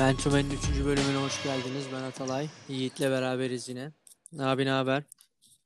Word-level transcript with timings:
Mentomen'in 0.00 0.50
3. 0.50 0.84
bölümüne 0.84 1.16
hoş 1.24 1.42
geldiniz. 1.42 1.84
Ben 1.92 2.02
Atalay. 2.02 2.48
Yiğit'le 2.68 3.00
beraberiz 3.00 3.68
yine. 3.68 3.92
Abi 4.38 4.64
ne 4.64 4.70
haber? 4.70 5.02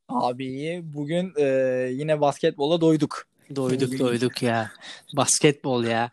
Abi 0.09 0.47
iyi. 0.47 0.95
Bugün 0.95 1.33
e, 1.37 1.45
yine 1.93 2.21
basketbola 2.21 2.81
doyduk. 2.81 3.23
Doyduk 3.57 3.89
Bugün- 3.89 3.99
doyduk 3.99 4.43
ya. 4.43 4.71
Basketbol 5.17 5.85
ya. 5.85 6.11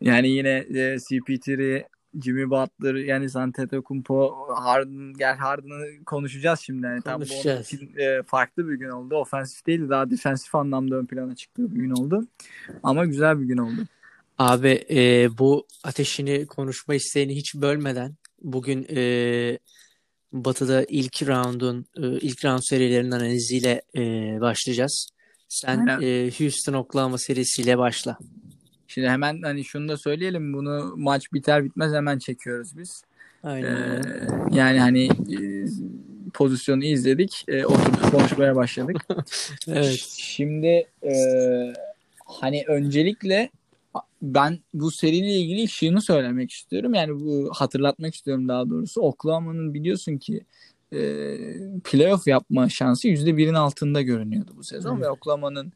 Yani 0.00 0.28
yine 0.28 0.50
e, 0.50 0.96
CP3, 0.96 1.84
Jimmy 2.24 2.50
Butler, 2.50 2.94
yani 2.94 3.26
Antetokounmpo, 3.34 4.34
Harden, 4.54 5.12
gel 5.18 5.36
Harden'ı 5.36 6.04
konuşacağız 6.04 6.60
şimdi. 6.60 6.86
Yani 6.86 7.02
tam 7.02 7.20
bu 7.20 7.24
Konuşacağız. 7.26 7.72
e, 7.96 8.22
farklı 8.26 8.68
bir 8.68 8.74
gün 8.74 8.88
oldu. 8.90 9.14
Ofensif 9.16 9.66
değil 9.66 9.88
daha 9.88 10.10
defensif 10.10 10.54
anlamda 10.54 10.96
ön 10.96 11.06
plana 11.06 11.34
çıktığı 11.34 11.74
bir 11.74 11.80
gün 11.80 11.90
oldu. 11.90 12.26
Ama 12.82 13.04
güzel 13.04 13.40
bir 13.40 13.44
gün 13.44 13.58
oldu. 13.58 13.80
Abi 14.38 14.84
e, 14.90 15.28
bu 15.38 15.66
ateşini 15.84 16.46
konuşma 16.46 16.94
isteğini 16.94 17.36
hiç 17.36 17.54
bölmeden 17.54 18.14
bugün 18.42 18.86
e, 18.96 19.58
Batı'da 20.32 20.84
ilk 20.88 21.22
round'un 21.22 21.86
e, 21.96 22.02
ilk 22.06 22.44
round 22.44 22.62
serilerinin 22.62 23.10
analiziyle 23.10 23.82
e, 23.96 24.00
başlayacağız. 24.40 25.08
Sen 25.48 25.78
Aynen. 25.78 26.00
e, 26.00 26.30
Houston 26.38 26.72
Oklahoma 26.72 27.18
serisiyle 27.18 27.78
başla. 27.78 28.18
Şimdi 28.88 29.08
hemen 29.08 29.42
hani 29.42 29.64
şunu 29.64 29.88
da 29.88 29.96
söyleyelim. 29.96 30.52
Bunu 30.52 30.94
maç 30.96 31.32
biter 31.32 31.64
bitmez 31.64 31.92
hemen 31.92 32.18
çekiyoruz 32.18 32.78
biz. 32.78 33.02
Aynen 33.42 33.76
Ee, 33.76 34.00
yani 34.52 34.80
hani 34.80 35.04
e, 35.06 35.38
pozisyonu 36.34 36.84
izledik. 36.84 37.44
E, 37.48 37.66
oturduk 37.66 38.10
konuşmaya 38.10 38.56
başladık. 38.56 38.96
Evet. 39.68 40.06
Şimdi 40.16 40.86
e, 41.02 41.12
hani 42.24 42.64
öncelikle 42.66 43.50
ben 44.22 44.58
bu 44.74 44.90
seriyle 44.90 45.32
ilgili 45.32 45.68
şunu 45.68 46.02
söylemek 46.02 46.50
istiyorum. 46.50 46.94
Yani 46.94 47.20
bu 47.20 47.50
hatırlatmak 47.54 48.14
istiyorum 48.14 48.48
daha 48.48 48.70
doğrusu. 48.70 49.00
Oklahoma'nın 49.00 49.74
biliyorsun 49.74 50.18
ki 50.18 50.44
e, 50.92 50.98
playoff 51.84 52.26
yapma 52.26 52.68
şansı 52.68 53.08
%1'in 53.08 53.54
altında 53.54 54.02
görünüyordu 54.02 54.52
bu 54.56 54.64
sezon 54.64 54.96
Hı. 54.96 55.00
ve 55.00 55.10
Oklahoma'nın 55.10 55.72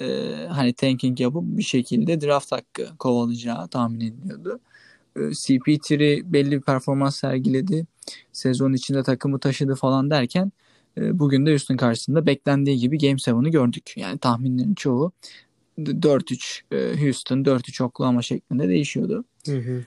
e, 0.00 0.32
hani 0.48 0.72
tanking 0.72 1.20
yapıp 1.20 1.42
bir 1.44 1.62
şekilde 1.62 2.20
draft 2.20 2.52
hakkı 2.52 2.96
kovalayacağı 2.98 3.68
tahmin 3.68 4.00
ediliyordu. 4.00 4.60
E, 5.16 5.20
CP3 5.20 6.32
belli 6.32 6.50
bir 6.50 6.62
performans 6.62 7.16
sergiledi. 7.16 7.86
Sezon 8.32 8.72
içinde 8.72 9.02
takımı 9.02 9.38
taşıdı 9.38 9.74
falan 9.74 10.10
derken 10.10 10.52
e, 10.98 11.18
Bugün 11.18 11.46
de 11.46 11.50
Houston 11.50 11.76
karşısında 11.76 12.26
beklendiği 12.26 12.78
gibi 12.78 12.98
Game 12.98 13.14
7'ı 13.14 13.48
gördük. 13.48 13.94
Yani 13.96 14.18
tahminlerin 14.18 14.74
çoğu 14.74 15.12
4-3 15.78 16.60
e, 16.72 17.04
Houston, 17.04 17.44
4-3 17.44 17.82
Oklahoma 17.82 18.22
şeklinde 18.22 18.68
değişiyordu. 18.68 19.24
Hı 19.46 19.56
hı. 19.58 19.84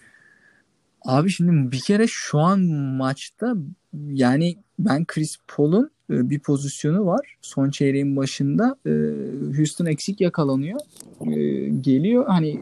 Abi 1.05 1.29
şimdi 1.29 1.71
bir 1.71 1.79
kere 1.79 2.05
şu 2.07 2.39
an 2.39 2.59
maçta 2.97 3.55
yani 3.93 4.55
ben 4.79 5.05
Chris 5.05 5.37
Paul'un 5.47 5.91
e, 6.09 6.29
bir 6.29 6.39
pozisyonu 6.39 7.05
var. 7.05 7.35
Son 7.41 7.69
çeyreğin 7.69 8.15
başında 8.15 8.77
e, 8.85 8.91
Houston 9.57 9.85
eksik 9.85 10.21
yakalanıyor. 10.21 10.79
Geliyor 11.81 12.25
hani 12.27 12.59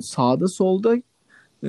sağda 0.00 0.48
solda 0.48 1.02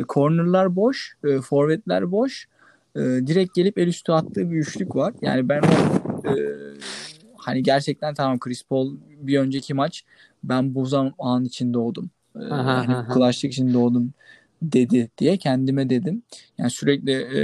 cornerlar 0.09 0.75
boş, 0.75 1.17
forvetler 1.43 2.11
boş. 2.11 2.47
Direkt 2.95 3.53
gelip 3.53 3.77
el 3.77 3.87
üstü 3.87 4.11
attığı 4.11 4.51
bir 4.51 4.57
üçlük 4.57 4.95
var. 4.95 5.13
Yani 5.21 5.49
ben 5.49 5.61
o, 5.61 5.67
hani 7.47 7.63
gerçekten 7.63 8.13
tamam 8.13 8.39
Chris 8.39 8.63
Paul 8.63 8.95
bir 9.09 9.39
önceki 9.39 9.73
maç 9.73 10.03
ben 10.43 10.75
bu 10.75 10.85
zaman 10.85 11.45
için 11.45 11.73
doğdum. 11.73 12.09
Aha, 12.35 12.77
hani 12.77 12.95
aha. 12.95 13.13
clutchlık 13.13 13.51
için 13.51 13.73
doğdum 13.73 14.13
dedi 14.61 15.09
diye 15.17 15.37
kendime 15.37 15.89
dedim. 15.89 16.23
Yani 16.57 16.69
sürekli 16.69 17.11
e, 17.11 17.41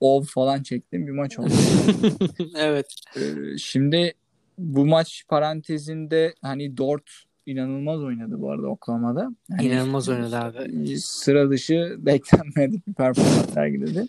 ov 0.00 0.22
falan 0.22 0.62
çektim 0.62 1.06
bir 1.06 1.12
maç 1.12 1.38
oldu. 1.38 1.52
Evet. 2.56 2.86
E, 3.16 3.20
şimdi 3.58 4.14
bu 4.58 4.86
maç 4.86 5.24
parantezinde 5.28 6.34
hani 6.42 6.76
Dort 6.76 7.10
inanılmaz 7.46 8.02
oynadı 8.02 8.40
bu 8.40 8.50
arada 8.50 8.66
Oklahoma'da. 8.66 9.30
Hani 9.50 9.66
İnanılmaz 9.66 10.08
oynadı 10.08 10.36
abi. 10.36 10.98
sıra 10.98 11.50
dışı 11.50 11.96
beklenmedik 11.98 12.86
bir 12.86 12.94
performans 12.94 13.54
sergiledi. 13.54 14.06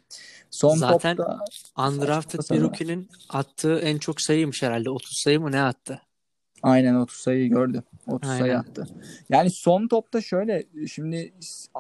Son 0.52 0.76
Zaten 0.76 1.18
topta 1.18 1.40
Undrafted 1.88 2.40
bir 2.56 2.62
rookie'nin 2.62 3.10
attığı 3.30 3.80
en 3.80 3.98
çok 3.98 4.22
sayıymış 4.22 4.64
herhalde. 4.64 4.90
30 4.90 5.18
sayı 5.18 5.40
mı 5.40 5.52
ne 5.52 5.62
attı? 5.62 6.02
aynen 6.64 6.96
30 6.96 7.18
sayı 7.18 7.50
gördü. 7.50 7.84
30 8.08 8.30
sayı 8.30 8.44
Aynen. 8.44 8.56
attı. 8.56 8.88
Yani 9.30 9.50
son 9.50 9.88
topta 9.88 10.22
şöyle 10.22 10.64
şimdi 10.88 11.34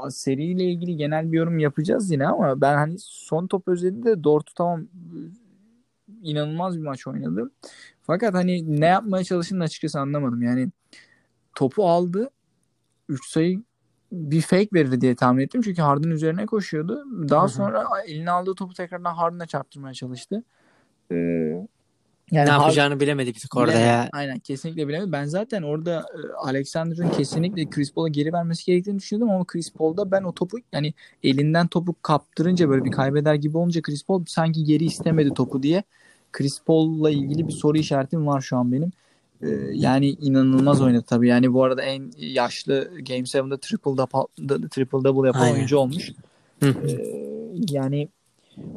seriyle 0.09 0.63
ilgili 0.63 0.97
genel 0.97 1.31
bir 1.31 1.37
yorum 1.37 1.59
yapacağız 1.59 2.11
yine 2.11 2.27
ama 2.27 2.61
ben 2.61 2.75
hani 2.75 2.95
son 2.99 3.47
top 3.47 3.67
özelinde 3.67 4.23
Dort'u 4.23 4.53
tamam 4.53 4.87
inanılmaz 6.21 6.77
bir 6.77 6.83
maç 6.83 7.07
oynadı. 7.07 7.51
Fakat 8.01 8.33
hani 8.33 8.81
ne 8.81 8.85
yapmaya 8.85 9.23
çalıştığını 9.23 9.63
açıkçası 9.63 9.99
anlamadım. 9.99 10.41
Yani 10.41 10.69
topu 11.55 11.89
aldı 11.89 12.29
3 13.09 13.27
sayı 13.29 13.63
bir 14.11 14.41
fake 14.41 14.69
verir 14.73 15.01
diye 15.01 15.15
tahmin 15.15 15.43
ettim. 15.43 15.61
Çünkü 15.61 15.81
Harden 15.81 16.09
üzerine 16.09 16.45
koşuyordu. 16.45 17.05
Daha 17.29 17.41
Hı 17.41 17.45
hı. 17.47 17.51
sonra 17.51 17.85
eline 18.07 18.31
aldığı 18.31 18.55
topu 18.55 18.73
tekrardan 18.73 19.13
Harden'a 19.13 19.45
çarptırmaya 19.45 19.93
çalıştı. 19.93 20.43
Ee, 21.11 21.15
ne 22.31 22.39
Harden- 22.39 22.51
yapacağını 22.51 22.99
bilemedi 22.99 23.33
bir 23.33 23.39
tık 23.39 23.57
orada 23.57 23.71
Bilemedi. 23.71 23.87
ya. 23.87 24.09
Aynen 24.13 24.39
kesinlikle 24.39 24.87
bilemedi. 24.87 25.11
Ben 25.11 25.25
zaten 25.25 25.61
orada 25.61 25.99
e, 25.99 26.33
Alexander'ın 26.37 27.09
kesinlikle 27.09 27.69
Chris 27.69 27.93
Paul'a 27.93 28.07
geri 28.07 28.33
vermesi 28.33 28.65
gerektiğini 28.65 28.99
düşünüyordum 28.99 29.35
ama 29.35 29.45
Chris 29.45 29.73
Paul'da 29.73 30.11
ben 30.11 30.23
o 30.23 30.31
topu 30.33 30.57
yani 30.73 30.93
elinden 31.23 31.67
topu 31.67 31.95
kaptırınca 32.01 32.69
böyle 32.69 32.85
bir 32.85 32.91
kaybeder 32.91 33.35
gibi 33.35 33.57
olunca 33.57 33.81
Chris 33.81 34.03
Paul 34.03 34.25
sanki 34.27 34.63
geri 34.63 34.85
istemedi 34.85 35.33
topu 35.33 35.63
diye 35.63 35.83
Chris 36.31 36.61
Paul'la 36.65 37.11
ilgili 37.11 37.47
bir 37.47 37.53
soru 37.53 37.77
işaretim 37.77 38.27
var 38.27 38.41
şu 38.41 38.57
an 38.57 38.71
benim. 38.71 38.91
E, 39.45 39.49
yani 39.73 40.09
inanılmaz 40.09 40.81
oynadı 40.81 41.03
tabii. 41.07 41.27
Yani 41.27 41.53
bu 41.53 41.63
arada 41.63 41.81
en 41.81 42.11
yaşlı 42.17 42.89
Game 42.91 43.19
7'de 43.19 43.57
triple 43.57 43.97
double, 43.97 44.69
triple 44.69 45.03
double 45.03 45.27
yapan 45.27 45.41
Aynen. 45.41 45.55
oyuncu 45.55 45.77
olmuş. 45.77 46.11
Hı. 46.59 46.75
Ee, 46.87 47.23
yani 47.69 48.09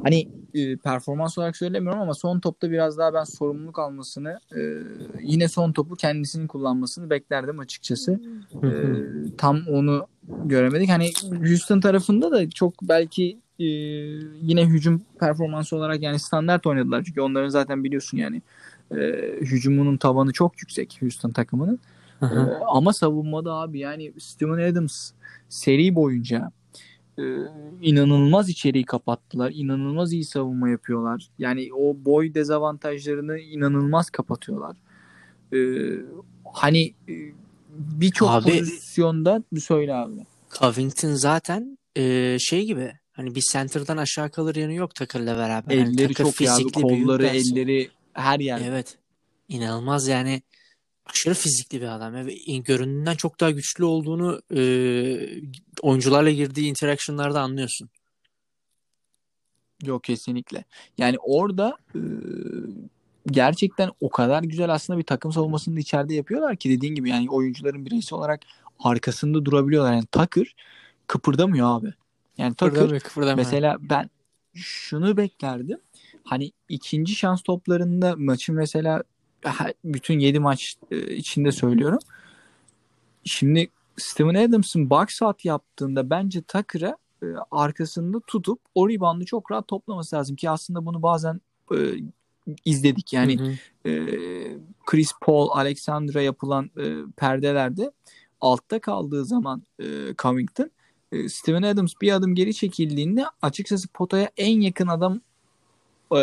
hani 0.03 0.29
e, 0.55 0.77
performans 0.77 1.39
olarak 1.39 1.57
söylemiyorum 1.57 2.01
ama 2.01 2.15
son 2.15 2.41
topta 2.41 2.71
biraz 2.71 2.99
daha 2.99 3.15
ben 3.15 3.25
sorumluluk 3.25 3.79
almasını 3.79 4.41
e, 4.57 4.61
yine 5.23 5.49
son 5.49 5.73
topu 5.73 5.95
kendisinin 5.97 6.47
kullanmasını 6.47 7.11
beklerdim 7.11 7.59
açıkçası. 7.59 8.21
Ee, 8.65 8.69
tam 9.39 9.63
onu 9.71 10.07
göremedik. 10.45 10.89
Hani 10.89 11.11
Houston 11.49 11.81
tarafında 11.81 12.33
da 12.33 12.51
çok 12.51 12.75
belki 12.83 13.39
e, 13.59 13.65
yine 14.43 14.67
hücum 14.67 15.03
performansı 15.21 15.77
olarak 15.77 16.03
yani 16.03 16.19
standart 16.19 16.67
oynadılar. 16.67 17.03
Çünkü 17.05 17.21
onların 17.21 17.49
zaten 17.49 17.85
biliyorsun 17.85 18.19
yani 18.19 18.43
e, 18.91 18.97
hücumunun 19.41 19.97
tavanı 19.97 20.33
çok 20.33 20.61
yüksek 20.63 20.99
Houston 21.01 21.31
takımının. 21.31 21.79
Hı 22.21 22.27
hı. 22.27 22.59
ama 22.67 22.93
savunmada 22.93 23.53
abi 23.53 23.79
yani 23.79 24.13
Steven 24.19 24.73
Adams 24.73 25.11
seri 25.49 25.95
boyunca 25.95 26.53
e, 27.19 27.25
inanılmaz 27.83 28.49
içeriği 28.49 28.85
kapattılar. 28.85 29.53
İnanılmaz 29.55 30.13
iyi 30.13 30.25
savunma 30.25 30.69
yapıyorlar. 30.69 31.29
Yani 31.39 31.69
o 31.75 31.97
boy 32.05 32.35
dezavantajlarını 32.35 33.39
inanılmaz 33.39 34.11
kapatıyorlar. 34.11 34.77
Ee, 35.53 35.59
hani 36.55 36.95
e, 37.09 37.15
birçok 37.79 38.43
pozisyonda 38.43 39.43
bir 39.53 39.61
söyle 39.61 39.95
abi. 39.95 40.27
Covington 40.59 41.15
zaten 41.15 41.79
e, 41.97 42.37
şey 42.41 42.67
gibi 42.67 42.93
hani 43.13 43.35
bir 43.35 43.43
center'dan 43.53 43.97
aşağı 43.97 44.31
kalır 44.31 44.55
yanı 44.55 44.73
yok 44.73 44.95
Tucker'la 44.95 45.37
beraber. 45.37 45.79
Hani 45.79 45.89
Elleri 45.89 46.15
Tucker 46.15 46.47
çok 46.47 46.59
büyük 46.59 46.75
Kolları, 46.75 47.27
elleri 47.27 47.91
her 48.17 48.41
yer. 48.41 48.61
Evet. 48.65 48.99
İnanılmaz 49.49 50.09
yani 50.09 50.43
aşırı 51.07 51.35
fizikli 51.35 51.81
bir 51.81 51.97
adam 51.97 52.15
ve 52.15 52.35
göründüğünden 52.59 53.15
çok 53.15 53.41
daha 53.41 53.51
güçlü 53.51 53.85
olduğunu 53.85 54.43
e, 54.57 54.61
oyuncularla 55.83 56.31
girdiği 56.31 56.69
interaction'larda 56.69 57.41
anlıyorsun. 57.41 57.89
Yok 59.83 60.05
kesinlikle. 60.05 60.65
Yani 60.99 61.17
orada 61.19 61.77
e, 61.95 62.01
gerçekten 63.27 63.91
o 64.01 64.11
kadar 64.11 64.43
güzel 64.43 64.75
aslında 64.75 64.99
bir 64.99 65.05
takım 65.05 65.33
savunmasını 65.33 65.77
da 65.77 65.81
içeride 65.81 66.15
yapıyorlar 66.15 66.57
ki 66.57 66.71
dediğin 66.71 66.95
gibi 66.95 67.11
yani 67.11 67.31
oyuncuların 67.31 67.87
bireysel 67.87 68.19
olarak 68.19 68.41
arkasında 68.79 69.45
durabiliyorlar. 69.45 69.93
Yani 69.93 70.07
Tucker 70.07 70.55
kıpırdamıyor 71.07 71.79
abi. 71.79 71.93
Yani 72.39 72.55
Tucker 72.55 72.69
Kıpırdamıyor, 72.69 73.01
kıpırdamıyor. 73.01 73.37
mesela 73.39 73.77
ben 73.81 74.11
şunu 74.55 75.17
beklerdim. 75.17 75.79
Hani 76.27 76.53
ikinci 76.69 77.15
şans 77.15 77.43
toplarında 77.43 78.15
maçın 78.17 78.55
mesela 78.55 79.03
bütün 79.85 80.19
7 80.19 80.41
maç 80.41 80.77
e, 80.91 81.15
içinde 81.15 81.53
söylüyorum. 81.53 81.99
Şimdi 83.25 83.69
Steven 83.97 84.49
Adams'ın 84.49 84.91
box 84.91 85.23
out 85.23 85.45
yaptığında 85.45 86.11
bence 86.11 86.43
Tucker'a 86.43 86.97
e, 87.23 87.27
arkasında 87.51 88.21
tutup 88.27 88.61
o 88.75 88.89
reboundu 88.89 89.25
çok 89.25 89.51
rahat 89.51 89.69
toplaması 89.69 90.17
lazım 90.17 90.37
ki 90.37 90.51
aslında 90.51 90.87
bunu 90.87 91.03
bazen 91.03 91.41
e, 91.73 91.79
izledik. 92.65 93.13
Yani 93.13 93.39
Hı 93.39 93.45
hı. 93.45 93.91
e, 93.91 94.59
Chris 94.87 95.13
Paul, 95.21 95.49
Alexandra 95.49 96.23
yapılan 96.23 96.71
e, 96.79 96.95
perdelerde 97.17 97.93
altta 98.41 98.81
kaldığı 98.81 99.25
zaman 99.25 99.63
e, 99.79 99.85
Covington 100.19 100.71
e, 101.13 101.29
Steven 101.29 101.63
Adams 101.63 101.93
bir 102.03 102.13
adım 102.13 102.35
geri 102.35 102.55
çekildiğinde 102.55 103.25
açıkçası 103.43 103.89
potaya 103.89 104.31
en 104.37 104.61
yakın 104.61 104.87
adam 104.87 105.21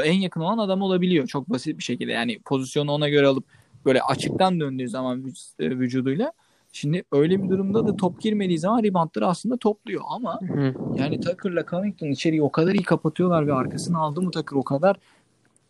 en 0.03 0.19
yakın 0.19 0.41
olan 0.41 0.57
adam 0.57 0.81
olabiliyor 0.81 1.27
çok 1.27 1.49
basit 1.49 1.77
bir 1.77 1.83
şekilde. 1.83 2.11
Yani 2.11 2.39
pozisyonu 2.39 2.91
ona 2.91 3.09
göre 3.09 3.27
alıp 3.27 3.45
böyle 3.85 4.01
açıktan 4.01 4.59
döndüğü 4.59 4.89
zaman 4.89 5.33
e, 5.59 5.69
vücuduyla 5.69 6.33
Şimdi 6.75 7.03
öyle 7.11 7.43
bir 7.43 7.49
durumda 7.49 7.87
da 7.87 7.95
top 7.95 8.21
girmediği 8.21 8.59
zaman 8.59 8.83
reboundları 8.83 9.27
aslında 9.27 9.57
topluyor 9.57 10.01
ama 10.09 10.39
Hı. 10.41 10.73
yani 10.95 11.19
Tucker'la 11.19 11.65
Covington 11.65 12.07
içeriği 12.07 12.41
o 12.41 12.51
kadar 12.51 12.73
iyi 12.73 12.83
kapatıyorlar 12.83 13.47
ve 13.47 13.53
arkasını 13.53 13.97
aldı 13.97 14.21
mı 14.21 14.31
Tucker 14.31 14.57
o 14.57 14.63
kadar 14.63 14.95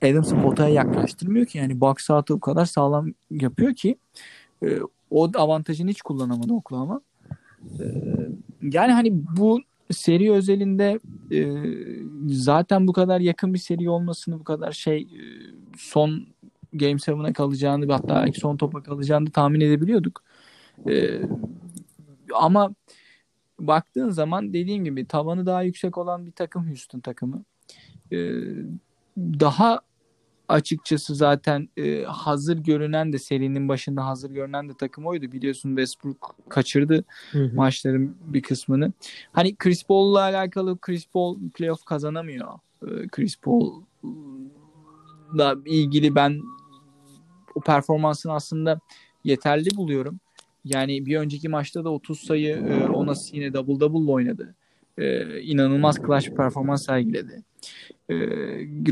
Adams'ı 0.03 0.41
potaya 0.41 0.69
yaklaştırmıyor 0.69 1.45
ki 1.45 1.57
yani 1.57 1.81
box 1.81 2.09
out'ı 2.09 2.33
o 2.33 2.39
kadar 2.39 2.65
sağlam 2.65 3.13
yapıyor 3.31 3.73
ki 3.73 3.97
e, 4.63 4.79
o 5.11 5.31
avantajını 5.35 5.89
hiç 5.89 6.01
kullanamadı 6.01 6.53
Oklahoma. 6.53 7.01
E, 7.79 7.85
yani 8.61 8.91
hani 8.91 9.11
bu 9.37 9.59
seri 9.91 10.31
özelinde 10.31 10.99
e, 11.31 11.47
zaten 12.27 12.87
bu 12.87 12.93
kadar 12.93 13.19
yakın 13.19 13.53
bir 13.53 13.59
seri 13.59 13.89
olmasını 13.89 14.39
bu 14.39 14.43
kadar 14.43 14.71
şey 14.71 15.01
e, 15.01 15.21
son 15.77 16.27
Game 16.73 16.93
7'e 16.93 17.33
kalacağını 17.33 17.91
hatta 17.91 18.25
ilk 18.25 18.37
son 18.37 18.57
topa 18.57 18.83
kalacağını 18.83 19.31
tahmin 19.31 19.61
edebiliyorduk. 19.61 20.23
E, 20.89 21.21
ama 22.33 22.75
baktığın 23.59 24.09
zaman 24.09 24.53
dediğim 24.53 24.85
gibi 24.85 25.05
tavanı 25.05 25.45
daha 25.45 25.63
yüksek 25.63 25.97
olan 25.97 26.25
bir 26.25 26.31
takım 26.31 26.67
Houston 26.67 26.99
takımı. 26.99 27.43
E, 28.11 28.17
daha 29.17 29.81
açıkçası 30.47 31.15
zaten 31.15 31.69
e, 31.77 32.03
hazır 32.03 32.57
görünen 32.57 33.13
de 33.13 33.19
serinin 33.19 33.69
başında 33.69 34.05
hazır 34.05 34.31
görünen 34.31 34.69
de 34.69 34.73
takım 34.79 35.05
oydu. 35.05 35.31
Biliyorsun 35.31 35.69
Westbrook 35.69 36.35
kaçırdı 36.49 37.03
hı 37.31 37.39
hı. 37.39 37.55
maçların 37.55 38.17
bir 38.21 38.41
kısmını. 38.41 38.93
Hani 39.31 39.55
Chris 39.55 39.83
Paul'la 39.83 40.21
alakalı 40.21 40.77
Chris 40.77 41.07
Paul 41.07 41.37
playoff 41.53 41.85
kazanamıyor. 41.85 42.47
E, 42.81 43.07
Chris 43.07 43.37
Paul'la 43.37 43.81
ilgili 45.65 46.15
ben 46.15 46.39
o 47.55 47.61
performansını 47.61 48.33
aslında 48.33 48.79
yeterli 49.23 49.77
buluyorum. 49.77 50.19
Yani 50.65 51.05
bir 51.05 51.17
önceki 51.17 51.49
maçta 51.49 51.83
da 51.83 51.89
30 51.89 52.19
sayı 52.19 52.55
e, 52.55 52.87
ona 52.87 53.13
yine 53.31 53.53
double 53.53 53.79
double 53.79 54.11
oynadı. 54.11 54.55
E, 54.97 55.39
inanılmaz 55.41 55.95
clutch 55.95 56.29
bir 56.29 56.35
performans 56.35 56.85
sergiledi. 56.85 57.43
E, 58.09 58.15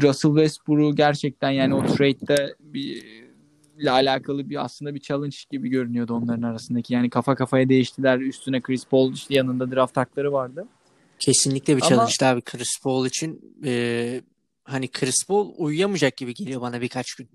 Russell 0.02 0.32
Westbrook'u 0.32 0.96
gerçekten 0.96 1.52
yani 1.52 1.76
o 1.76 1.86
trade'de 1.86 2.56
bir 2.60 3.22
ile 3.82 3.92
alakalı 3.92 4.50
bir 4.50 4.66
aslında 4.66 4.96
bir 4.96 5.00
challenge 5.00 5.38
gibi 5.52 5.70
görünüyordu 5.70 6.14
onların 6.14 6.42
arasındaki. 6.42 6.94
Yani 6.94 7.10
kafa 7.10 7.36
kafaya 7.36 7.70
değiştiler. 7.70 8.20
Üstüne 8.20 8.62
Chris 8.62 8.86
Paul 8.86 9.14
işte 9.14 9.34
yanında 9.34 9.72
draft 9.72 9.98
hakları 9.98 10.34
vardı. 10.34 10.68
Kesinlikle 11.20 11.78
bir 11.78 11.82
challenge 11.82 12.14
Ama, 12.22 12.32
abi 12.32 12.42
Chris 12.42 12.82
Paul 12.84 13.06
için. 13.06 13.56
E, 13.66 14.22
hani 14.64 14.88
Chris 14.88 15.26
Paul 15.28 15.54
uyuyamayacak 15.58 16.18
gibi 16.18 16.34
geliyor 16.34 16.62
bana 16.62 16.82
birkaç 16.82 17.16
gün. 17.16 17.30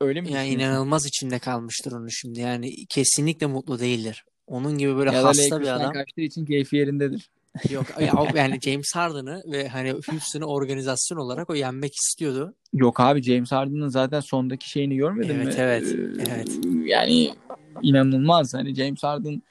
Öyle 0.00 0.20
mi? 0.20 0.32
Yani 0.32 0.48
inanılmaz 0.48 1.06
içinde 1.06 1.38
kalmıştır 1.38 1.92
onu 1.92 2.10
şimdi. 2.10 2.40
Yani 2.40 2.86
kesinlikle 2.88 3.46
mutlu 3.46 3.78
değildir. 3.78 4.24
Onun 4.46 4.78
gibi 4.78 4.96
böyle 4.96 5.12
ya 5.12 5.24
hasta 5.24 5.60
bir 5.60 5.76
adam. 5.76 5.92
kaçtığı 5.92 6.20
için 6.20 6.44
keyfi 6.44 6.76
yerindedir. 6.76 7.30
Yok 7.70 7.86
yani 8.34 8.60
James 8.60 8.94
Harden'ı 8.94 9.42
ve 9.46 9.68
hani 9.68 9.90
Houston'ı 9.90 10.44
organizasyon 10.44 11.18
olarak 11.18 11.50
o 11.50 11.54
yenmek 11.54 11.94
istiyordu. 11.94 12.54
Yok 12.72 13.00
abi 13.00 13.22
James 13.22 13.52
Harden'ın 13.52 13.88
zaten 13.88 14.20
sondaki 14.20 14.70
şeyini 14.70 14.96
görmedin 14.96 15.34
evet, 15.34 15.46
mi? 15.46 15.54
Evet 15.56 15.84
evet. 15.96 16.28
evet. 16.28 16.48
Yani 16.84 17.34
inanılmaz 17.82 18.54
hani 18.54 18.74
James 18.74 19.02
Harden 19.02 19.42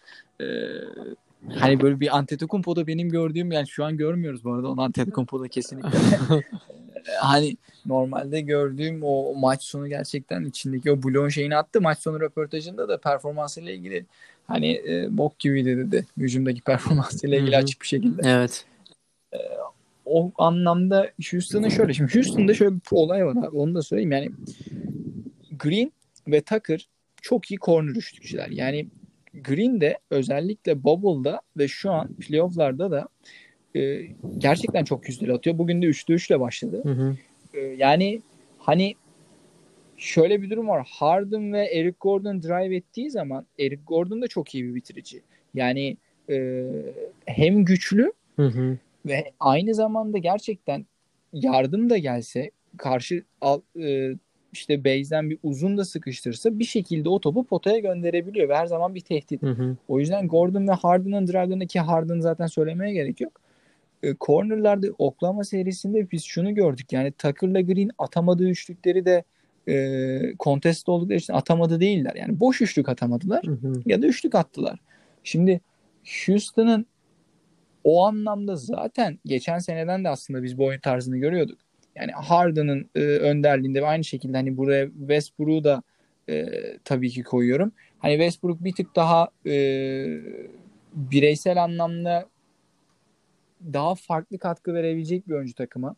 e, 0.41 0.45
hani 1.55 1.81
böyle 1.81 1.99
bir 1.99 2.17
Antetokounmpo'da 2.17 2.87
benim 2.87 3.09
gördüğüm 3.09 3.51
yani 3.51 3.67
şu 3.67 3.85
an 3.85 3.97
görmüyoruz 3.97 4.43
bu 4.43 4.53
arada 4.53 4.67
onu 4.67 4.81
Antetokounmpo'da 4.81 5.47
kesinlikle. 5.47 5.89
hani 7.19 7.57
normalde 7.85 8.41
gördüğüm 8.41 9.03
o 9.03 9.35
maç 9.35 9.63
sonu 9.63 9.87
gerçekten 9.87 10.45
içindeki 10.45 10.91
o 10.91 11.03
bloğun 11.03 11.29
şeyini 11.29 11.55
attı. 11.55 11.81
Maç 11.81 11.99
sonu 11.99 12.19
röportajında 12.19 12.89
da 12.89 12.97
performansıyla 12.97 13.71
ilgili 13.71 14.05
hani 14.47 14.81
e, 14.87 15.17
bok 15.17 15.39
gibiydi 15.39 15.77
dedi. 15.77 16.05
Hücumdaki 16.17 16.61
performansıyla 16.61 17.37
ilgili 17.37 17.51
Hı-hı. 17.51 17.63
açık 17.63 17.81
bir 17.81 17.87
şekilde. 17.87 18.21
Evet. 18.25 18.65
E, 19.33 19.37
o 20.05 20.31
anlamda 20.37 21.11
Houston'ın 21.31 21.69
şöyle 21.69 21.93
şimdi 21.93 22.15
Houston'da 22.15 22.53
şöyle 22.53 22.75
bir 22.75 22.81
olay 22.91 23.25
var 23.25 23.35
abi 23.35 23.57
onu 23.57 23.75
da 23.75 23.81
söyleyeyim 23.81 24.11
yani 24.11 24.31
Green 25.51 25.91
ve 26.27 26.41
Tucker 26.41 26.87
çok 27.21 27.51
iyi 27.51 27.59
corner 27.59 27.95
üçlükçüler. 27.95 28.47
Yani 28.47 28.87
Green 29.33 29.81
de 29.81 29.99
özellikle 30.09 30.83
Bubble'da 30.83 31.41
ve 31.57 31.67
şu 31.67 31.91
an 31.91 32.13
playoff'larda 32.15 32.91
da 32.91 33.07
e, 33.75 34.01
gerçekten 34.37 34.83
çok 34.83 35.09
yüzdeli 35.09 35.33
atıyor. 35.33 35.57
Bugün 35.57 35.81
de 35.81 35.85
3'te 35.85 36.13
3 36.13 36.29
ile 36.29 36.39
başladı. 36.39 36.81
Hı 36.83 36.89
hı. 36.89 37.15
E, 37.53 37.59
yani 37.59 38.21
hani 38.57 38.95
şöyle 39.97 40.41
bir 40.41 40.49
durum 40.49 40.67
var. 40.67 40.87
Harden 40.91 41.53
ve 41.53 41.65
Eric 41.65 41.95
Gordon 41.99 42.43
drive 42.43 42.75
ettiği 42.75 43.11
zaman 43.11 43.45
Eric 43.59 43.81
Gordon 43.87 44.21
da 44.21 44.27
çok 44.27 44.55
iyi 44.55 44.67
bir 44.67 44.75
bitirici. 44.75 45.21
Yani 45.53 45.97
e, 46.29 46.65
hem 47.25 47.65
güçlü 47.65 48.13
hı 48.35 48.47
hı. 48.47 48.77
ve 49.05 49.31
aynı 49.39 49.73
zamanda 49.73 50.17
gerçekten 50.17 50.85
yardım 51.33 51.89
da 51.89 51.97
gelse 51.97 52.51
karşı 52.77 53.23
al, 53.41 53.61
e, 53.79 54.11
işte 54.53 54.83
base'den 54.83 55.29
bir 55.29 55.37
uzun 55.43 55.77
da 55.77 55.85
sıkıştırsa 55.85 56.59
bir 56.59 56.63
şekilde 56.63 57.09
o 57.09 57.19
topu 57.19 57.43
potaya 57.43 57.79
gönderebiliyor 57.79 58.49
ve 58.49 58.55
her 58.55 58.65
zaman 58.65 58.95
bir 58.95 59.01
tehdit. 59.01 59.41
Hı 59.41 59.49
hı. 59.49 59.77
O 59.87 59.99
yüzden 59.99 60.27
Gordon 60.27 60.67
ve 60.67 60.71
Harden'ın 60.71 61.27
drive'larındaki 61.27 61.79
Harden 61.79 62.19
zaten 62.19 62.47
söylemeye 62.47 62.93
gerek 62.93 63.21
yok. 63.21 63.40
E, 64.03 64.15
cornerlarda 64.21 64.87
Oklahoma 64.97 65.43
serisinde 65.43 66.11
biz 66.11 66.23
şunu 66.23 66.55
gördük. 66.55 66.93
Yani 66.93 67.11
Tucker'la 67.11 67.61
Green 67.61 67.89
atamadığı 67.97 68.49
üçlükleri 68.49 69.05
de 69.05 69.23
e, 69.69 70.19
contest 70.39 70.89
oldukları 70.89 71.17
için 71.17 71.33
atamadı 71.33 71.79
değiller. 71.79 72.15
Yani 72.15 72.39
boş 72.39 72.61
üçlük 72.61 72.89
atamadılar 72.89 73.45
hı 73.45 73.51
hı. 73.51 73.73
ya 73.85 74.01
da 74.01 74.07
üçlük 74.07 74.35
attılar. 74.35 74.79
Şimdi 75.23 75.61
Houston'ın 76.25 76.85
o 77.83 78.05
anlamda 78.05 78.55
zaten 78.55 79.19
geçen 79.25 79.59
seneden 79.59 80.03
de 80.03 80.09
aslında 80.09 80.43
biz 80.43 80.57
bu 80.57 80.65
oyun 80.65 80.79
tarzını 80.79 81.17
görüyorduk. 81.17 81.59
Yani 81.95 82.11
Harden'ın 82.11 82.89
e, 82.95 82.99
önderliğinde 82.99 83.81
ve 83.81 83.85
aynı 83.85 84.03
şekilde 84.03 84.37
hani 84.37 84.57
buraya 84.57 84.89
Westbrook'u 84.99 85.63
da 85.63 85.83
e, 86.29 86.45
tabii 86.85 87.09
ki 87.09 87.23
koyuyorum. 87.23 87.71
Hani 87.99 88.13
Westbrook 88.13 88.63
bir 88.63 88.73
tık 88.73 88.95
daha 88.95 89.29
e, 89.45 89.53
bireysel 90.93 91.63
anlamda 91.63 92.29
daha 93.73 93.95
farklı 93.95 94.37
katkı 94.37 94.73
verebilecek 94.73 95.27
bir 95.27 95.33
oyuncu 95.33 95.53
takıma. 95.53 95.95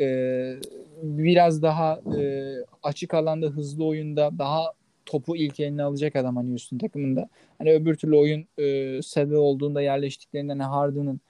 Ee, 0.00 0.56
biraz 1.02 1.62
daha 1.62 2.00
e, 2.18 2.54
açık 2.82 3.14
alanda 3.14 3.46
hızlı 3.46 3.84
oyunda 3.84 4.38
daha 4.38 4.72
topu 5.06 5.36
ilk 5.36 5.60
eline 5.60 5.82
alacak 5.82 6.16
adam 6.16 6.36
hani 6.36 6.50
Houston 6.50 6.78
takımında. 6.78 7.28
Hani 7.58 7.72
öbür 7.72 7.94
türlü 7.94 8.16
oyun 8.16 8.46
e, 8.58 9.02
settle 9.02 9.36
olduğunda 9.36 9.82
yerleştiklerinden 9.82 10.58
hani 10.58 10.70
Harden'ın 10.70 11.20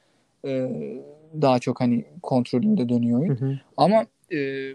e, 0.44 0.70
daha 1.42 1.58
çok 1.58 1.80
hani 1.80 2.04
kontrolünde 2.22 2.88
dönüyor 2.88 3.20
oyun. 3.20 3.36
Hı 3.36 3.44
hı. 3.44 3.58
Ama 3.76 4.06
e, 4.32 4.70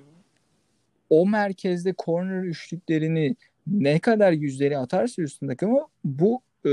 o 1.10 1.28
merkezde 1.28 1.94
corner 2.06 2.44
üçlüklerini 2.44 3.36
ne 3.68 4.00
kadar 4.00 4.32
yüzleri 4.32 4.78
atarsa 4.78 5.22
Houston 5.22 5.48
takımı 5.48 5.88
bu 6.04 6.42
e, 6.66 6.72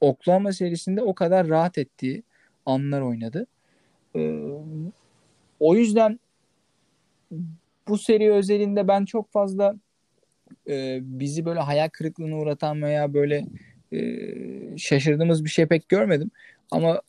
Oklahoma 0.00 0.52
serisinde 0.52 1.02
o 1.02 1.14
kadar 1.14 1.48
rahat 1.48 1.78
ettiği 1.78 2.22
anlar 2.66 3.00
oynadı. 3.00 3.46
E, 4.16 4.42
o 5.60 5.74
yüzden 5.74 6.20
bu 7.88 7.98
seri 7.98 8.32
özelinde 8.32 8.88
ben 8.88 9.04
çok 9.04 9.32
fazla 9.32 9.76
e, 10.68 10.98
bizi 11.02 11.44
böyle 11.44 11.60
hayal 11.60 11.88
kırıklığına 11.88 12.36
uğratan 12.36 12.82
veya 12.82 13.14
böyle 13.14 13.46
e, 13.92 13.98
şaşırdığımız 14.78 15.44
bir 15.44 15.50
şey 15.50 15.66
pek 15.66 15.88
görmedim. 15.88 16.30
Ama 16.70 17.02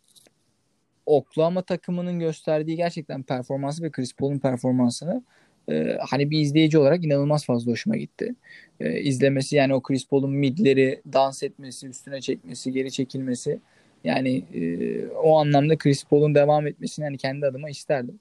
Oklahoma 1.06 1.62
takımının 1.62 2.20
gösterdiği 2.20 2.78
gerçekten 2.78 3.24
performansı 3.24 3.84
ve 3.84 3.92
Chris 3.92 4.14
Paul'un 4.14 4.40
performansını 4.40 5.24
e, 5.70 5.98
hani 6.10 6.32
bir 6.32 6.40
izleyici 6.40 6.78
olarak 6.78 7.06
inanılmaz 7.06 7.46
fazla 7.46 7.72
hoşuma 7.72 7.98
gitti. 7.98 8.36
E, 8.80 9.02
izlemesi 9.02 9.56
yani 9.56 9.74
o 9.74 9.82
Chris 9.82 10.08
Paul'un 10.08 10.32
midleri 10.32 11.02
dans 11.14 11.44
etmesi, 11.44 11.88
üstüne 11.88 12.22
çekmesi, 12.22 12.72
geri 12.72 12.92
çekilmesi 12.92 13.60
yani 14.04 14.44
e, 14.54 15.08
o 15.08 15.38
anlamda 15.38 15.78
Chris 15.78 16.04
Paul'un 16.06 16.36
devam 16.36 16.68
etmesini 16.68 17.06
yani 17.06 17.18
kendi 17.18 17.46
adıma 17.46 17.70
isterdim. 17.70 18.20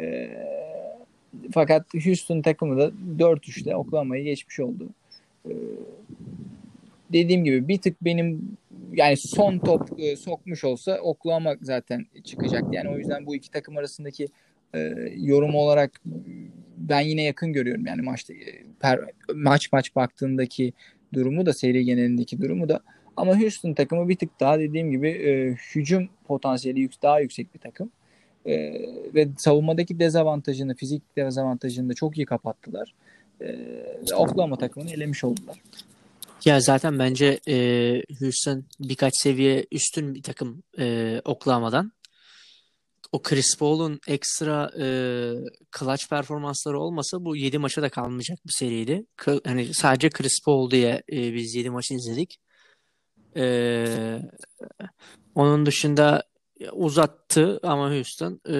E, 0.00 0.30
fakat 1.52 1.86
Houston 2.04 2.42
takımı 2.42 2.78
da 2.78 2.92
4-3'te 3.18 3.76
Oklahoma'yı 3.76 4.24
geçmiş 4.24 4.60
oldu. 4.60 4.88
E, 5.46 5.52
dediğim 7.12 7.44
gibi 7.44 7.68
bir 7.68 7.78
tık 7.78 8.04
benim 8.04 8.56
yani 8.92 9.16
son 9.16 9.58
top 9.58 10.00
e, 10.00 10.16
sokmuş 10.16 10.64
olsa 10.64 10.98
Oklahoma 10.98 11.56
zaten 11.62 12.06
çıkacaktı. 12.24 12.68
Yani 12.72 12.88
o 12.88 12.98
yüzden 12.98 13.26
bu 13.26 13.36
iki 13.36 13.50
takım 13.50 13.76
arasındaki 13.76 14.28
e, 14.74 14.78
yorum 15.16 15.54
olarak 15.54 16.00
ben 16.76 17.00
yine 17.00 17.22
yakın 17.22 17.52
görüyorum. 17.52 17.86
Yani 17.86 18.02
maçta 18.02 18.34
e, 18.34 18.64
per, 18.80 19.00
maç 19.34 19.72
maç 19.72 19.96
baktığındaki 19.96 20.72
durumu 21.14 21.46
da 21.46 21.52
seri 21.52 21.84
genelindeki 21.84 22.42
durumu 22.42 22.68
da 22.68 22.80
Ama 23.18 23.40
Houston 23.40 23.74
takımı 23.74 24.08
bir 24.08 24.16
tık 24.16 24.40
daha 24.40 24.58
dediğim 24.58 24.90
gibi 24.90 25.08
e, 25.08 25.56
hücum 25.74 26.08
potansiyeli 26.26 26.80
yük, 26.80 27.02
daha 27.02 27.20
yüksek 27.20 27.54
bir 27.54 27.58
takım. 27.60 27.90
E, 28.46 28.52
ve 29.14 29.28
savunmadaki 29.38 29.98
dezavantajını, 29.98 30.74
fizik 30.74 31.16
dezavantajını 31.16 31.88
da 31.88 31.94
çok 31.94 32.18
iyi 32.18 32.26
kapattılar. 32.26 32.94
E, 33.40 33.56
Oklahoma 34.14 34.56
takımını 34.56 34.90
elemiş 34.90 35.24
oldular. 35.24 35.56
Ya 36.44 36.60
zaten 36.60 36.98
bence 36.98 37.40
e, 37.48 37.56
Houston 38.20 38.64
birkaç 38.80 39.12
seviye 39.16 39.66
üstün 39.72 40.14
bir 40.14 40.22
takım 40.22 40.62
e, 40.78 41.20
Oklahoma'dan. 41.24 41.92
O 43.12 43.22
Chris 43.22 43.56
Paul'un 43.58 44.00
ekstra 44.08 44.70
e, 44.78 44.86
clutch 45.78 46.08
performansları 46.10 46.80
olmasa 46.80 47.24
bu 47.24 47.36
7 47.36 47.58
maça 47.58 47.82
da 47.82 47.88
kalmayacak 47.88 48.38
bir 48.46 48.52
seriydi. 48.52 49.06
K- 49.16 49.40
hani 49.44 49.74
sadece 49.74 50.10
Chris 50.10 50.40
Paul 50.44 50.70
diye 50.70 51.02
e, 51.12 51.34
biz 51.34 51.54
7 51.54 51.70
maçı 51.70 51.94
izledik. 51.94 52.38
E, 53.38 54.22
onun 55.34 55.66
dışında 55.66 56.22
uzattı 56.72 57.60
ama 57.62 57.90
Houston 57.90 58.40
e, 58.50 58.58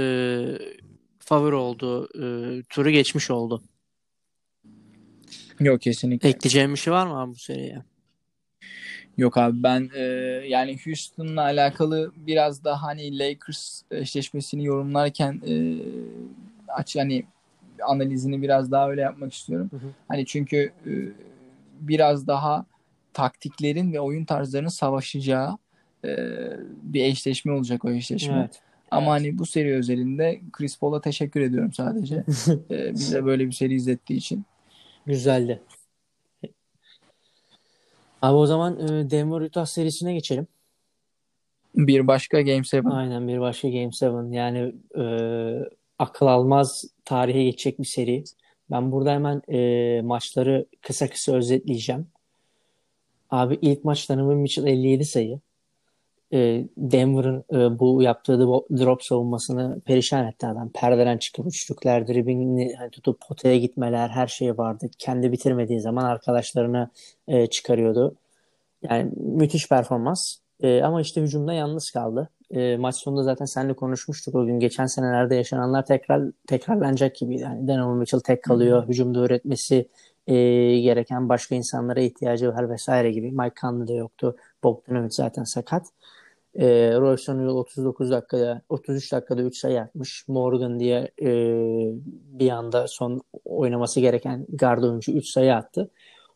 favori 1.18 1.54
oldu. 1.54 2.08
E, 2.14 2.62
turu 2.62 2.90
geçmiş 2.90 3.30
oldu. 3.30 3.62
Yok 5.60 5.80
kesinlikle. 5.80 6.28
Ekleyeceğim 6.28 6.72
bir 6.72 6.78
şey 6.78 6.92
var 6.92 7.06
mı 7.06 7.20
abi 7.20 7.30
bu 7.30 7.38
seriye? 7.38 7.82
Yok 9.18 9.36
abi 9.36 9.62
ben 9.62 9.90
e, 9.94 10.02
yani 10.48 10.76
Houston'la 10.84 11.42
alakalı 11.42 12.12
biraz 12.16 12.64
daha 12.64 12.82
hani 12.82 13.18
Lakers 13.18 13.82
eşleşmesini 13.90 14.64
yorumlarken 14.64 15.42
e, 15.48 15.54
aç 16.68 16.96
yani 16.96 17.24
analizini 17.82 18.42
biraz 18.42 18.70
daha 18.70 18.90
öyle 18.90 19.00
yapmak 19.00 19.32
istiyorum. 19.32 19.70
Hı 19.70 19.76
hı. 19.76 19.90
Hani 20.08 20.26
çünkü 20.26 20.72
e, 20.86 20.92
biraz 21.80 22.26
daha 22.26 22.66
taktiklerin 23.12 23.92
ve 23.92 24.00
oyun 24.00 24.24
tarzlarının 24.24 24.68
savaşacağı 24.68 25.58
e, 26.04 26.16
bir 26.82 27.04
eşleşme 27.04 27.52
olacak 27.52 27.84
o 27.84 27.90
eşleşme. 27.90 28.36
Evet. 28.38 28.60
Ama 28.90 29.10
hani 29.10 29.38
bu 29.38 29.46
seri 29.46 29.74
özelinde 29.74 30.40
Chris 30.52 30.78
Paul'a 30.78 31.00
teşekkür 31.00 31.40
ediyorum 31.40 31.72
sadece. 31.72 32.24
e, 32.70 32.92
bize 32.92 33.24
böyle 33.24 33.46
bir 33.46 33.52
seri 33.52 33.74
izlettiği 33.74 34.18
için. 34.18 34.44
Güzeldi. 35.06 35.62
Abi 38.22 38.36
o 38.36 38.46
zaman 38.46 38.80
e, 38.80 39.10
Denver 39.10 39.40
Utah 39.40 39.66
serisine 39.66 40.14
geçelim. 40.14 40.46
Bir 41.74 42.06
başka 42.06 42.40
Game 42.40 42.62
7. 42.72 42.88
Aynen 42.88 43.28
bir 43.28 43.40
başka 43.40 43.68
Game 43.68 43.90
7. 44.02 44.36
Yani 44.36 44.74
e, 44.98 45.04
akıl 45.98 46.26
almaz 46.26 46.84
tarihe 47.04 47.44
geçecek 47.44 47.78
bir 47.78 47.84
seri. 47.84 48.24
Ben 48.70 48.92
burada 48.92 49.12
hemen 49.12 49.42
e, 49.48 50.00
maçları 50.02 50.66
kısa 50.80 51.10
kısa 51.10 51.32
özetleyeceğim. 51.32 52.06
Abi 53.30 53.58
ilk 53.62 53.84
maç 53.84 54.08
Donovan 54.08 54.36
Mitchell 54.36 54.66
57 54.66 55.04
sayı. 55.04 55.40
E, 56.32 56.64
Denver'ın 56.76 57.44
e, 57.52 57.78
bu 57.78 58.02
yaptığı 58.02 58.32
dro- 58.32 58.84
drop 58.84 59.02
savunmasını 59.02 59.80
perişan 59.80 60.26
etti 60.26 60.46
adam. 60.46 60.70
Perdeden 60.74 61.18
çıkıp 61.18 61.46
üçlükler, 61.46 62.08
dribbingini 62.08 62.74
hani 62.78 62.90
tutup 62.90 63.20
potaya 63.20 63.58
gitmeler 63.58 64.08
her 64.08 64.26
şey 64.26 64.58
vardı. 64.58 64.90
Kendi 64.98 65.32
bitirmediği 65.32 65.80
zaman 65.80 66.04
arkadaşlarına 66.04 66.90
e, 67.28 67.46
çıkarıyordu. 67.46 68.14
Yani 68.82 69.12
müthiş 69.16 69.68
performans. 69.68 70.36
E, 70.60 70.82
ama 70.82 71.00
işte 71.00 71.22
hücumda 71.22 71.52
yalnız 71.52 71.90
kaldı. 71.90 72.28
E, 72.50 72.76
maç 72.76 72.96
sonunda 72.96 73.22
zaten 73.22 73.44
seninle 73.44 73.74
konuşmuştuk 73.74 74.34
o 74.34 74.46
gün. 74.46 74.60
Geçen 74.60 74.86
senelerde 74.86 75.34
yaşananlar 75.34 75.86
tekrar 75.86 76.22
tekrarlanacak 76.46 77.16
gibiydi. 77.16 77.42
Yani 77.42 77.68
Donovan 77.68 77.96
Mitchell 77.96 78.20
tek 78.20 78.42
kalıyor. 78.44 78.88
Hücumda 78.88 79.20
öğretmesi 79.20 79.88
e, 80.28 80.34
gereken 80.80 81.28
başka 81.28 81.54
insanlara 81.54 82.00
ihtiyacı 82.00 82.48
var 82.48 82.70
vesaire 82.70 83.12
gibi. 83.12 83.30
Mike 83.30 83.54
Conley 83.60 83.88
de 83.88 83.94
yoktu. 83.94 84.36
Bogdanovic 84.64 85.10
zaten 85.10 85.44
sakat. 85.44 85.86
E, 86.54 86.66
Royce 86.96 87.32
O'Neal 87.32 87.56
39 87.56 88.10
dakikada 88.10 88.62
33 88.68 89.12
dakikada 89.12 89.42
3 89.42 89.58
sayı 89.58 89.80
atmış. 89.80 90.24
Morgan 90.28 90.80
diye 90.80 91.10
e, 91.22 91.30
bir 92.38 92.50
anda 92.50 92.88
son 92.88 93.22
oynaması 93.44 94.00
gereken 94.00 94.46
guard 94.48 94.82
oyuncu 94.82 95.12
3 95.12 95.28
sayı 95.28 95.54
attı. 95.54 95.90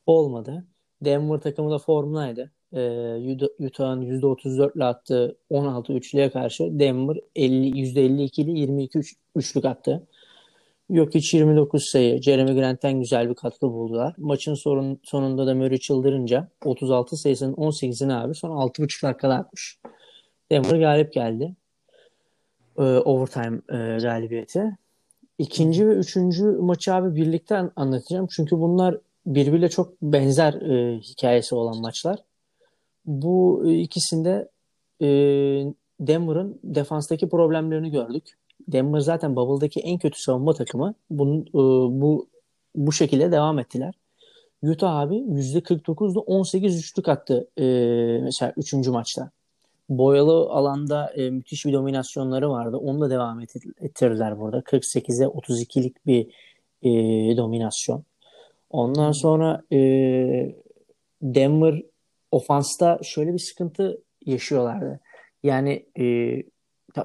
Olmadı. 0.06 0.64
Denver 1.04 1.38
takımı 1.40 1.70
da 1.70 1.78
formdaydı. 1.78 2.50
E, 2.72 3.37
Utah'ın 3.58 4.02
%34 4.02 4.76
ile 4.76 4.84
attığı 4.84 5.37
16 5.50 5.92
üçlüye 5.92 6.30
karşı 6.30 6.78
Denver 6.78 7.16
50, 7.37 7.68
%52 7.68 8.42
ile 8.42 8.50
22 8.50 8.99
üç, 8.99 9.14
üçlük 9.37 9.64
attı. 9.64 10.06
Yok 10.92 11.14
hiç 11.14 11.34
29 11.34 11.84
sayı. 11.84 12.22
Jeremy 12.22 12.54
Grant'ten 12.54 13.00
güzel 13.00 13.30
bir 13.30 13.34
katkı 13.34 13.72
buldular. 13.72 14.14
Maçın 14.18 14.54
sorun, 14.54 15.00
sonunda 15.02 15.46
da 15.46 15.54
Murray 15.54 15.78
çıldırınca 15.78 16.49
36 16.64 17.16
sayısının 17.16 17.54
18'ini 17.54 18.14
abi 18.14 18.34
son 18.34 18.50
6,5 18.50 19.02
dakikada 19.02 19.34
atmış. 19.34 19.78
Denver 20.50 20.78
galip 20.78 21.12
geldi. 21.12 21.54
Ee, 22.78 22.82
overtime 22.82 23.61
e, 23.68 23.76
galibiyeti. 24.02 24.76
İkinci 25.38 25.88
ve 25.88 25.92
üçüncü 25.92 26.44
maçı 26.44 26.94
abi 26.94 27.16
birlikte 27.16 27.62
anlatacağım. 27.76 28.26
Çünkü 28.30 28.58
bunlar 28.58 28.99
birbiriyle 29.26 29.68
çok 29.68 30.02
benzer 30.02 30.54
e, 30.54 30.99
hikayesi 30.99 31.54
olan 31.54 31.80
maçlar. 31.80 32.18
Bu 33.06 33.62
e, 33.66 33.75
ikisinde 33.75 34.49
e, 35.00 35.06
Denver'ın 36.00 36.61
defanstaki 36.64 37.28
problemlerini 37.28 37.90
gördük. 37.90 38.38
Denver 38.69 39.00
zaten 39.00 39.37
Bubble'daki 39.37 39.81
en 39.81 39.99
kötü 39.99 40.23
savunma 40.23 40.54
takımı. 40.54 40.95
Bunun, 41.11 41.40
e, 41.42 42.00
bu 42.00 42.28
bu 42.76 42.92
şekilde 42.92 43.33
devam 43.33 43.59
ettiler. 43.59 43.95
Utah 44.62 44.97
abi 44.97 45.14
%49'da 45.14 46.21
18 46.21 46.78
üçlük 46.78 47.09
attı 47.09 47.49
e, 47.59 47.64
mesela 48.23 48.52
3. 48.57 48.73
maçta. 48.73 49.31
Boyalı 49.88 50.33
alanda 50.33 51.12
e, 51.16 51.31
müthiş 51.31 51.66
bir 51.66 51.73
dominasyonları 51.73 52.50
vardı. 52.50 52.76
Onu 52.76 53.00
da 53.00 53.11
devam 53.11 53.40
ettirdiler 53.81 54.40
burada. 54.40 54.59
48'e 54.59 55.26
32'lik 55.26 56.07
bir 56.07 56.26
e, 56.83 56.90
dominasyon. 57.37 58.04
Ondan 58.71 59.12
sonra 59.12 59.62
e, 59.73 59.78
Denver 61.23 61.83
ofansta 62.31 62.99
şöyle 63.02 63.33
bir 63.33 63.38
sıkıntı 63.38 64.02
yaşıyorlardı. 64.26 65.00
Yani 65.42 65.87
e, 65.99 66.04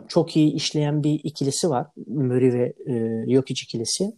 çok 0.08 0.38
iyi 0.38 0.53
işleyen 0.53 1.03
bir 1.03 1.20
ikilisi 1.24 1.70
var. 1.70 1.88
Murray 2.08 2.53
ve 2.53 2.74
e, 2.88 3.25
Jokic 3.34 3.63
ikilisi. 3.63 4.12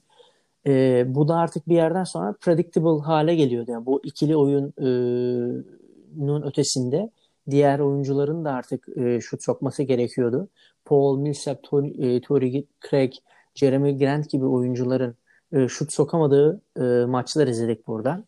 E, 0.67 1.05
bu 1.07 1.27
da 1.27 1.35
artık 1.35 1.69
bir 1.69 1.75
yerden 1.75 2.03
sonra 2.03 2.35
predictable 2.41 3.05
hale 3.05 3.35
geliyordu. 3.35 3.71
Yani 3.71 3.85
bu 3.85 4.01
ikili 4.03 4.37
oyunun 4.37 6.41
ötesinde 6.41 7.09
diğer 7.49 7.79
oyuncuların 7.79 8.45
da 8.45 8.51
artık 8.51 8.97
e, 8.97 9.21
şut 9.21 9.43
sokması 9.43 9.83
gerekiyordu. 9.83 10.47
Paul 10.85 11.19
Millsap, 11.19 11.63
Tori, 11.63 12.21
Tori 12.21 12.65
Craig, 12.89 13.13
Jeremy 13.55 13.97
Grant 13.97 14.29
gibi 14.29 14.45
oyuncuların 14.45 15.15
e, 15.53 15.67
şut 15.67 15.93
sokamadığı 15.93 16.61
e, 16.79 17.05
maçlar 17.05 17.47
izledik 17.47 17.87
burada. 17.87 18.23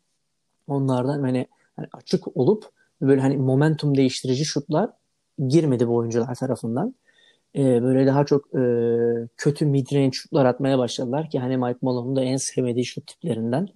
Onlardan 0.67 1.21
hani, 1.21 1.47
hani 1.75 1.87
açık 1.93 2.37
olup 2.37 2.69
böyle 3.01 3.21
hani 3.21 3.37
momentum 3.37 3.97
değiştirici 3.97 4.45
şutlar 4.45 4.89
girmedi 5.47 5.87
bu 5.87 5.95
oyuncular 5.95 6.35
tarafından. 6.35 6.95
E, 7.55 7.83
böyle 7.83 8.05
daha 8.05 8.25
çok 8.25 8.55
e, 8.55 8.63
kötü 9.37 9.65
midrange 9.65 10.11
şutlar 10.11 10.45
atmaya 10.45 10.77
başladılar 10.77 11.29
ki 11.29 11.39
hani 11.39 11.57
Mike 11.57 11.79
Malone'un 11.81 12.15
da 12.15 12.23
en 12.23 12.37
sevmediği 12.37 12.85
şut 12.85 13.07
tiplerinden. 13.07 13.67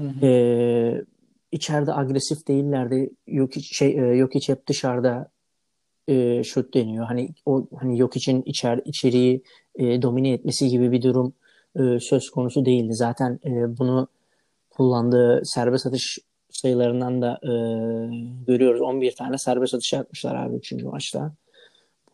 Hı 0.00 0.06
hı. 0.08 0.26
E, 0.26 1.04
içeride 1.52 1.94
agresif 1.94 2.48
değillerdi. 2.48 3.10
Yok 3.26 3.50
şey 3.54 3.98
e, 3.98 4.16
yok 4.16 4.34
hiç 4.34 4.48
hep 4.48 4.66
dışarıda 4.66 5.28
e, 6.08 6.44
şut 6.44 6.74
deniyor. 6.74 7.06
Hani 7.06 7.28
o 7.46 7.66
hani 7.80 7.98
yok 7.98 8.16
için 8.16 8.42
içer 8.46 8.80
içeriği 8.84 9.42
e, 9.76 10.02
domine 10.02 10.32
etmesi 10.32 10.68
gibi 10.68 10.92
bir 10.92 11.02
durum 11.02 11.32
e, 11.78 12.00
söz 12.00 12.30
konusu 12.30 12.64
değildi. 12.64 12.94
Zaten 12.94 13.40
e, 13.44 13.78
bunu 13.78 14.08
kullandığı 14.70 15.44
serbest 15.44 15.86
atış 15.86 16.18
sayılarından 16.50 17.22
da 17.22 17.40
e, 17.42 17.52
görüyoruz. 18.46 18.80
11 18.80 19.16
tane 19.16 19.38
serbest 19.38 19.74
atış 19.74 19.94
atmışlar 19.94 20.34
abi 20.34 20.56
3. 20.56 20.72
maçta. 20.72 21.32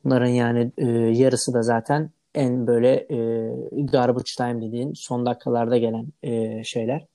Bunların 0.04 0.26
yani 0.26 0.72
e, 0.78 0.86
yarısı 0.90 1.54
da 1.54 1.62
zaten 1.62 2.10
en 2.34 2.66
böyle 2.66 2.94
e, 2.94 3.16
garbage 3.84 4.32
time 4.36 4.62
dediğin 4.62 4.92
son 4.94 5.26
dakikalarda 5.26 5.78
gelen 5.78 6.06
e, 6.22 6.64
şeyler. 6.64 7.06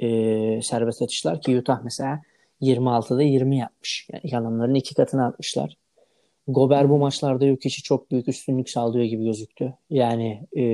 E, 0.00 0.08
serbest 0.62 1.02
atışlar 1.02 1.40
ki 1.40 1.58
Utah 1.58 1.80
mesela 1.84 2.20
26'da 2.60 3.22
20 3.22 3.58
yapmış. 3.58 4.08
Yani 4.12 4.22
yalanların 4.24 4.74
iki 4.74 4.94
katını 4.94 5.26
atmışlar. 5.26 5.76
Gober 6.48 6.90
bu 6.90 6.98
maçlarda 6.98 7.46
yok 7.46 7.60
kişi 7.60 7.82
çok 7.82 8.10
büyük 8.10 8.28
üstünlük 8.28 8.70
sağlıyor 8.70 9.04
gibi 9.04 9.24
gözüktü. 9.24 9.74
Yani 9.90 10.46
e, 10.56 10.64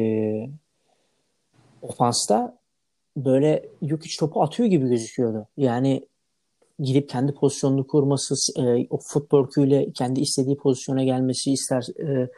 ofansta 1.83 2.59
böyle 3.17 3.63
Jokic 3.83 4.17
topu 4.19 4.43
atıyor 4.43 4.69
gibi 4.69 4.89
gözüküyordu. 4.89 5.47
Yani 5.57 6.07
gidip 6.83 7.09
kendi 7.09 7.35
pozisyonunu 7.35 7.87
kurması, 7.87 8.61
e, 8.63 8.87
o 8.91 8.99
footwork'üyle 8.99 9.93
kendi 9.93 10.21
istediği 10.21 10.57
pozisyona 10.57 11.05
gelmesi, 11.05 11.53
ister 11.53 11.87
e, 12.01 12.29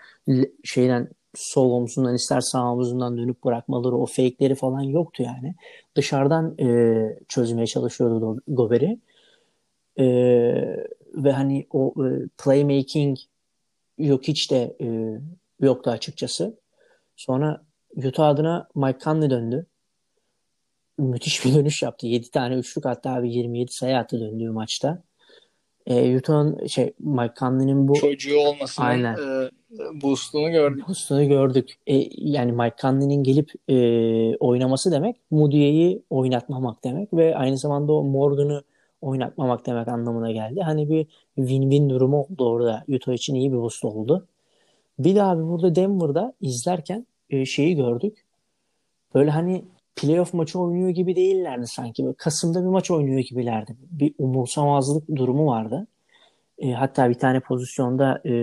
şeyden 0.64 1.08
sol 1.34 1.70
omzundan 1.70 2.14
ister 2.14 2.40
sağ 2.40 2.72
omzundan 2.72 3.18
dönüp 3.18 3.44
bırakmaları, 3.44 3.96
o 3.96 4.06
fake'leri 4.06 4.54
falan 4.54 4.80
yoktu 4.80 5.22
yani. 5.22 5.54
Dışarıdan 5.96 6.58
e, 6.58 7.18
çözmeye 7.28 7.66
çalışıyordu 7.66 8.40
Gober'i. 8.48 8.98
E, 9.98 10.04
ve 11.14 11.32
hani 11.32 11.66
o 11.70 11.94
e, 12.06 12.28
playmaking 12.44 13.18
yok 13.98 14.28
hiç 14.28 14.50
de 14.50 14.76
e, 14.80 15.18
yoktu 15.60 15.90
açıkçası. 15.90 16.58
Sonra 17.16 17.62
Utah 17.96 18.28
adına 18.28 18.68
Mike 18.74 18.98
Conley 18.98 19.30
döndü. 19.30 19.66
Müthiş 20.98 21.44
bir 21.44 21.54
dönüş 21.54 21.82
yaptı. 21.82 22.06
7 22.06 22.30
tane 22.30 22.54
üçlük 22.54 22.84
hatta 22.84 23.10
abi 23.10 23.32
27 23.32 23.72
sayı 23.72 23.96
attı 23.96 24.20
döndüğü 24.20 24.50
maçta. 24.50 25.02
E, 25.86 26.16
Utah'ın 26.16 26.66
şey 26.66 26.92
Mike 26.98 27.34
Conley'nin 27.38 27.88
bu 27.88 27.94
çocuğu 27.94 28.38
olmasının 28.38 28.86
Aynen. 28.86 29.14
E, 29.14 29.50
boostunu 30.02 30.50
gördük. 30.50 30.88
Boostunu 30.88 31.28
gördük. 31.28 31.74
E, 31.86 32.08
yani 32.16 32.52
Mike 32.52 32.76
Conley'nin 32.80 33.24
gelip 33.24 33.52
e, 33.68 33.76
oynaması 34.36 34.92
demek 34.92 35.16
Moody'yi 35.30 36.02
oynatmamak 36.10 36.84
demek 36.84 37.14
ve 37.14 37.36
aynı 37.36 37.58
zamanda 37.58 37.92
o 37.92 38.04
Morgan'ı 38.04 38.62
oynatmamak 39.00 39.66
demek 39.66 39.88
anlamına 39.88 40.32
geldi. 40.32 40.60
Hani 40.60 40.90
bir 40.90 41.06
win-win 41.38 41.90
durumu 41.90 42.16
oldu 42.22 42.48
orada. 42.48 42.84
Utah 42.88 43.12
için 43.12 43.34
iyi 43.34 43.52
bir 43.52 43.56
boost 43.56 43.84
oldu. 43.84 44.26
Bir 44.98 45.16
daha 45.16 45.30
abi 45.30 45.42
burada 45.42 45.74
Denver'da 45.74 46.34
izlerken 46.40 47.06
e, 47.30 47.44
şeyi 47.44 47.76
gördük. 47.76 48.24
Böyle 49.14 49.30
hani 49.30 49.64
playoff 49.96 50.34
maçı 50.34 50.60
oynuyor 50.60 50.90
gibi 50.90 51.16
değillerdi 51.16 51.66
sanki. 51.66 52.04
Böyle 52.04 52.14
Kasım'da 52.14 52.62
bir 52.62 52.68
maç 52.68 52.90
oynuyor 52.90 53.20
gibilerdi. 53.20 53.76
Bir 53.90 54.14
umursamazlık 54.18 55.16
durumu 55.16 55.46
vardı. 55.46 55.86
E, 56.58 56.72
hatta 56.72 57.10
bir 57.10 57.14
tane 57.14 57.40
pozisyonda 57.40 58.22
e, 58.28 58.34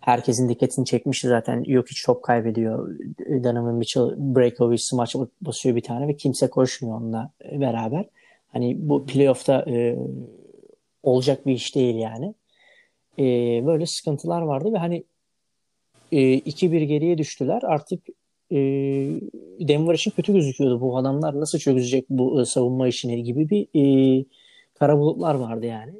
herkesin 0.00 0.48
dikkatini 0.48 0.84
çekmişti 0.84 1.28
zaten. 1.28 1.64
Yok 1.66 1.90
hiç 1.90 2.04
top 2.06 2.22
kaybediyor. 2.22 2.98
Donovan 3.44 3.74
Mitchell 3.74 4.10
breakaway 4.16 4.78
smaç 4.78 5.16
basıyor 5.40 5.76
bir 5.76 5.82
tane 5.82 6.08
ve 6.08 6.16
kimse 6.16 6.50
koşmuyor 6.50 6.96
onunla 6.96 7.30
beraber. 7.52 8.06
Hani 8.52 8.76
bu 8.88 9.06
playoff'ta 9.06 9.64
e, 9.70 9.98
olacak 11.02 11.46
bir 11.46 11.52
iş 11.52 11.74
değil 11.74 11.94
yani. 11.94 12.34
E, 13.18 13.24
böyle 13.66 13.86
sıkıntılar 13.86 14.42
vardı 14.42 14.72
ve 14.72 14.78
hani 14.78 15.04
e, 16.12 16.18
2-1 16.38 16.84
geriye 16.84 17.18
düştüler. 17.18 17.62
Artık 17.62 18.00
e, 18.50 18.58
Denver 19.60 19.94
için 19.94 20.10
kötü 20.10 20.32
gözüküyordu. 20.32 20.80
Bu 20.80 20.98
adamlar 20.98 21.40
nasıl 21.40 21.58
çözecek 21.58 22.06
bu 22.10 22.40
e, 22.40 22.44
savunma 22.44 22.88
işini 22.88 23.22
gibi 23.22 23.50
bir 23.50 23.68
e, 23.74 24.24
kara 24.74 24.98
bulutlar 24.98 25.34
vardı 25.34 25.66
yani. 25.66 25.92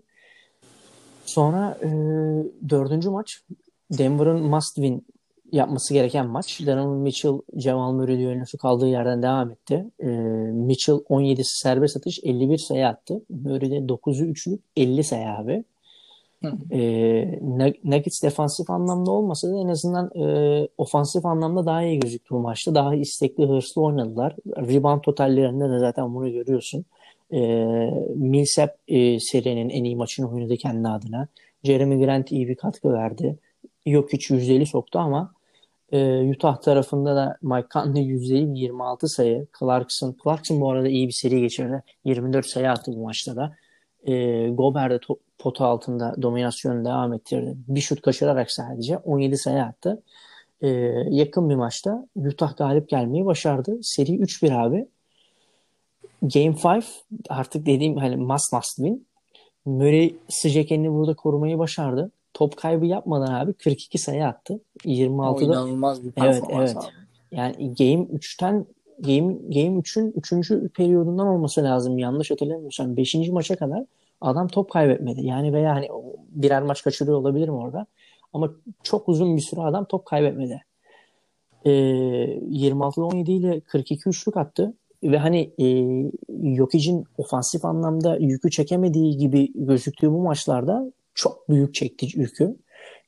Sonra 1.24 1.78
e, 1.82 1.88
dördüncü 2.68 3.10
maç 3.10 3.40
Denver'ın 3.90 4.42
must 4.42 4.74
win 4.74 5.06
yapması 5.52 5.94
gereken 5.94 6.26
maç. 6.26 6.60
Donovan 6.66 6.98
Mitchell, 6.98 7.40
Jamal 7.56 7.92
Murray 7.92 8.18
düellosu 8.18 8.58
kaldığı 8.58 8.88
yerden 8.88 9.22
devam 9.22 9.50
etti. 9.50 9.86
E, 10.00 10.06
Mitchell 10.52 10.98
17 11.08 11.42
serbest 11.44 11.96
atış 11.96 12.20
51 12.22 12.58
sayı 12.58 12.86
attı. 12.86 13.22
Murray 13.28 13.70
de 13.70 13.76
9'u 13.76 14.24
üçlük 14.24 14.60
50 14.76 15.04
sayı 15.04 15.28
abi. 15.28 15.64
E, 16.72 16.80
Nuggets 17.84 18.22
defansif 18.22 18.70
anlamda 18.70 19.10
olmasa 19.10 19.48
da 19.48 19.58
en 19.58 19.68
azından 19.68 20.10
e, 20.18 20.68
ofansif 20.78 21.26
anlamda 21.26 21.66
daha 21.66 21.82
iyi 21.82 22.00
gözüktü 22.00 22.34
bu 22.34 22.38
maçta. 22.38 22.74
Daha 22.74 22.94
istekli, 22.94 23.46
hırslı 23.46 23.82
oynadılar. 23.82 24.36
Rebound 24.56 25.00
totallerinde 25.00 25.70
de 25.70 25.78
zaten 25.78 26.14
bunu 26.14 26.32
görüyorsun. 26.32 26.84
E, 27.32 27.40
Millsap 28.14 28.76
e, 28.88 29.20
serinin 29.20 29.68
en 29.68 29.84
iyi 29.84 29.96
maçını 29.96 30.30
oynadı 30.30 30.56
kendi 30.56 30.88
adına. 30.88 31.28
Jeremy 31.64 32.04
Grant 32.04 32.32
iyi 32.32 32.48
bir 32.48 32.54
katkı 32.54 32.92
verdi. 32.92 33.36
Hiç 33.86 34.30
yüzdeli 34.30 34.66
soktu 34.66 34.98
ama 34.98 35.32
e, 35.92 36.30
Utah 36.30 36.60
tarafında 36.60 37.16
da 37.16 37.36
Mike 37.42 37.68
Conley 37.72 38.02
yüzdeli 38.02 38.58
26 38.58 39.08
sayı. 39.08 39.46
Clarkson, 39.60 40.16
Clarkson 40.24 40.60
bu 40.60 40.70
arada 40.70 40.88
iyi 40.88 41.08
bir 41.08 41.12
seri 41.12 41.40
geçirdi. 41.40 41.82
24 42.04 42.46
sayı 42.46 42.70
attı 42.70 42.92
bu 42.96 43.02
maçta 43.02 43.36
da. 43.36 43.56
E, 44.06 44.48
Gobert 44.48 44.90
de 44.90 44.96
to- 44.96 45.18
pota 45.38 45.66
altında 45.66 46.14
dominasyonu 46.22 46.84
devam 46.84 47.12
ettirdi. 47.12 47.56
Bir 47.68 47.80
şut 47.80 48.02
kaçırarak 48.02 48.50
sadece 48.50 48.98
17 48.98 49.38
sayı 49.38 49.62
attı. 49.62 50.02
E, 50.60 50.68
yakın 51.10 51.50
bir 51.50 51.54
maçta 51.54 52.06
Utah 52.16 52.56
galip 52.56 52.88
gelmeyi 52.88 53.26
başardı. 53.26 53.78
Seri 53.82 54.12
3-1 54.12 54.54
abi. 54.54 54.88
Game 56.22 56.54
5 56.76 56.84
artık 57.28 57.66
dediğim 57.66 57.96
hani 57.96 58.16
must 58.16 58.52
must 58.52 58.76
win. 58.76 59.06
Murray 59.64 60.16
sıcak 60.28 60.72
elini 60.72 60.92
burada 60.92 61.14
korumayı 61.14 61.58
başardı 61.58 62.10
top 62.34 62.56
kaybı 62.56 62.86
yapmadan 62.86 63.34
abi 63.34 63.52
42 63.52 63.98
sayı 63.98 64.26
attı. 64.26 64.60
26'da. 64.84 65.30
O 65.30 65.40
inanılmaz 65.42 66.04
bir 66.04 66.12
performans 66.12 66.70
evet, 66.70 66.76
evet. 66.76 66.76
abi. 66.76 67.36
Yani 67.36 67.54
Game 67.54 68.04
3'ten 68.18 68.66
Game, 68.98 69.32
Game 69.32 69.78
3'ün 69.78 70.12
3. 70.16 70.72
periyodundan 70.72 71.26
olması 71.26 71.64
lazım. 71.64 71.98
Yanlış 71.98 72.30
hatırlamıyorsam. 72.30 72.96
5. 72.96 73.14
maça 73.14 73.56
kadar 73.56 73.84
adam 74.20 74.48
top 74.48 74.70
kaybetmedi. 74.70 75.26
Yani 75.26 75.52
veya 75.52 75.74
hani 75.74 75.88
birer 76.28 76.62
maç 76.62 76.82
kaçırıyor 76.82 77.18
olabilir 77.18 77.48
mi 77.48 77.54
orada? 77.54 77.86
Ama 78.32 78.50
çok 78.82 79.08
uzun 79.08 79.36
bir 79.36 79.42
süre 79.42 79.60
adam 79.60 79.84
top 79.84 80.06
kaybetmedi. 80.06 80.64
Ee, 81.64 81.70
26'da 81.70 83.04
17 83.04 83.32
ile 83.32 83.60
42 83.60 84.08
üçlük 84.08 84.36
attı. 84.36 84.74
Ve 85.02 85.18
hani 85.18 85.52
e, 85.58 85.66
Jokic'in 86.56 87.04
ofansif 87.18 87.64
anlamda 87.64 88.16
yükü 88.16 88.50
çekemediği 88.50 89.16
gibi 89.16 89.52
gözüktüğü 89.54 90.10
bu 90.10 90.22
maçlarda 90.22 90.92
çok 91.14 91.48
büyük 91.48 91.74
çekti 91.74 92.06
yükü. 92.14 92.56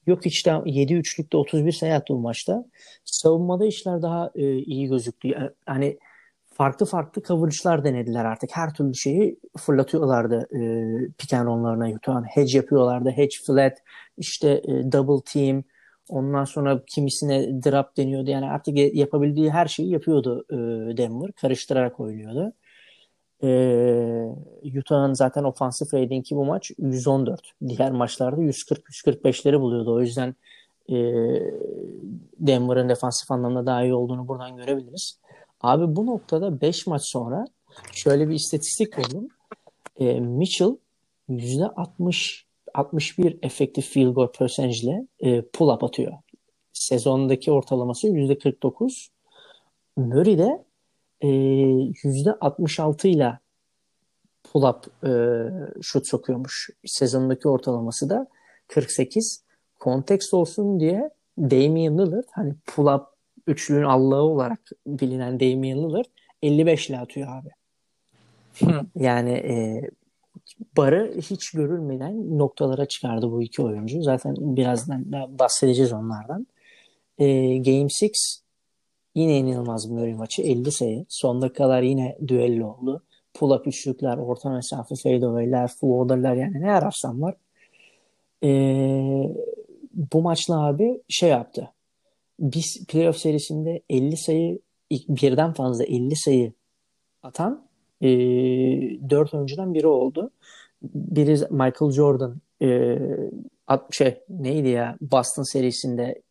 Yok 0.06 0.26
işte 0.26 0.50
7-3'lükte 0.50 1.36
31 1.36 1.72
sayı 1.72 1.94
attı 1.94 2.14
bu 2.14 2.18
maçta. 2.18 2.64
Savunmada 3.04 3.66
işler 3.66 4.02
daha 4.02 4.30
e, 4.34 4.58
iyi 4.58 4.88
gözüktü. 4.88 5.54
Hani 5.66 5.98
farklı 6.56 6.86
farklı 6.86 7.22
coverage'lar 7.22 7.84
denediler 7.84 8.24
artık. 8.24 8.50
Her 8.52 8.74
türlü 8.74 8.94
şeyi 8.94 9.40
fırlatıyorlardı 9.58 10.48
e, 10.52 10.60
pick 11.18 11.34
and 11.34 11.46
roll'larına 11.46 11.88
Utah'ın. 11.88 12.24
Hedge 12.24 12.56
yapıyorlardı. 12.56 13.10
Hedge 13.10 13.36
flat, 13.46 13.72
işte 14.16 14.48
e, 14.64 14.92
double 14.92 15.24
team. 15.32 15.64
Ondan 16.08 16.44
sonra 16.44 16.82
kimisine 16.86 17.62
drop 17.64 17.96
deniyordu. 17.96 18.30
Yani 18.30 18.46
artık 18.46 18.76
yapabildiği 18.94 19.50
her 19.50 19.66
şeyi 19.66 19.90
yapıyordu 19.90 20.44
e, 20.50 20.56
Denver. 20.96 21.32
Karıştırarak 21.32 22.00
oynuyordu. 22.00 22.52
E, 23.42 23.48
Utah'ın 24.78 25.12
zaten 25.12 25.44
ofansif 25.44 25.94
ratingi 25.94 26.36
bu 26.36 26.44
maç 26.44 26.70
114. 26.78 27.40
Diğer 27.68 27.90
maçlarda 27.90 28.40
140-145'leri 28.40 29.60
buluyordu. 29.60 29.94
O 29.94 30.00
yüzden 30.00 30.34
e, 30.88 30.94
Denver'ın 32.38 32.88
defansif 32.88 33.30
anlamda 33.30 33.66
daha 33.66 33.82
iyi 33.82 33.94
olduğunu 33.94 34.28
buradan 34.28 34.56
görebiliriz. 34.56 35.18
Abi 35.60 35.96
bu 35.96 36.06
noktada 36.06 36.60
5 36.60 36.86
maç 36.86 37.02
sonra 37.04 37.44
şöyle 37.92 38.28
bir 38.28 38.34
istatistik 38.34 38.98
buldum. 38.98 39.28
E, 39.96 40.20
Mitchell 40.20 40.76
%60 41.28 42.46
61 42.74 43.38
efektif 43.42 43.86
field 43.86 44.14
goal 44.14 44.32
percentage 44.32 44.78
ile 44.78 45.06
e, 45.20 45.42
pull 45.42 45.68
up 45.68 45.84
atıyor. 45.84 46.12
Sezondaki 46.72 47.52
ortalaması 47.52 48.08
%49. 48.08 49.08
Murray 49.96 50.38
de 50.38 50.64
e, 51.20 51.28
%66 51.28 53.08
ile 53.08 53.38
pull-up 54.44 54.86
e, 55.06 55.12
şut 55.82 56.06
sokuyormuş. 56.06 56.70
Sezondaki 56.86 57.48
ortalaması 57.48 58.10
da 58.10 58.26
48. 58.68 59.44
Kontekst 59.80 60.34
olsun 60.34 60.80
diye 60.80 61.10
Damian 61.38 61.98
Lillard 61.98 62.28
hani 62.32 62.54
pull-up 62.66 63.04
üçlüğün 63.46 63.82
Allah'ı 63.82 64.22
olarak 64.22 64.60
bilinen 64.86 65.40
Damian 65.40 65.78
Lillard 65.78 66.06
55 66.42 66.90
ile 66.90 66.98
atıyor 66.98 67.28
abi. 67.28 67.48
yani 68.96 69.30
e, 69.30 69.82
barı 70.76 71.14
hiç 71.20 71.50
görülmeden 71.50 72.38
noktalara 72.38 72.86
çıkardı 72.86 73.30
bu 73.30 73.42
iki 73.42 73.62
oyuncu. 73.62 74.02
Zaten 74.02 74.34
birazdan 74.38 75.12
da 75.12 75.38
bahsedeceğiz 75.38 75.92
onlardan. 75.92 76.46
E, 77.18 77.26
Game 77.58 77.82
6 77.82 78.06
Yine 79.14 79.38
inanılmaz 79.38 79.90
bir 79.90 79.94
Murray 79.94 80.14
maçı. 80.14 80.42
50 80.42 80.72
sayı. 80.72 81.06
Son 81.08 81.42
dakikalar 81.42 81.82
yine 81.82 82.18
düello 82.28 82.76
oldu. 82.76 83.02
Pull-up 83.34 83.68
üçlükler, 83.68 84.16
orta 84.16 84.50
mesafe 84.50 84.94
fadeaway'ler, 84.94 85.68
floater'lar 85.68 86.34
yani 86.34 86.60
ne 86.60 86.72
ararsan 86.72 87.22
var. 87.22 87.34
Ee, 88.44 89.34
bu 89.94 90.22
maçla 90.22 90.66
abi 90.66 91.02
şey 91.08 91.30
yaptı. 91.30 91.72
Biz 92.38 92.86
playoff 92.86 93.16
serisinde 93.16 93.82
50 93.90 94.16
sayı 94.16 94.58
birden 94.90 95.52
fazla 95.52 95.84
50 95.84 96.16
sayı 96.16 96.52
atan 97.22 97.66
e, 98.00 98.08
4 99.10 99.34
oyuncudan 99.34 99.74
biri 99.74 99.86
oldu. 99.86 100.30
Biri 100.82 101.32
Michael 101.50 101.92
Jordan 101.92 102.36
e, 102.62 102.98
at, 103.66 103.94
şey 103.94 104.22
neydi 104.28 104.68
ya 104.68 104.96
Boston 105.00 105.52
serisinde 105.52 106.22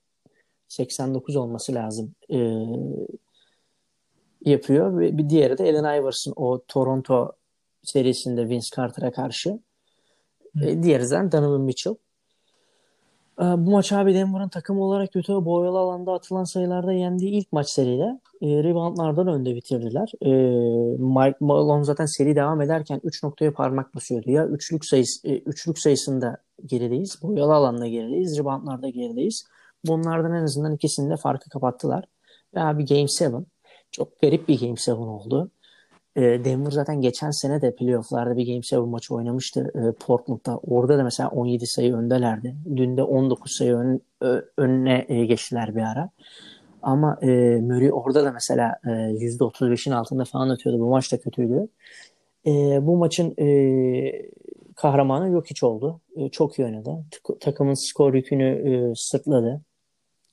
89 0.67 1.35
olması 1.35 1.73
lazım 1.73 2.15
e, 2.29 2.37
yapıyor 4.45 4.99
ve 4.99 5.17
bir 5.17 5.29
diğeri 5.29 5.57
de 5.57 5.63
Allen 5.63 6.01
Iverson 6.01 6.33
o 6.35 6.61
Toronto 6.67 7.31
serisinde 7.83 8.49
Vince 8.49 8.67
Carter'a 8.75 9.11
karşı. 9.11 9.59
E, 10.61 10.83
diğeri 10.83 11.07
zaten 11.07 11.31
Donovan 11.31 11.61
Mitchell. 11.61 11.95
Ee, 13.41 13.43
bu 13.43 13.71
maç 13.71 13.93
abi 13.93 14.13
Denver'ın 14.13 14.49
takım 14.49 14.79
olarak 14.79 15.13
kötü 15.13 15.45
boyalı 15.45 15.77
alanda 15.77 16.13
atılan 16.13 16.43
sayılarda 16.43 16.93
yendiği 16.93 17.31
ilk 17.31 17.51
maç 17.51 17.69
seride 17.69 18.19
e, 18.41 18.63
reboundlardan 18.63 19.27
önde 19.27 19.55
bitirdiler. 19.55 20.11
E, 20.21 20.29
Mike 20.97 21.37
Malone 21.39 21.83
zaten 21.83 22.05
seri 22.05 22.35
devam 22.35 22.61
ederken 22.61 23.01
3 23.03 23.23
noktaya 23.23 23.53
parmak 23.53 23.95
basıyordu. 23.95 24.31
Ya 24.31 24.47
üçlük 24.47 24.85
sayısı 24.85 25.27
e, 25.27 25.37
üçlük 25.37 25.79
sayısında 25.79 26.37
gerideyiz. 26.65 27.19
Boyalı 27.23 27.53
alanda 27.53 27.87
gerideyiz. 27.87 28.39
Reboundlarda 28.39 28.89
gerideyiz. 28.89 29.45
Bunlardan 29.87 30.33
en 30.33 30.43
azından 30.43 30.73
ikisinde 30.73 31.17
farkı 31.17 31.49
kapattılar. 31.49 32.05
Ve 32.55 32.61
abi 32.61 32.85
Game 32.85 33.07
7 33.21 33.45
çok 33.91 34.21
garip 34.21 34.47
bir 34.47 34.59
Game 34.59 34.75
7 34.87 34.91
oldu. 34.91 35.51
E, 36.15 36.21
Denver 36.21 36.71
zaten 36.71 37.01
geçen 37.01 37.31
sene 37.31 37.61
de 37.61 37.75
playofflarda 37.75 38.37
bir 38.37 38.47
Game 38.47 38.81
7 38.83 38.89
maçı 38.89 39.15
oynamıştı 39.15 39.71
e, 39.75 39.91
Portland'da. 40.05 40.57
Orada 40.57 40.97
da 40.97 41.03
mesela 41.03 41.29
17 41.29 41.67
sayı 41.67 41.95
öndelerdi. 41.95 42.55
Dün 42.75 42.97
de 42.97 43.03
19 43.03 43.51
sayı 43.51 43.75
ön, 43.75 44.01
önüne 44.57 45.05
e, 45.09 45.25
geçtiler 45.25 45.75
bir 45.75 45.81
ara. 45.81 46.09
Ama 46.81 47.17
e, 47.21 47.27
Murray 47.61 47.91
orada 47.93 48.25
da 48.25 48.31
mesela 48.31 48.75
e, 48.85 48.89
%35'in 48.89 49.93
altında 49.93 50.25
falan 50.25 50.49
atıyordu. 50.49 50.79
Bu 50.79 50.89
maç 50.89 51.11
da 51.11 51.17
kötüydü. 51.17 51.67
E, 52.45 52.51
bu 52.85 52.97
maçın 52.97 53.35
e, 53.39 53.47
kahramanı 54.75 55.29
yok 55.29 55.49
hiç 55.49 55.63
oldu. 55.63 56.01
E, 56.15 56.29
çok 56.29 56.59
iyi 56.59 56.65
oynadı. 56.65 57.05
Takımın 57.39 57.73
skor 57.73 58.13
yükünü 58.13 58.43
e, 58.43 58.95
sırtladı. 58.95 59.61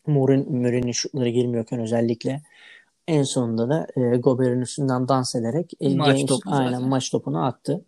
Murray'nin 0.07 0.93
şutları 0.93 1.29
girmiyorken 1.29 1.81
özellikle 1.81 2.43
en 3.13 3.23
sonunda 3.23 3.69
da 3.69 3.87
e, 3.97 4.17
Gober'in 4.17 4.61
üstünden 4.61 5.09
dans 5.09 5.35
ederek 5.35 5.73
e, 5.81 5.97
maç, 5.97 6.09
James, 6.09 6.27
topu 6.27 6.51
aynen, 6.51 6.89
maç 6.89 7.11
topunu 7.11 7.45
attı. 7.47 7.85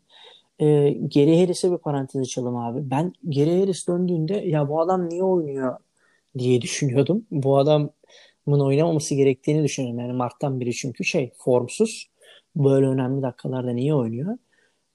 E, 0.58 0.90
Geri 0.90 1.40
Harris'e 1.40 1.72
bir 1.72 1.78
parantez 1.78 2.22
açalım 2.22 2.56
abi. 2.56 2.90
Ben 2.90 3.12
Geri 3.28 3.60
Harris 3.60 3.88
döndüğünde 3.88 4.34
ya 4.34 4.68
bu 4.68 4.80
adam 4.80 5.08
niye 5.08 5.22
oynuyor 5.22 5.76
diye 6.38 6.62
düşünüyordum. 6.62 7.26
Bu 7.30 7.58
adamın 7.58 7.90
oynamaması 8.46 9.14
gerektiğini 9.14 9.64
düşünüyorum. 9.64 10.00
Yani 10.00 10.12
Mart'tan 10.12 10.60
biri 10.60 10.72
çünkü 10.72 11.04
şey 11.04 11.32
formsuz. 11.38 12.08
Böyle 12.56 12.86
önemli 12.86 13.22
dakikalarda 13.22 13.70
niye 13.70 13.94
oynuyor? 13.94 14.38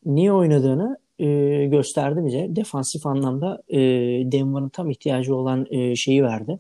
Niye 0.05 0.33
oynadığını 0.33 0.97
e, 1.19 1.25
gösterdi 1.65 2.25
bize. 2.25 2.47
Defansif 2.55 3.05
anlamda 3.05 3.63
e, 3.69 3.79
Denver'ın 4.31 4.69
tam 4.69 4.89
ihtiyacı 4.89 5.35
olan 5.35 5.67
e, 5.69 5.95
şeyi 5.95 6.23
verdi. 6.23 6.59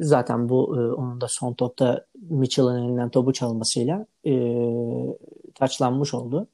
Zaten 0.00 0.48
bu 0.48 0.76
e, 0.76 0.92
onun 0.92 1.20
da 1.20 1.26
son 1.28 1.54
topta 1.54 2.06
Mitchell'ın 2.30 2.84
elinden 2.84 3.08
topu 3.08 3.32
çalmasıyla 3.32 4.06
e, 4.26 4.32
taçlanmış 5.54 6.14
oldu. 6.14 6.46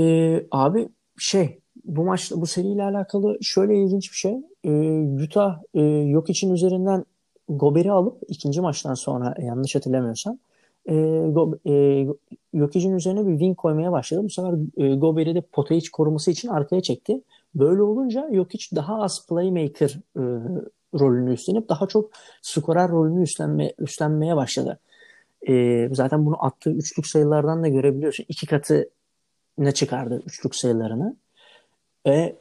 E, 0.00 0.46
abi 0.50 0.88
şey 1.18 1.58
bu 1.84 2.04
maçta 2.04 2.40
bu 2.40 2.46
seriyle 2.46 2.82
alakalı 2.82 3.38
şöyle 3.42 3.82
ilginç 3.82 4.12
bir 4.12 4.16
şey. 4.16 4.36
E, 4.64 4.70
Utah 5.24 5.58
e, 5.74 5.82
yok 5.82 6.30
için 6.30 6.54
üzerinden 6.54 7.04
Gober'i 7.48 7.92
alıp 7.92 8.22
ikinci 8.28 8.60
maçtan 8.60 8.94
sonra 8.94 9.34
yanlış 9.38 9.74
hatırlamıyorsam 9.74 10.38
e, 10.88 10.94
Go, 11.32 11.58
e, 11.66 12.06
Jokic'in 12.54 12.96
üzerine 12.96 13.26
bir 13.26 13.32
wing 13.32 13.56
koymaya 13.56 13.92
başladı. 13.92 14.24
Bu 14.24 14.30
sefer 14.30 14.54
e, 14.76 14.94
Gober'i 14.94 15.34
de 15.34 15.40
potayı 15.40 15.80
koruması 15.92 16.30
için 16.30 16.48
arkaya 16.48 16.80
çekti. 16.80 17.20
Böyle 17.54 17.82
olunca 17.82 18.30
Jokic 18.34 18.76
daha 18.76 19.02
az 19.02 19.26
playmaker 19.26 20.00
e, 20.16 20.22
rolünü 21.00 21.32
üstlenip 21.32 21.68
daha 21.68 21.86
çok 21.86 22.10
skorer 22.42 22.90
rolünü 22.90 23.22
üstlenme, 23.22 23.72
üstlenmeye 23.78 24.36
başladı. 24.36 24.78
E, 25.48 25.88
zaten 25.92 26.26
bunu 26.26 26.44
attığı 26.44 26.70
üçlük 26.70 27.06
sayılardan 27.06 27.62
da 27.62 27.68
görebiliyorsun. 27.68 28.26
İki 28.28 28.46
katı 28.46 28.90
ne 29.58 29.72
çıkardı 29.72 30.22
üçlük 30.26 30.54
sayılarını. 30.54 31.16
Ve 32.06 32.36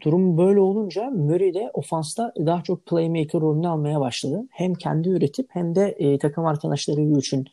durum 0.00 0.38
böyle 0.38 0.60
olunca 0.60 1.10
Murray 1.10 1.54
de 1.54 1.70
ofansta 1.74 2.32
daha 2.38 2.62
çok 2.62 2.86
playmaker 2.86 3.40
rolünü 3.40 3.68
almaya 3.68 4.00
başladı. 4.00 4.42
Hem 4.50 4.74
kendi 4.74 5.08
üretip 5.08 5.46
hem 5.50 5.74
de 5.74 5.88
e, 5.98 6.18
takım 6.18 6.46
arkadaşları 6.46 7.18
için 7.18 7.44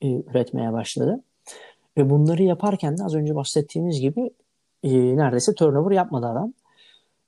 e, 0.00 0.08
üretmeye 0.10 0.72
başladı. 0.72 1.20
Ve 1.98 2.10
bunları 2.10 2.42
yaparken 2.42 2.98
de 2.98 3.04
az 3.04 3.14
önce 3.14 3.34
bahsettiğimiz 3.34 4.00
gibi 4.00 4.30
e, 4.82 5.16
neredeyse 5.16 5.54
turnover 5.54 5.94
yapmadı 5.96 6.26
adam 6.26 6.52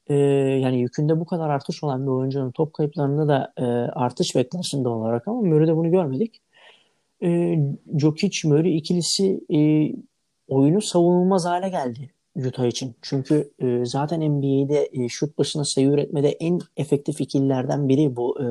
e, 0.06 0.14
yani 0.62 0.80
yükünde 0.80 1.20
bu 1.20 1.26
kadar 1.26 1.50
artış 1.50 1.84
olan 1.84 2.02
bir 2.06 2.10
oyuncunun 2.10 2.50
top 2.50 2.74
kayıplarında 2.74 3.28
da 3.28 3.52
e, 3.56 3.64
artış 3.92 4.34
beklersin 4.36 4.84
doğal 4.84 5.00
olarak 5.00 5.28
ama 5.28 5.40
Murray'de 5.40 5.76
bunu 5.76 5.90
görmedik. 5.90 6.40
E, 7.22 7.58
Jokic 7.98 8.48
Murray 8.48 8.76
ikilisi 8.76 9.40
e, 9.54 9.58
oyunu 10.48 10.80
savunulmaz 10.80 11.44
hale 11.44 11.68
geldi 11.68 12.10
Utah 12.36 12.66
için. 12.66 12.94
Çünkü 13.02 13.50
e, 13.58 13.84
zaten 13.84 14.20
NBA'de 14.20 14.90
e, 14.92 15.08
şut 15.08 15.38
başına 15.38 15.64
sayı 15.64 15.88
üretmede 15.88 16.28
en 16.28 16.60
efektif 16.76 17.20
ikililerden 17.20 17.88
biri 17.88 18.16
bu 18.16 18.42
e, 18.42 18.46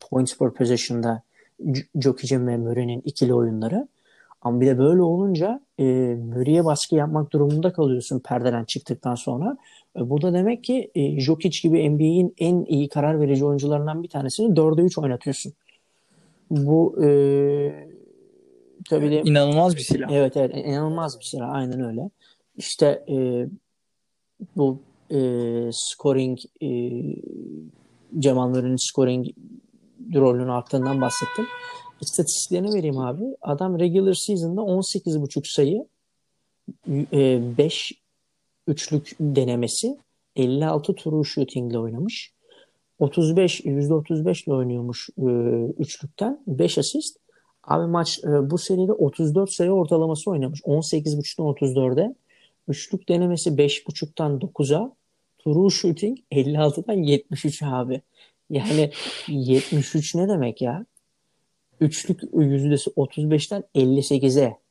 points 0.00 0.38
per 0.38 0.50
possession'da 0.50 1.22
Jokic'in 1.94 2.46
ve 2.46 2.56
Murray'nin 2.56 3.02
ikili 3.04 3.34
oyunları. 3.34 3.88
Ama 4.42 4.60
bir 4.60 4.66
de 4.66 4.78
böyle 4.78 5.02
olunca 5.02 5.60
e, 5.78 5.84
Murray'e 6.14 6.64
baskı 6.64 6.94
yapmak 6.94 7.32
durumunda 7.32 7.72
kalıyorsun 7.72 8.20
perdeden 8.20 8.64
çıktıktan 8.64 9.14
sonra. 9.14 9.56
E, 9.96 10.10
bu 10.10 10.22
da 10.22 10.32
demek 10.32 10.64
ki 10.64 10.90
e, 10.94 11.20
Jokic 11.20 11.60
gibi 11.62 11.90
NBA'in 11.90 12.34
en 12.38 12.64
iyi 12.64 12.88
karar 12.88 13.20
verici 13.20 13.44
oyuncularından 13.44 14.02
bir 14.02 14.08
tanesini 14.08 14.54
4'e 14.54 14.84
3 14.84 14.98
oynatıyorsun. 14.98 15.52
Bu 16.50 17.04
e, 17.04 17.08
tabii 18.90 19.10
de 19.10 19.22
inanılmaz 19.22 19.76
bir 19.76 19.80
silah. 19.80 20.10
Evet 20.10 20.36
evet 20.36 20.56
inanılmaz 20.56 21.18
bir 21.20 21.24
silah 21.24 21.50
aynen 21.50 21.80
öyle. 21.80 22.10
İşte 22.56 23.04
e, 23.08 23.46
bu 24.56 24.78
e, 25.10 25.20
scoring 25.72 26.38
e, 26.62 26.68
Cemal 28.18 28.48
Murray'nin 28.48 28.76
scoring 28.76 29.26
rolünün 30.14 30.48
arttığından 30.48 31.00
bahsettim. 31.00 31.46
İstatistiklerini 32.00 32.74
vereyim 32.74 32.98
abi. 32.98 33.24
Adam 33.42 33.78
regular 33.78 34.14
season'da 34.14 34.60
18.5 34.60 35.54
sayı 35.54 35.86
5 36.86 37.92
e, 37.92 37.94
üçlük 38.66 39.16
denemesi 39.20 39.98
56 40.36 40.94
true 40.94 41.24
shooting 41.24 41.72
ile 41.72 41.78
oynamış. 41.78 42.32
35 42.98 43.60
%35 43.60 44.44
ile 44.44 44.54
oynuyormuş 44.54 45.08
e, 45.18 45.22
üçlükten 45.78 46.40
5 46.46 46.78
asist. 46.78 47.16
Abi 47.64 47.86
maç 47.86 48.20
e, 48.24 48.50
bu 48.50 48.58
seride 48.58 48.92
34 48.92 49.52
sayı 49.52 49.70
ortalaması 49.70 50.30
oynamış. 50.30 50.60
18.5'tan 50.60 51.46
34'e. 51.46 52.14
Üçlük 52.68 53.08
denemesi 53.08 53.50
5.5'tan 53.50 54.38
9'a. 54.40 54.92
True 55.38 55.70
shooting 55.70 56.18
56'dan 56.32 56.94
73 56.94 57.62
abi. 57.62 58.00
Yani 58.50 58.90
73 59.28 60.14
ne 60.14 60.28
demek 60.28 60.62
ya? 60.62 60.86
Üçlük 61.80 62.20
yüzdesi 62.34 62.90
35'ten 62.90 63.64
58'e 63.74 64.64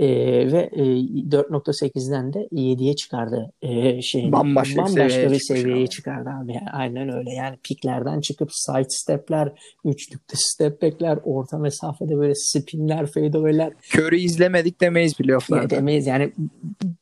e, 0.00 0.08
ve 0.52 0.70
e, 0.72 0.82
4.8'den 0.82 2.32
de 2.32 2.48
7'ye 2.52 2.96
çıkardı 2.96 3.52
e, 3.62 4.02
şey 4.02 4.32
bambaşka, 4.32 4.82
bambaşka 4.82 5.30
bir 5.30 5.38
seviyeye 5.38 5.82
abi. 5.82 5.88
çıkardı 5.88 6.30
abi. 6.42 6.52
Yani 6.52 6.70
aynen 6.72 7.12
öyle. 7.12 7.30
Yani 7.30 7.56
piklerden 7.62 8.20
çıkıp 8.20 8.48
side 8.52 8.88
stepler 8.88 9.52
üçlükte 9.84 10.34
step 10.36 10.82
backler 10.82 11.18
orta 11.24 11.58
mesafede 11.58 12.16
böyle 12.16 12.34
spinler 12.34 13.06
fadeaway'ler. 13.06 13.72
Curry 13.94 14.22
izlemedik 14.22 14.80
demeyiz 14.80 15.14
playoff'larda. 15.14 15.62
Ya 15.62 15.70
demeyiz. 15.70 16.06
Yani 16.06 16.32